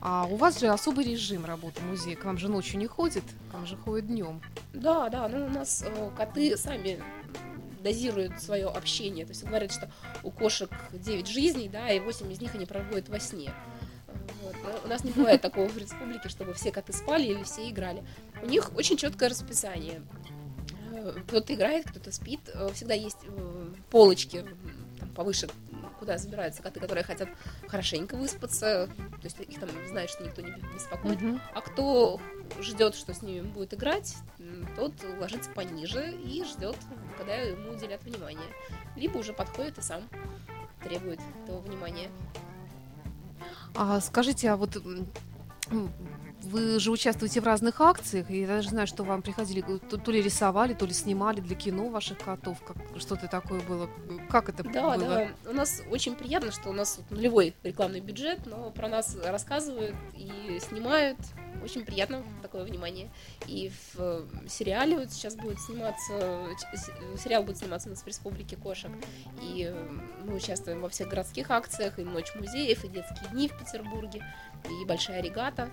А 0.02 0.26
у 0.30 0.38
вас 0.38 0.60
же 0.60 0.68
особый 0.68 1.06
режим 1.06 1.46
работы 1.46 1.82
музея. 1.84 2.16
К 2.16 2.26
вам 2.26 2.38
же 2.38 2.48
ночью 2.48 2.80
не 2.80 2.88
ходит, 2.88 3.24
к 3.52 3.54
вам 3.54 3.66
же 3.66 3.76
ходит 3.76 4.08
днем. 4.08 4.42
Да, 4.74 5.10
да, 5.10 5.28
ну 5.28 5.46
у 5.46 5.50
нас 5.50 5.84
э, 5.86 6.12
коты 6.16 6.56
сами 6.56 7.02
дозируют 7.84 8.42
свое 8.42 8.68
общение. 8.68 9.26
То 9.26 9.32
есть 9.32 9.44
говорят, 9.44 9.72
что 9.72 9.92
у 10.24 10.32
кошек 10.32 10.70
9 10.94 11.28
жизней, 11.28 11.70
да, 11.70 11.90
и 11.90 12.00
8 12.00 12.32
из 12.32 12.40
них 12.40 12.56
они 12.56 12.66
проводят 12.66 13.10
во 13.10 13.20
сне. 13.20 13.52
Вот. 14.42 14.56
Но 14.64 14.70
у 14.86 14.88
нас 14.88 15.04
не 15.04 15.12
бывает 15.12 15.42
такого 15.42 15.68
в 15.68 15.78
республике, 15.78 16.30
чтобы 16.30 16.54
все 16.54 16.72
коты 16.72 16.94
спали 16.94 17.26
или 17.26 17.44
все 17.44 17.70
играли. 17.70 18.04
У 18.42 18.46
них 18.48 18.72
очень 18.76 18.98
четкое 18.98 19.30
расписание. 19.30 20.02
Кто-то 21.28 21.54
играет, 21.54 21.90
кто-то 21.90 22.12
спит. 22.12 22.40
Э, 22.54 22.70
Всегда 22.74 22.94
есть 22.94 23.20
э, 23.24 23.68
полочки 23.90 24.46
там, 25.00 25.10
повыше, 25.10 25.50
куда 26.00 26.18
забираются 26.18 26.62
коты, 26.62 26.80
которые 26.80 27.04
хотят 27.04 27.30
хорошенько 27.68 28.16
выспаться. 28.16 28.88
То 28.88 29.24
есть 29.24 29.40
их 29.40 29.60
там 29.60 29.70
знают, 29.88 30.12
что 30.12 30.24
никто 30.24 30.42
не 30.42 30.52
беспокоит. 30.74 31.22
Мгм. 31.22 31.42
А 31.54 31.62
кто 31.62 32.20
ждет, 32.62 32.96
что 32.96 33.14
с 33.14 33.22
ними 33.22 33.42
будет 33.42 33.74
играть, 33.74 34.16
тот 34.76 34.94
ложится 35.20 35.50
пониже 35.52 36.12
и 36.12 36.44
ждет, 36.44 36.78
когда 37.18 37.36
ему 37.36 37.72
уделят 37.72 38.04
внимание. 38.04 38.48
Либо 38.96 39.18
уже 39.18 39.34
подходит 39.34 39.78
и 39.78 39.82
сам 39.82 40.04
требует 40.84 41.20
этого 41.44 41.60
внимания. 41.60 42.10
А 43.76 44.00
скажите, 44.02 44.50
а 44.50 44.58
вот 44.58 44.82
вы 46.50 46.80
же 46.80 46.92
участвуете 46.92 47.42
в 47.42 47.46
разных 47.46 47.80
акциях, 47.80 48.30
и 48.30 48.42
я 48.42 48.48
даже 48.48 48.70
знаю, 48.70 48.88
что 48.88 49.04
вам 49.04 49.22
приходили, 49.22 49.62
то, 49.62 49.98
то 49.98 50.12
ли 50.12 50.22
рисовали, 50.22 50.74
то 50.74 50.86
ли 50.86 50.94
снимали 50.94 51.40
для 51.40 51.56
кино 51.56 51.90
ваших 51.90 52.18
котов, 52.18 52.58
как 52.64 52.78
что-то 53.00 53.28
такое 53.28 53.62
было. 53.62 53.90
Как 54.30 54.50
это 54.50 54.64
Да, 54.64 54.96
было? 54.96 54.98
да. 54.98 55.28
У 55.50 55.54
нас 55.54 55.82
очень 55.90 56.16
приятно, 56.16 56.52
что 56.52 56.70
у 56.70 56.74
нас 56.74 57.00
нулевой 57.10 57.54
рекламный 57.64 58.00
бюджет, 58.02 58.46
но 58.46 58.72
про 58.72 58.88
нас 58.88 59.16
рассказывают 59.24 59.96
и 60.16 60.60
снимают. 60.68 61.18
Очень 61.64 61.84
приятно 61.84 62.24
такое 62.42 62.64
внимание. 62.64 63.10
И 63.46 63.70
в 63.70 64.00
э, 64.00 64.24
сериале 64.48 64.98
вот 64.98 65.12
сейчас 65.12 65.36
будет 65.36 65.60
сниматься, 65.60 66.48
сериал 67.18 67.44
будет 67.44 67.58
сниматься 67.58 67.90
у 67.90 67.92
нас 67.92 68.02
в 68.02 68.08
Республике 68.08 68.56
кошек. 68.56 68.92
И 69.42 69.68
э, 69.70 69.90
мы 70.24 70.36
участвуем 70.36 70.82
во 70.82 70.90
всех 70.90 71.10
городских 71.10 71.52
акциях, 71.52 72.00
и 72.00 72.04
Ночь 72.04 72.34
музеев, 72.36 72.86
и 72.86 72.88
детские 72.88 73.30
дни 73.32 73.50
в 73.50 73.58
Петербурге, 73.58 74.24
и 74.66 74.86
Большая 74.86 75.22
регата. 75.22 75.70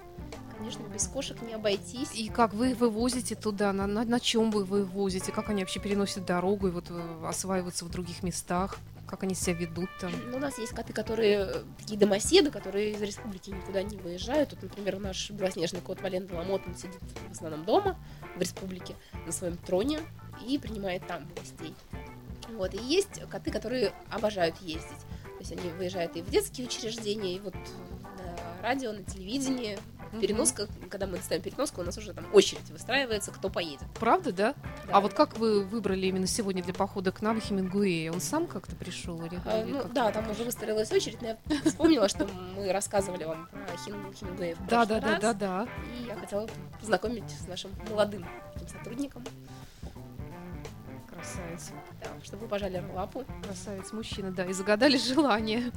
Конечно, 0.57 0.83
без 0.85 1.07
кошек 1.07 1.41
не 1.43 1.55
обойтись. 1.55 2.15
И 2.15 2.29
как 2.29 2.55
вы 2.55 2.71
их 2.71 2.79
вывозите 2.79 3.35
туда, 3.35 3.73
на, 3.73 3.87
на, 3.87 4.21
чем 4.21 4.51
вы 4.51 4.65
вывозите, 4.65 5.31
как 5.31 5.51
они 5.51 5.63
вообще 5.63 5.81
переносят 5.81 6.25
дорогу 6.25 6.69
и 6.69 6.71
вот 6.71 6.87
э, 6.89 7.27
осваиваются 7.27 7.85
в 7.85 7.91
других 7.91 8.23
местах, 8.23 8.79
как 9.07 9.23
они 9.23 9.35
себя 9.35 9.55
ведут 9.55 9.91
там. 10.01 10.11
Ну, 10.31 10.39
у 10.39 10.41
нас 10.41 10.59
есть 10.59 10.73
коты, 10.73 10.95
которые 10.95 11.39
э, 11.41 11.63
такие 11.79 11.99
домоседы, 11.99 12.51
которые 12.51 12.93
из 12.93 13.03
республики 13.03 13.51
никуда 13.51 13.83
не 13.83 13.99
выезжают. 13.99 14.51
Тут, 14.51 14.63
например, 14.63 14.99
наш 14.99 15.31
белоснежный 15.31 15.83
кот 15.83 16.01
Вален 16.01 16.27
Беломот, 16.27 16.63
он 16.67 16.75
сидит 16.75 17.01
в 17.29 17.33
основном 17.33 17.65
дома 17.65 17.99
в 18.35 18.41
республике 18.41 18.97
на 19.27 19.33
своем 19.33 19.59
троне 19.59 20.01
и 20.47 20.59
принимает 20.59 21.07
там 21.07 21.29
гостей. 21.37 21.75
Вот. 22.51 22.75
И 22.75 22.79
есть 22.79 23.21
коты, 23.31 23.51
которые 23.51 23.93
обожают 24.11 24.57
ездить. 24.63 25.01
То 25.25 25.41
есть 25.41 25.53
они 25.53 25.71
выезжают 25.73 26.17
и 26.17 26.23
в 26.23 26.31
детские 26.31 26.67
учреждения, 26.67 27.37
и 27.37 27.41
вот 27.41 27.55
на 27.55 27.96
радио, 28.67 28.93
на 28.93 29.05
телевидении. 29.05 29.79
Мгм. 30.11 30.21
Переноска, 30.21 30.67
когда 30.91 31.07
мы 31.07 31.19
ставим 31.19 31.43
переноску, 31.43 31.83
у 31.83 31.85
нас 31.85 31.97
уже 31.99 32.13
там 32.13 32.27
очередь 32.33 32.69
выстраивается, 32.71 33.31
кто 33.31 33.49
поедет. 33.49 33.87
Правда, 33.99 34.33
да? 34.33 34.55
Да. 34.87 34.97
А 34.97 35.01
вот 35.01 35.15
как 35.15 35.39
вы 35.39 35.65
выбрали 35.65 36.07
именно 36.07 36.27
сегодня 36.27 36.65
для 36.65 36.75
похода 36.75 37.13
к 37.13 37.23
нам 37.23 37.41
Хемингуэя? 37.41 38.13
Он 38.13 38.21
сам 38.21 38.47
как-то 38.49 38.75
пришел 38.75 39.25
или, 39.25 39.39
А, 39.45 39.63
или 39.63 39.73
ну, 39.73 39.85
да, 39.93 40.11
там 40.11 40.29
уже 40.31 40.43
выстроилась 40.43 40.91
очередь, 40.91 41.23
но 41.23 41.29
я 41.29 41.39
вспомнила, 41.65 42.09
что 42.09 42.29
мы 42.57 42.73
рассказывали 42.73 43.25
вам 43.25 43.49
про 43.53 43.77
Хемингуэя 43.77 44.57
в 44.57 44.67
Да, 44.67 44.85
да, 44.85 45.01
да, 45.01 45.19
да, 45.21 45.33
да. 45.33 45.69
И 46.01 46.07
я 46.07 46.17
хотела 46.17 46.49
познакомить 46.81 47.31
с 47.31 47.47
нашим 47.47 47.71
молодым 47.89 48.27
сотрудником, 48.69 49.25
Красавец. 51.09 51.71
да, 52.01 52.09
чтобы 52.25 52.43
вы 52.43 52.49
пожали 52.49 52.83
лапу. 52.95 53.25
Красавец 53.45 53.93
мужчина, 53.93 54.33
да, 54.33 54.45
и 54.45 54.53
загадали 54.53 54.97
желание. 55.15 55.71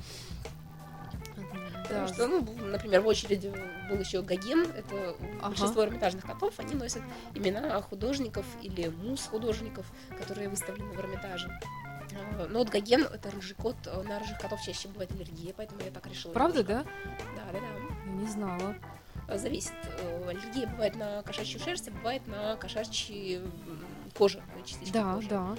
Потому 1.90 2.08
Да, 2.08 2.14
что, 2.14 2.28
ну, 2.28 2.46
например, 2.68 3.02
в 3.02 3.08
очереди 3.08 3.52
был 3.90 3.98
еще 4.00 4.22
Гоген, 4.22 4.62
это 4.72 5.16
Ага. 5.40 5.50
большинство 5.50 5.84
эрмитажных 5.84 6.24
котов, 6.26 6.54
они 6.60 6.76
носят 6.76 7.02
имена 7.34 7.82
художников 7.82 8.46
или 8.62 8.90
муз 8.90 9.26
художников, 9.26 9.86
которые 10.18 10.50
выставлены 10.50 10.92
в 10.94 11.00
Эрмитаже. 11.00 11.50
А, 12.40 12.48
Но 12.48 12.60
вот 12.60 12.70
Гоген 12.70 13.04
это 13.04 13.32
рыжий 13.32 13.56
кот, 13.56 13.76
а 13.88 14.04
на 14.04 14.20
рыжих 14.20 14.38
котов 14.40 14.62
чаще 14.62 14.88
бывает 14.88 15.12
аллергия, 15.12 15.54
поэтому 15.58 15.82
я 15.82 15.90
так 15.92 16.06
решила. 16.06 16.32
Правда, 16.32 16.60
немножко. 16.64 16.90
да? 17.36 17.44
Да, 17.52 17.52
да, 17.54 17.60
да. 17.60 18.12
Не 18.12 18.28
знала. 18.28 18.76
Зависит. 19.36 19.74
Э, 20.00 20.28
Аллергия 20.30 20.68
бывает 20.68 20.96
на 20.96 21.22
кошачью 21.24 21.60
шерсть, 21.60 21.88
а 21.88 21.92
бывает 21.92 22.26
на 22.28 22.56
кошачьи 22.56 23.36
м, 23.38 23.52
кожу, 24.18 24.40
на 24.40 24.92
Да, 24.92 25.16
кожи. 25.16 25.30
да. 25.30 25.56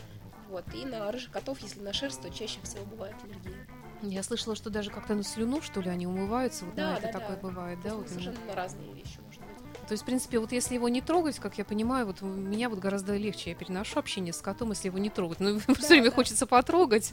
Вот. 0.49 0.65
И 0.75 0.85
на 0.85 1.11
рыжих 1.13 1.31
котов, 1.31 1.61
если 1.61 1.81
на 1.81 1.93
шерсть, 1.93 2.21
то 2.21 2.31
чаще 2.31 2.61
всего 2.63 2.85
бывает 2.85 3.15
аллергия. 3.23 3.60
Я 4.03 4.23
слышала, 4.23 4.57
что 4.57 4.71
даже 4.71 4.91
как-то 4.91 5.15
на 5.15 5.23
слюну, 5.23 5.61
что 5.63 5.81
ли, 5.81 5.91
они 5.91 6.07
умываются. 6.07 6.65
Вот 6.65 6.75
Да, 6.75 6.93
на 6.93 6.97
это 6.97 7.07
да, 7.13 7.19
такое 7.21 7.37
да. 7.37 7.43
бывает, 7.43 7.79
То 7.83 7.89
да? 7.91 7.95
Вот 7.97 8.07
именно. 8.11 8.21
совершенно 8.23 8.55
разные 8.55 8.93
вещи 8.95 9.19
может 9.25 9.41
быть. 9.41 9.87
То 9.89 9.93
есть, 9.95 10.03
в 10.05 10.07
принципе, 10.07 10.39
вот 10.39 10.53
если 10.53 10.75
его 10.75 10.89
не 10.89 11.01
трогать, 11.01 11.39
как 11.41 11.59
я 11.59 11.65
понимаю, 11.65 12.07
вот 12.07 12.23
у 12.23 12.27
меня 12.27 12.69
вот 12.69 12.79
гораздо 12.79 13.17
легче 13.17 13.51
я 13.51 13.57
переношу 13.57 13.99
общение 13.99 14.33
с 14.33 14.39
котом, 14.41 14.71
если 14.71 14.87
его 14.89 14.99
не 14.99 15.11
трогать. 15.11 15.41
Ну, 15.41 15.59
все 15.79 15.89
время 15.89 16.11
да. 16.11 16.15
хочется 16.15 16.47
потрогать. 16.47 17.13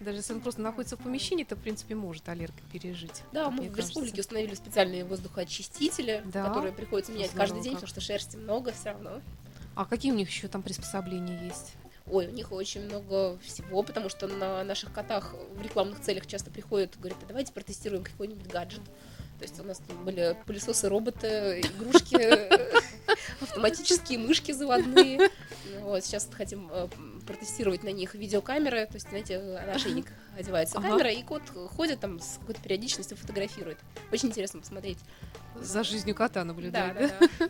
Даже 0.00 0.18
если 0.18 0.32
он 0.34 0.40
просто 0.40 0.60
находится 0.60 0.96
в 0.96 1.00
помещении, 1.00 1.44
то, 1.44 1.54
в 1.56 1.60
принципе, 1.60 1.94
может 1.94 2.28
аллерг 2.28 2.54
пережить. 2.72 3.22
Да, 3.32 3.48
мы 3.50 3.62
в 3.62 3.68
кажется. 3.68 3.82
республике 3.82 4.20
установили 4.22 4.54
специальные 4.54 5.04
воздухоочистители, 5.04 6.22
Да? 6.26 6.48
которые 6.48 6.72
приходится 6.72 7.12
менять 7.12 7.30
Здорово 7.30 7.46
каждый 7.46 7.62
день, 7.62 7.72
как. 7.74 7.82
потому 7.82 7.88
что 7.88 8.00
шерсти 8.00 8.36
много 8.36 8.72
все 8.72 8.90
равно. 8.90 9.20
А 9.76 9.84
какие 9.84 10.10
у 10.12 10.16
них 10.16 10.28
еще 10.28 10.48
там 10.48 10.62
приспособления 10.62 11.44
есть? 11.46 11.74
Ой, 12.06 12.26
у 12.26 12.30
них 12.30 12.50
очень 12.52 12.82
много 12.84 13.38
всего, 13.38 13.82
потому 13.82 14.08
что 14.08 14.26
на 14.26 14.64
наших 14.64 14.92
котах 14.92 15.34
в 15.54 15.62
рекламных 15.62 16.00
целях 16.00 16.26
часто 16.26 16.50
приходят, 16.50 16.96
говорят, 16.98 17.18
а 17.22 17.26
давайте 17.26 17.52
протестируем 17.52 18.02
какой-нибудь 18.04 18.46
гаджет. 18.48 18.82
То 19.38 19.44
есть 19.44 19.58
у 19.58 19.62
нас 19.62 19.78
там 19.78 20.04
были 20.04 20.36
пылесосы, 20.44 20.88
роботы, 20.88 21.60
игрушки, 21.60 22.18
автоматические 23.42 24.18
мышки 24.18 24.52
заводные. 24.52 25.30
Вот, 25.80 26.04
сейчас 26.04 26.28
хотим 26.30 26.68
э, 26.70 26.88
протестировать 27.26 27.82
на 27.82 27.88
них 27.88 28.14
видеокамеры. 28.14 28.84
То 28.86 28.94
есть, 28.94 29.08
знаете, 29.08 29.38
на 29.38 29.72
ошейник 29.72 30.06
одевается 30.36 30.76
Ага. 30.76 30.88
камера, 30.90 31.10
и 31.10 31.22
кот 31.22 31.42
ходит 31.70 32.00
там 32.00 32.20
с 32.20 32.38
какой-то 32.38 32.60
периодичностью 32.60 33.16
фотографирует. 33.16 33.78
Очень 34.12 34.28
интересно 34.28 34.60
посмотреть. 34.60 34.98
За 35.58 35.84
жизнью 35.84 36.14
кота 36.14 36.40
Да, 36.40 36.44
наблюдать, 36.44 36.94
да, 36.94 37.08
да? 37.08 37.28
да. 37.38 37.48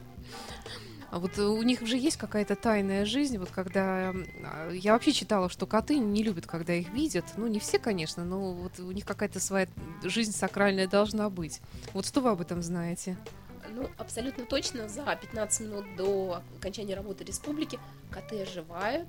А 1.11 1.19
вот 1.19 1.39
э, 1.39 1.43
у 1.43 1.61
них 1.63 1.85
же 1.87 1.97
есть 1.97 2.17
какая-то 2.17 2.55
тайная 2.55 3.05
жизнь, 3.05 3.37
вот 3.39 3.51
когда... 3.51 4.15
а, 4.45 4.71
Я 4.71 4.93
вообще 4.93 5.13
читала, 5.13 5.49
что 5.49 5.67
коты 5.67 5.99
не 5.99 6.23
любят, 6.23 6.47
когда 6.47 6.73
их 6.73 6.89
видят. 6.91 7.25
Ну, 7.37 7.49
не 7.49 7.59
все, 7.59 7.79
конечно, 7.81 8.25
но 8.25 8.53
вот 8.53 8.79
у 8.79 8.93
них 8.93 9.05
какая-то 9.05 9.41
своя 9.41 9.67
жизнь 10.05 10.33
сакральная 10.33 10.87
должна 10.87 11.29
быть. 11.29 11.61
Вот 11.95 12.07
что 12.07 12.21
вы 12.21 12.31
об 12.31 12.41
этом 12.41 12.63
знаете? 12.63 13.17
Ну, 13.75 13.89
абсолютно 13.99 14.45
точно, 14.47 14.89
за 14.89 15.05
15 15.21 15.61
минут 15.61 15.85
до 15.97 16.43
окончания 16.59 16.95
работы 16.95 17.25
республики 17.25 17.79
коты 18.11 18.43
оживают, 18.43 19.09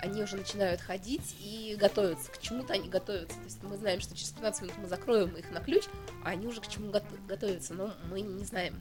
они 0.00 0.22
уже 0.22 0.36
начинают 0.36 0.80
ходить 0.80 1.36
и 1.40 1.76
готовятся. 1.78 2.30
К 2.32 2.38
чему-то 2.40 2.72
они 2.72 2.88
готовятся. 2.88 3.36
То 3.38 3.44
есть 3.44 3.62
мы 3.62 3.76
знаем, 3.76 4.00
что 4.00 4.14
через 4.16 4.30
15 4.30 4.62
минут 4.62 4.74
мы 4.78 4.88
закроем 4.88 5.30
их 5.36 5.50
на 5.52 5.60
ключ, 5.60 5.84
а 6.24 6.30
они 6.30 6.46
уже 6.46 6.60
к 6.60 6.66
чему 6.68 6.90
гот- 6.90 7.04
готовятся, 7.28 7.74
но 7.74 7.92
мы 8.10 8.20
не 8.20 8.44
знаем, 8.44 8.74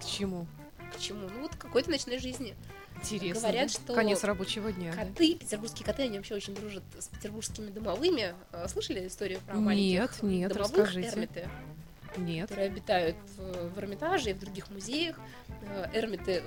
К 0.00 0.04
чему? 0.04 0.46
К 0.98 1.00
чему. 1.00 1.28
Ну, 1.28 1.42
вот 1.42 1.54
какой-то 1.56 1.90
ночной 1.90 2.18
жизни. 2.18 2.54
Интересно. 2.96 3.40
Говорят, 3.40 3.68
да? 3.68 3.72
что 3.72 3.94
Конец 3.94 4.24
рабочего 4.24 4.72
дня. 4.72 4.92
да? 4.92 5.04
Коты, 5.04 5.36
петербургские 5.36 5.86
коты, 5.86 6.02
они 6.02 6.16
вообще 6.16 6.34
очень 6.34 6.54
дружат 6.54 6.82
с 6.98 7.06
петербургскими 7.08 7.70
домовыми. 7.70 8.34
Э, 8.52 8.66
Слышали 8.68 9.06
историю 9.06 9.40
про 9.46 9.54
Нет, 9.56 9.64
маленьких 9.64 10.22
нет, 10.22 10.52
домовых 10.52 10.76
расскажите. 10.76 11.08
эрмиты? 11.08 11.48
Нет. 12.16 12.48
которые 12.48 12.68
обитают 12.70 13.16
в, 13.36 13.78
Эрмитаже 13.78 14.30
и 14.30 14.32
в 14.32 14.40
других 14.40 14.70
музеях. 14.70 15.16
Э, 15.62 15.86
Эрмиты 15.94 16.42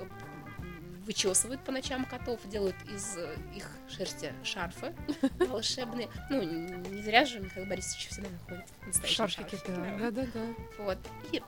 вычесывают 1.06 1.62
по 1.62 1.72
ночам 1.72 2.04
котов, 2.04 2.40
делают 2.48 2.76
из 2.94 3.16
э, 3.16 3.36
их 3.54 3.70
шерсти 3.88 4.32
шарфы 4.42 4.94
волшебные. 5.38 6.08
Ну, 6.30 6.42
не 6.42 7.02
зря 7.02 7.24
же 7.24 7.40
Михаил 7.40 7.66
Борисович 7.66 8.08
всегда 8.08 8.28
находит 8.30 8.64
в 8.80 8.86
настоящем 8.86 9.16
Шарфики, 9.16 9.50
шарфике, 9.50 9.72
да. 9.72 9.98
Да-да-да. 9.98 10.54
Вот. 10.78 10.98
И 11.32 11.42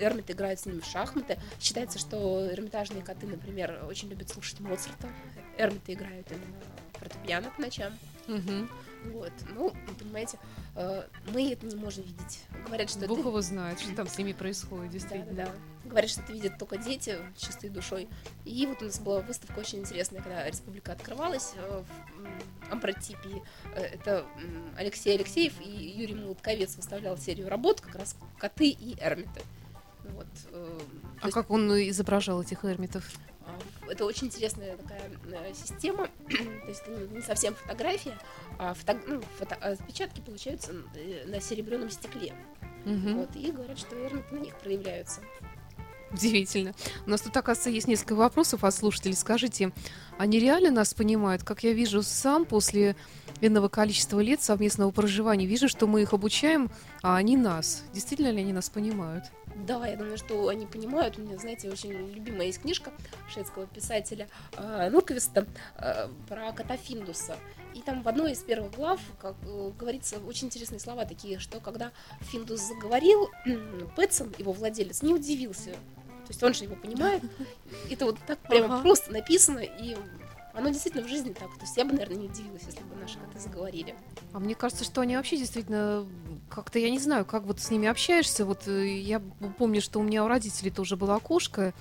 Эрмиты 0.00 0.32
играют 0.32 0.60
с 0.60 0.66
ними 0.66 0.80
в 0.80 0.84
шахматы. 0.84 1.38
Считается, 1.60 1.98
что 1.98 2.50
эрмитажные 2.52 3.02
коты, 3.02 3.26
например, 3.26 3.84
очень 3.88 4.08
любят 4.08 4.28
слушать 4.28 4.60
Моцарта. 4.60 5.08
Эрмиты 5.56 5.94
играют 5.94 6.30
именно 6.30 6.60
фортепиано 6.92 7.50
по 7.50 7.60
ночам. 7.62 7.92
Мгм. 8.26 8.68
Вот. 9.06 9.32
Ну, 9.54 9.72
понимаете, 9.98 10.38
э, 10.74 11.04
мы 11.32 11.52
это 11.52 11.66
не 11.66 11.76
можем 11.76 12.04
видеть. 12.04 12.40
Говорят, 12.66 12.90
что 12.90 13.06
Бог 13.06 13.20
это 13.20 13.28
его 13.28 13.40
знает, 13.40 13.80
что 13.80 13.94
там 13.94 14.08
с 14.08 14.18
ними 14.18 14.32
происходит, 14.32 14.90
действительно. 14.90 15.32
да, 15.32 15.44
да. 15.46 15.88
Говорят, 15.88 16.10
что 16.10 16.20
это 16.22 16.32
видят 16.32 16.58
только 16.58 16.76
дети 16.76 17.16
чистой 17.36 17.70
душой. 17.70 18.08
И 18.44 18.66
вот 18.66 18.82
у 18.82 18.86
нас 18.86 18.98
была 18.98 19.20
выставка 19.20 19.60
очень 19.60 19.78
интересная, 19.80 20.20
когда 20.20 20.46
республика 20.46 20.92
открывалась 20.92 21.52
э, 21.56 21.82
в 21.82 22.20
м, 22.20 22.28
Амбратипии. 22.70 23.42
Э, 23.74 23.82
Это 23.84 24.26
Алексей 24.76 25.14
Алексеев 25.14 25.54
и 25.60 25.70
Юрий 25.70 26.14
Молотковец 26.14 26.76
выставлял 26.76 27.16
серию 27.16 27.48
работ, 27.48 27.80
как 27.80 27.94
раз 27.96 28.16
коты 28.38 28.68
и 28.68 28.96
эрмиты. 29.00 29.42
Вот. 30.04 30.26
А 31.20 31.26
есть, 31.26 31.34
как 31.34 31.50
он 31.50 31.70
изображал 31.88 32.42
этих 32.42 32.64
эрмитов? 32.64 33.04
А, 33.48 33.90
Это 33.90 34.04
очень 34.04 34.26
интересная 34.28 34.76
такая 34.76 35.10
э, 35.32 35.52
система. 35.54 36.08
То 36.28 36.68
есть 36.68 36.82
это 36.86 37.14
не 37.14 37.22
совсем 37.22 37.54
фотография, 37.54 38.18
а 38.58 38.74
фото- 38.74 39.00
ну, 39.06 39.22
фото- 39.38 39.58
а 39.60 39.72
отпечатки 39.72 40.20
получаются 40.20 40.72
э, 40.94 41.24
на 41.26 41.40
серебряном 41.40 41.90
стекле. 41.90 42.34
Мгм. 42.84 43.16
Вот, 43.18 43.34
и 43.36 43.50
говорят, 43.50 43.78
что 43.78 43.96
эрмиты 43.96 44.34
на 44.34 44.38
них 44.38 44.54
проявляются. 44.56 45.20
Удивительно. 46.10 46.72
У 47.06 47.10
нас 47.10 47.20
тут, 47.20 47.36
оказывается, 47.36 47.68
есть 47.68 47.86
несколько 47.86 48.14
вопросов 48.14 48.64
от 48.64 48.74
слушателей. 48.74 49.14
Скажите, 49.14 49.72
они 50.16 50.38
реально 50.38 50.70
нас 50.70 50.94
понимают? 50.94 51.42
Как 51.44 51.64
я 51.64 51.74
вижу 51.74 52.02
сам 52.02 52.46
после 52.46 52.96
энного 53.42 53.68
количества 53.68 54.20
лет 54.20 54.40
совместного 54.42 54.90
проживания, 54.90 55.44
вижу, 55.44 55.68
что 55.68 55.86
мы 55.86 56.00
их 56.02 56.14
обучаем, 56.14 56.70
а 57.02 57.16
они 57.16 57.36
нас. 57.36 57.84
Действительно 57.92 58.30
ли 58.30 58.40
они 58.40 58.54
нас 58.54 58.70
понимают? 58.70 59.24
Да, 59.66 59.86
я 59.86 59.96
думаю, 59.96 60.16
что 60.18 60.48
они 60.48 60.66
понимают. 60.66 61.18
У 61.18 61.22
меня, 61.22 61.36
знаете, 61.36 61.70
очень 61.70 61.90
любимая 62.12 62.46
есть 62.46 62.60
книжка 62.60 62.92
шведского 63.32 63.66
писателя 63.66 64.28
э, 64.56 64.88
Нурквиста 64.90 65.46
э, 65.76 66.08
про 66.28 66.52
кота 66.52 66.76
Финдуса. 66.76 67.36
И 67.74 67.82
там 67.82 68.02
в 68.02 68.08
одной 68.08 68.32
из 68.32 68.38
первых 68.38 68.72
глав 68.72 69.00
как, 69.20 69.34
э, 69.46 69.70
говорится 69.78 70.16
очень 70.26 70.46
интересные 70.46 70.80
слова 70.80 71.04
такие, 71.04 71.38
что 71.38 71.60
когда 71.60 71.92
Финдус 72.20 72.60
заговорил, 72.60 73.30
Пэтсон, 73.96 74.32
его 74.38 74.52
владелец, 74.52 75.02
не 75.02 75.12
удивился. 75.12 75.72
То 75.72 76.30
есть 76.30 76.42
он 76.42 76.54
же 76.54 76.64
его 76.64 76.76
понимает. 76.76 77.22
Это 77.90 78.04
вот 78.04 78.16
так 78.26 78.38
прямо 78.40 78.74
Ага. 78.74 78.82
просто 78.82 79.12
написано, 79.12 79.60
и 79.60 79.96
оно 80.54 80.70
действительно 80.70 81.04
в 81.04 81.08
жизни 81.08 81.32
так. 81.32 81.54
То 81.54 81.62
есть 81.62 81.76
я 81.76 81.84
бы, 81.84 81.92
наверное, 81.92 82.16
не 82.16 82.28
удивилась, 82.28 82.62
если 82.66 82.82
бы 82.82 82.96
наши 82.96 83.18
коты 83.18 83.38
заговорили. 83.38 83.94
А 84.32 84.38
мне 84.38 84.54
кажется, 84.54 84.84
что 84.84 85.00
они 85.00 85.16
вообще 85.16 85.36
действительно 85.36 86.06
как-то, 86.48 86.78
я 86.78 86.90
не 86.90 86.98
знаю, 86.98 87.24
как 87.24 87.44
вот 87.44 87.60
с 87.60 87.70
ними 87.70 87.88
общаешься. 87.88 88.44
Вот 88.44 88.66
э, 88.66 88.98
я 88.98 89.20
помню, 89.58 89.80
что 89.80 90.00
у 90.00 90.02
меня 90.02 90.24
у 90.24 90.28
родителей 90.28 90.70
тоже 90.70 90.96
была 90.96 91.18
кошка, 91.18 91.72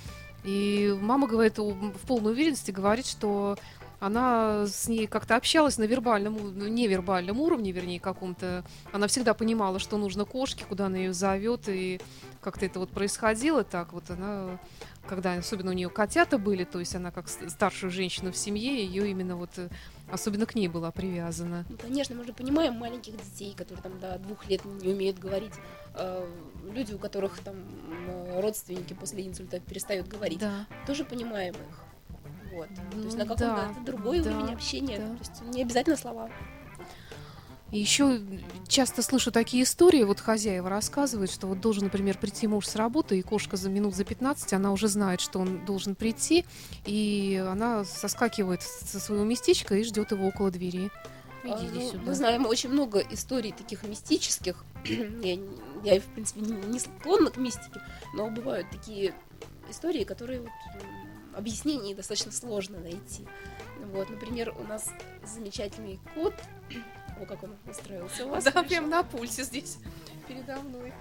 и 0.43 0.95
мама 1.01 1.27
говорит, 1.27 1.57
в 1.57 2.07
полной 2.07 2.31
уверенности 2.31 2.71
говорит, 2.71 3.05
что 3.05 3.57
она 3.99 4.67
с 4.67 4.87
ней 4.87 5.07
как-то 5.07 5.35
общалась 5.35 5.77
на 5.77 5.83
вербальном, 5.83 6.37
ну, 6.57 6.67
невербальном 6.67 7.39
уровне, 7.39 7.71
вернее, 7.71 7.99
каком-то. 7.99 8.63
Она 8.91 9.07
всегда 9.07 9.33
понимала, 9.33 9.79
что 9.79 9.97
нужно 9.97 10.25
кошке, 10.25 10.65
куда 10.65 10.85
она 10.85 10.97
ее 10.97 11.13
зовет, 11.13 11.67
и 11.67 11.99
как-то 12.41 12.65
это 12.65 12.79
вот 12.79 12.89
происходило 12.89 13.63
так. 13.63 13.93
Вот 13.93 14.09
она, 14.11 14.59
когда 15.07 15.33
особенно 15.33 15.71
у 15.71 15.73
нее 15.73 15.89
котята 15.89 16.37
были, 16.37 16.63
то 16.63 16.79
есть 16.79 16.95
она 16.95 17.11
как 17.11 17.27
старшую 17.27 17.89
женщину 17.91 18.31
в 18.31 18.37
семье, 18.37 18.85
ее 18.85 19.09
именно 19.09 19.35
вот 19.35 19.49
э, 19.57 19.69
особенно 20.11 20.45
к 20.45 20.53
ней 20.55 20.67
была 20.67 20.91
привязана. 20.91 21.65
Ну, 21.69 21.77
конечно, 21.77 22.15
мы 22.15 22.23
же 22.25 22.33
понимаем 22.33 22.73
маленьких 22.75 23.13
детей, 23.17 23.53
которые 23.57 23.81
там 23.81 23.99
до 23.99 24.19
двух 24.19 24.47
лет 24.49 24.63
не 24.65 24.93
умеют 24.93 25.17
говорить, 25.19 25.53
э, 25.95 26.27
люди, 26.71 26.93
у 26.93 26.99
которых 26.99 27.39
там 27.39 27.55
родственники 28.35 28.93
после 28.93 29.27
инсульта 29.27 29.59
перестают 29.59 30.07
говорить, 30.07 30.39
Да. 30.39 30.65
тоже 30.85 31.03
понимаем 31.05 31.53
их. 31.55 31.83
Вот. 32.53 32.67
То 32.69 32.97
есть 32.97 33.17
Ну 33.17 33.17
на 33.17 33.23
каком-то 33.23 33.45
да, 33.45 33.73
другой 33.85 34.19
да, 34.19 34.31
уровень 34.31 34.53
общения. 34.53 34.97
да. 34.99 35.07
То 35.15 35.19
есть 35.19 35.41
не 35.55 35.61
обязательно 35.61 35.95
слова. 35.97 36.29
И 37.71 37.79
еще 37.79 38.21
часто 38.67 39.01
слышу 39.01 39.31
такие 39.31 39.63
истории, 39.63 40.03
вот 40.03 40.21
хозяева 40.21 40.69
рассказывают, 40.69 41.31
что 41.31 41.47
вот 41.47 41.59
должен, 41.59 41.85
например, 41.85 42.17
прийти 42.17 42.47
муж 42.47 42.65
с 42.65 42.75
работы, 42.75 43.19
и 43.19 43.21
кошка 43.21 43.57
за 43.57 43.69
минут 43.69 43.93
за 43.93 44.05
15, 44.05 44.53
она 44.53 44.71
уже 44.71 44.87
знает, 44.87 45.19
что 45.19 45.39
он 45.39 45.65
должен 45.65 45.95
прийти, 45.95 46.45
и 46.85 47.43
она 47.45 47.83
соскакивает 47.83 48.61
со 48.61 48.99
своего 48.99 49.25
местечка 49.25 49.75
и 49.75 49.83
ждет 49.83 50.11
его 50.11 50.27
около 50.27 50.49
двери. 50.49 50.89
А, 51.43 51.63
Иди 51.65 51.79
ну, 51.79 51.91
сюда. 51.91 52.03
Мы 52.05 52.15
знаем 52.15 52.45
очень 52.45 52.69
много 52.69 52.99
историй 52.99 53.51
таких 53.51 53.83
мистических. 53.83 54.63
я, 54.85 55.37
я, 55.83 55.99
в 55.99 56.05
принципе, 56.05 56.41
не, 56.41 56.53
не 56.53 56.79
склонна 56.79 57.31
к 57.31 57.37
мистике, 57.37 57.81
но 58.13 58.29
бывают 58.29 58.69
такие 58.69 59.13
истории, 59.69 60.03
которые 60.05 60.41
вот, 60.41 60.49
объяснений 61.35 61.93
достаточно 61.93 62.31
сложно 62.31 62.79
найти. 62.79 63.27
Вот, 63.93 64.09
например, 64.09 64.53
у 64.57 64.63
нас 64.63 64.89
замечательный 65.25 65.99
кот. 66.15 66.33
О, 67.21 67.25
как 67.25 67.43
он 67.43 67.55
устроился 67.67 68.25
у 68.25 68.29
вас. 68.29 68.43
Да, 68.43 68.51
хорошо. 68.51 68.69
прям 68.69 68.89
на 68.89 69.03
пульсе 69.03 69.43
здесь 69.43 69.77
передо 70.27 70.59
мной. 70.61 70.93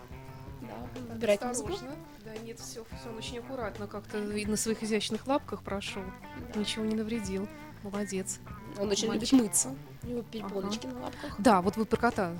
Да, 1.19 1.49
музыку. 1.49 1.69
Осторожно. 1.69 1.97
Да, 2.25 2.37
нет, 2.39 2.59
все, 2.59 2.85
все, 2.85 3.11
он 3.11 3.17
очень 3.17 3.39
аккуратно 3.39 3.87
как-то 3.87 4.19
на 4.19 4.57
своих 4.57 4.83
изящных 4.83 5.27
лапках 5.27 5.63
прошел. 5.63 6.03
Да. 6.55 6.59
Ничего 6.61 6.85
не 6.85 6.95
навредил. 6.95 7.47
Молодец. 7.83 8.41
Он 8.79 8.91
очень 8.91 9.09
Мальчик. 9.09 9.33
любит 9.33 9.45
мыться. 9.45 9.75
У 10.03 10.07
него 10.09 10.23
перепоночки 10.23 10.87
на 10.87 11.01
лапках. 11.03 11.35
Да, 11.39 11.63
вот 11.63 11.77
вы 11.77 11.85
про 11.85 11.97
кота. 11.97 12.33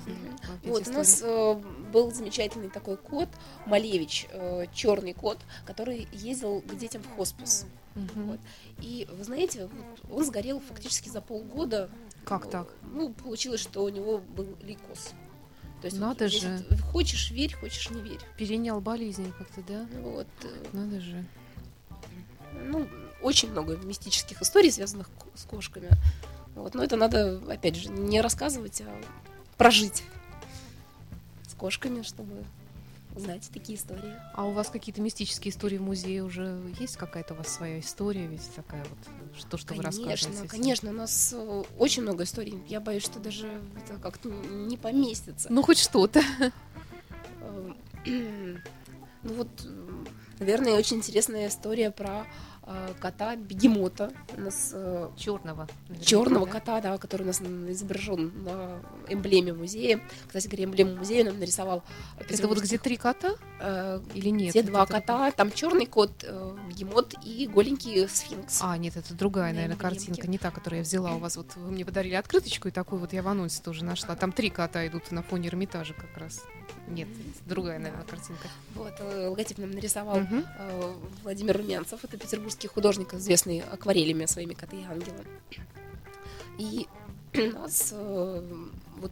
Опять 0.43 0.71
Вот, 0.71 0.87
у 0.87 0.91
нас 0.91 1.21
э, 1.23 1.53
был 1.91 2.11
замечательный 2.11 2.69
такой 2.69 2.97
кот, 2.97 3.29
Малевич, 3.65 4.27
черный 4.73 5.13
кот, 5.13 5.39
который 5.65 6.07
ездил 6.11 6.61
к 6.61 6.75
детям 6.75 7.01
в 7.03 7.15
хоспис. 7.15 7.65
Мгм. 7.97 8.27
Вот. 8.27 8.39
И 8.79 9.07
вы 9.11 9.23
знаете, 9.23 9.67
вот 9.67 10.15
он 10.17 10.25
сгорел 10.25 10.59
фактически 10.59 11.09
за 11.09 11.21
полгода. 11.21 11.89
Как 12.23 12.49
так? 12.49 12.67
Ну, 12.93 13.13
получилось, 13.13 13.61
что 13.61 13.83
у 13.83 13.89
него 13.89 14.19
был 14.19 14.47
лейкоз. 14.61 15.13
То 15.81 15.85
есть 15.85 15.97
вот 15.97 16.05
Надо 16.07 16.27
здесь 16.27 16.41
же. 16.41 16.65
вот 16.69 16.79
хочешь 16.81 17.31
верь, 17.31 17.53
хочешь 17.53 17.89
не 17.89 18.01
верь. 18.01 18.19
Перенял 18.37 18.81
болезнь 18.81 19.31
как-то, 19.37 19.61
да? 19.67 19.85
Вот. 20.01 20.27
Надо 20.73 20.99
же. 20.99 21.23
Ну, 22.65 22.87
очень 23.21 23.51
много 23.51 23.77
мистических 23.77 24.41
историй, 24.41 24.71
связанных 24.71 25.09
с 25.35 25.43
кошками. 25.43 25.89
Вот. 26.55 26.73
Но 26.73 26.83
это 26.83 26.95
надо, 26.95 27.41
опять 27.47 27.75
же, 27.75 27.89
не 27.89 28.21
рассказывать, 28.21 28.81
а 28.81 29.01
прожить 29.57 30.03
с 31.47 31.53
кошками, 31.53 32.01
чтобы 32.01 32.43
узнать 33.17 33.49
такие 33.53 33.77
истории. 33.77 34.15
А 34.33 34.45
у 34.45 34.51
вас 34.51 34.69
какие-то 34.69 35.01
мистические 35.01 35.51
истории 35.51 35.77
в 35.77 35.81
музее 35.81 36.23
уже 36.23 36.59
есть 36.79 36.97
какая-то 36.97 37.33
у 37.33 37.37
вас 37.37 37.47
своя 37.47 37.79
история, 37.79 38.27
ведь 38.27 38.49
такая 38.55 38.83
вот, 38.83 39.37
что, 39.37 39.57
что 39.57 39.73
вы 39.73 39.83
конечно, 39.83 40.09
рассказываете? 40.09 40.47
конечно, 40.49 40.89
у 40.89 40.93
нас 40.93 41.33
э, 41.35 41.63
очень 41.77 42.03
много 42.03 42.23
историй. 42.23 42.61
Я 42.67 42.79
боюсь, 42.79 43.03
что 43.03 43.19
даже 43.19 43.61
это 43.77 43.99
как-то 43.99 44.29
не 44.29 44.77
поместится. 44.77 45.51
Ну, 45.51 45.61
хоть 45.63 45.79
что-то. 45.79 46.21
Э, 47.41 47.73
Ну 49.23 49.33
вот, 49.33 49.47
м, 49.65 50.07
наверное, 50.39 50.73
очень 50.73 50.97
интересная 50.97 51.47
история 51.49 51.91
про 51.91 52.25
э, 52.63 52.93
кота 52.99 53.35
бегемота. 53.35 54.13
У 54.37 54.41
нас 54.41 54.71
э, 54.73 55.09
Черного. 55.17 55.67
черного 56.01 56.45
кота, 56.45 56.79
да, 56.79 56.97
который 56.97 57.23
у 57.23 57.25
нас 57.25 57.41
изображен 57.41 58.31
на 58.43 58.79
эмблеме 59.09 59.53
музея. 59.53 60.01
Кстати 60.27 60.47
говоря, 60.47 60.65
эмблему 60.65 60.95
музея 60.95 61.25
нам 61.25 61.39
нарисовал 61.39 61.83
Это 62.19 62.47
вот 62.47 62.59
где 62.59 62.77
три 62.77 62.97
кота 62.97 63.35
э, 63.59 64.01
или 64.13 64.29
нет? 64.29 64.55
Это 64.55 64.67
два 64.67 64.85
кота. 64.85 65.31
Там 65.31 65.51
черный 65.51 65.85
кот, 65.85 66.11
э, 66.23 66.55
и 67.23 67.47
голенький 67.47 68.07
сфинкс. 68.07 68.59
А, 68.61 68.77
нет, 68.77 68.97
это 68.97 69.13
другая, 69.13 69.51
На 69.51 69.61
наверное, 69.61 69.75
эмблемке. 69.75 69.97
картинка, 69.97 70.27
не 70.27 70.37
та, 70.37 70.51
которую 70.51 70.79
я 70.79 70.83
взяла 70.83 71.15
у 71.15 71.19
вас. 71.19 71.37
Вот 71.37 71.55
вы 71.55 71.71
мне 71.71 71.85
подарили 71.85 72.15
открыточку, 72.15 72.67
и 72.67 72.71
такую 72.71 72.99
вот 72.99 73.13
я 73.13 73.21
в 73.21 73.27
анонсе 73.27 73.61
тоже 73.61 73.83
нашла. 73.83 74.15
Там 74.15 74.31
три 74.31 74.49
кота 74.49 74.85
идут 74.87 75.11
на 75.11 75.23
фоне 75.23 75.49
Эрмитажа 75.49 75.93
как 75.93 76.17
раз. 76.17 76.43
Нет, 76.87 77.07
другая, 77.45 77.79
наверное, 77.79 78.05
картинка. 78.05 78.47
Вот, 78.75 78.93
э, 78.99 79.27
логотип 79.27 79.57
нам 79.57 79.71
нарисовал 79.71 80.19
э, 80.19 80.93
Владимир 81.23 81.57
Румянцев. 81.57 82.03
Это 82.03 82.17
петербургский 82.17 82.67
художник, 82.67 83.13
известный 83.13 83.59
акварелями 83.59 84.25
своими 84.25 84.53
коты 84.53 84.77
и 84.77 84.83
ангелы. 84.85 85.25
И 86.57 86.87
нас 87.37 87.89
э, 87.91 88.69
вот 88.97 89.11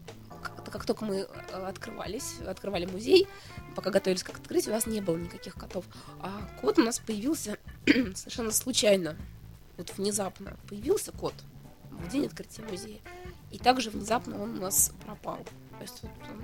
как, 0.71 0.85
только 0.85 1.05
мы 1.05 1.21
открывались, 1.21 2.39
открывали 2.41 2.85
музей, 2.85 3.27
пока 3.75 3.91
готовились 3.91 4.23
к 4.23 4.29
открытию, 4.29 4.73
у 4.73 4.75
нас 4.75 4.87
не 4.87 5.01
было 5.01 5.17
никаких 5.17 5.55
котов. 5.55 5.85
А 6.19 6.49
кот 6.61 6.79
у 6.79 6.83
нас 6.83 6.99
появился 6.99 7.57
совершенно 7.85 8.51
случайно. 8.51 9.15
Вот 9.77 9.95
внезапно 9.97 10.57
появился 10.67 11.11
кот 11.11 11.33
в 11.91 12.09
день 12.09 12.25
открытия 12.25 12.63
музея. 12.63 12.99
И 13.51 13.57
также 13.57 13.89
внезапно 13.89 14.41
он 14.41 14.57
у 14.57 14.61
нас 14.61 14.91
пропал. 15.05 15.39
То 15.77 15.81
есть 15.81 16.01
вот 16.01 16.11
он 16.29 16.43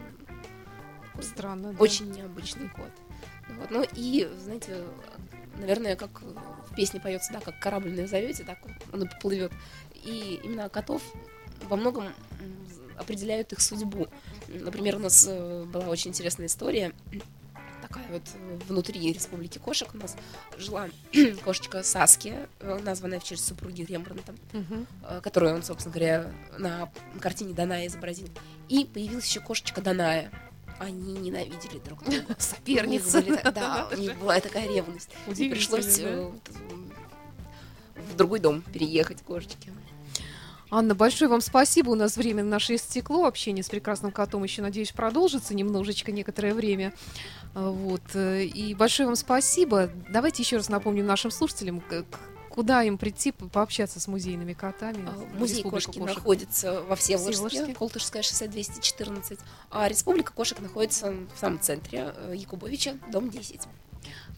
Странно, 1.21 1.73
да. 1.73 1.79
очень 1.79 2.11
необычный 2.11 2.69
кот. 2.69 2.91
Вот. 3.57 3.69
Ну 3.69 3.85
и, 3.95 4.29
знаете, 4.39 4.83
наверное, 5.57 5.95
как 5.95 6.21
в 6.21 6.75
песне 6.75 6.99
поется, 6.99 7.33
да, 7.33 7.39
как 7.39 7.59
корабль 7.59 7.93
назовете, 7.99 8.43
так 8.43 8.59
он 8.93 9.03
и 9.03 9.07
поплывет. 9.07 9.51
И 9.93 10.39
именно 10.43 10.69
котов 10.69 11.01
во 11.69 11.75
многом 11.77 12.09
определяют 12.97 13.51
их 13.53 13.61
судьбу. 13.61 14.07
Например, 14.47 14.97
у 14.97 14.99
нас 14.99 15.25
э, 15.27 15.63
была 15.65 15.85
очень 15.87 16.11
интересная 16.11 16.47
история. 16.47 16.93
Такая 17.81 18.05
вот 18.09 18.21
э, 18.35 18.59
внутри 18.67 19.11
Республики 19.11 19.57
Кошек 19.57 19.89
у 19.93 19.97
нас 19.97 20.15
жила 20.57 20.87
кошечка 21.43 21.81
Саския, 21.83 22.47
э, 22.59 22.79
названная 22.83 23.19
в 23.19 23.23
честь 23.23 23.45
супруги 23.45 23.81
Рембрандта 23.83 24.33
Мгм. 24.53 24.85
э, 25.07 25.21
которую 25.23 25.55
он, 25.55 25.63
собственно 25.63 25.93
говоря, 25.93 26.31
на 26.59 26.91
картине 27.19 27.53
Даная 27.53 27.87
изобразил. 27.87 28.27
И 28.69 28.85
появилась 28.85 29.25
еще 29.27 29.39
кошечка 29.39 29.81
Даная. 29.81 30.31
Они 30.79 31.13
ненавидели 31.13 31.79
друг 31.79 32.03
друга. 32.03 32.35
Так- 33.41 33.53
Да, 33.53 33.87
у 33.91 33.97
них 33.97 34.17
была 34.19 34.39
такая 34.39 34.67
ревность. 34.67 35.09
Пришлось 35.51 35.97
в 38.11 38.15
другой 38.15 38.39
дом 38.39 38.61
переехать 38.61 39.21
кошечке. 39.23 39.71
Анна, 40.73 40.95
большое 40.95 41.29
вам 41.29 41.41
спасибо. 41.41 41.89
У 41.89 41.95
нас 41.95 42.15
время 42.15 42.43
наше 42.43 42.75
истекло. 42.75 43.25
Общение 43.25 43.61
с 43.63 43.67
прекрасным 43.69 44.11
котом 44.11 44.43
еще, 44.43 44.61
надеюсь, 44.61 44.93
продолжится 44.93 45.53
немножечко 45.53 46.13
некоторое 46.13 46.53
время. 46.53 46.93
А, 47.53 47.69
Вот. 47.69 48.01
э, 48.13 48.45
И 48.45 48.73
большое 48.73 49.07
вам 49.07 49.17
спасибо. 49.17 49.89
Давайте 50.09 50.43
еще 50.43 50.55
раз 50.57 50.69
напомним 50.69 51.05
нашим 51.05 51.29
слушателям, 51.29 51.83
куда 52.49 52.83
им 52.83 52.97
прийти 52.97 53.33
по- 53.33 53.47
пообщаться 53.49 53.99
с 53.99 54.07
музейными 54.07 54.53
котами. 54.53 55.05
А, 55.07 55.37
Музей 55.37 55.61
кошки 55.63 55.99
кошек. 55.99 56.15
находится 56.15 56.81
во 56.83 56.95
Всеволожске. 56.95 57.73
Колтышское 57.73 58.21
шоссе 58.21 58.47
214, 58.47 59.39
а 59.71 59.89
Республика 59.89 60.31
кошек 60.31 60.57
находится 60.61 61.11
в 61.35 61.37
самом 61.39 61.59
центре 61.59 62.13
э, 62.15 62.33
Якубовича, 62.35 62.93
дом 63.11 63.29
10. 63.29 63.61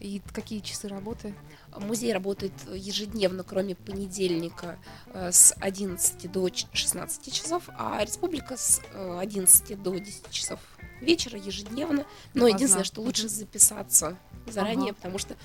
И 0.00 0.20
какие 0.32 0.60
часы 0.60 0.88
работы? 0.88 1.34
Музей 1.76 2.12
работает 2.12 2.52
ежедневно, 2.72 3.42
кроме 3.42 3.74
понедельника, 3.74 4.78
э, 5.12 5.32
с 5.32 5.54
11 5.60 6.28
до 6.30 6.48
ч- 6.50 6.66
16 6.72 7.32
часов, 7.32 7.64
а 7.78 8.02
республика 8.04 8.56
с 8.56 8.80
э, 8.92 9.18
11 9.20 9.82
до 9.82 9.98
10 9.98 10.30
часов 10.30 10.60
вечера 11.00 11.38
ежедневно. 11.38 12.04
Но 12.34 12.46
единственное, 12.48 12.84
что 12.84 13.00
лучше 13.00 13.28
записаться 13.28 14.16
заранее, 14.46 14.90
Ага. 14.90 14.96
потому 14.96 15.18
что 15.18 15.36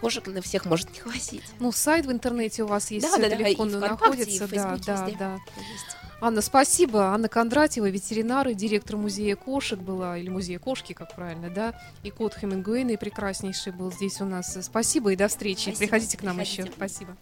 кошек 0.00 0.26
на 0.28 0.40
всех 0.40 0.64
может 0.64 0.90
не 0.92 1.00
хватить. 1.00 1.42
Ну, 1.58 1.72
сайт 1.72 2.06
в 2.06 2.12
интернете 2.12 2.62
у 2.64 2.66
вас 2.66 2.90
есть, 2.90 3.06
Да, 3.10 3.16
да, 3.18 3.28
да, 3.28 3.34
и 3.36 3.50
легко 3.50 3.66
и 3.66 3.70
находится. 3.70 4.46
в 4.46 4.50
да, 4.50 4.56
Фейсбуке 4.56 4.84
да, 4.86 5.04
везде. 5.04 5.18
да. 5.18 5.38
Есть. 5.56 5.96
Анна, 6.20 6.40
спасибо. 6.40 7.08
Анна 7.12 7.28
Кондратьева, 7.28 7.90
ветеринар 7.90 8.48
и 8.48 8.54
директор 8.54 8.96
музея 8.96 9.36
кошек 9.36 9.78
была, 9.78 10.16
или 10.16 10.30
музея 10.30 10.58
кошки, 10.58 10.94
как 10.94 11.14
правильно, 11.14 11.50
да? 11.50 11.74
И 12.04 12.10
кот 12.10 12.34
Хемингуэйна 12.34 12.96
прекраснейший 12.96 13.72
был 13.72 13.92
здесь 13.92 14.20
у 14.20 14.24
нас. 14.24 14.56
Спасибо 14.62 15.12
и 15.12 15.16
до 15.16 15.28
встречи. 15.28 15.68
Спасибо. 15.68 15.78
Приходите 15.78 16.16
к 16.16 16.22
нам 16.22 16.36
Приходите. 16.36 16.62
еще. 16.62 16.72
Спасибо. 16.74 17.16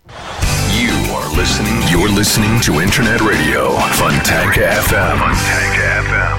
You 0.70 0.94
are 1.12 1.28
listening. 1.36 1.82
You're 1.90 2.08
listening 2.14 2.60
to 2.60 2.80
Internet 2.80 3.20
Radio 3.20 3.76
Fontanka 3.98 4.78
FM. 4.88 5.18
Fontanka 5.18 6.02
FM. 6.10 6.36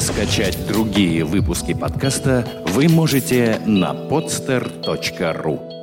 Скачать 0.00 0.66
другие 0.66 1.24
выпуски 1.24 1.74
подкаста 1.74 2.46
вы 2.68 2.88
можете 2.88 3.60
на 3.66 3.92
podster.ru. 3.92 5.77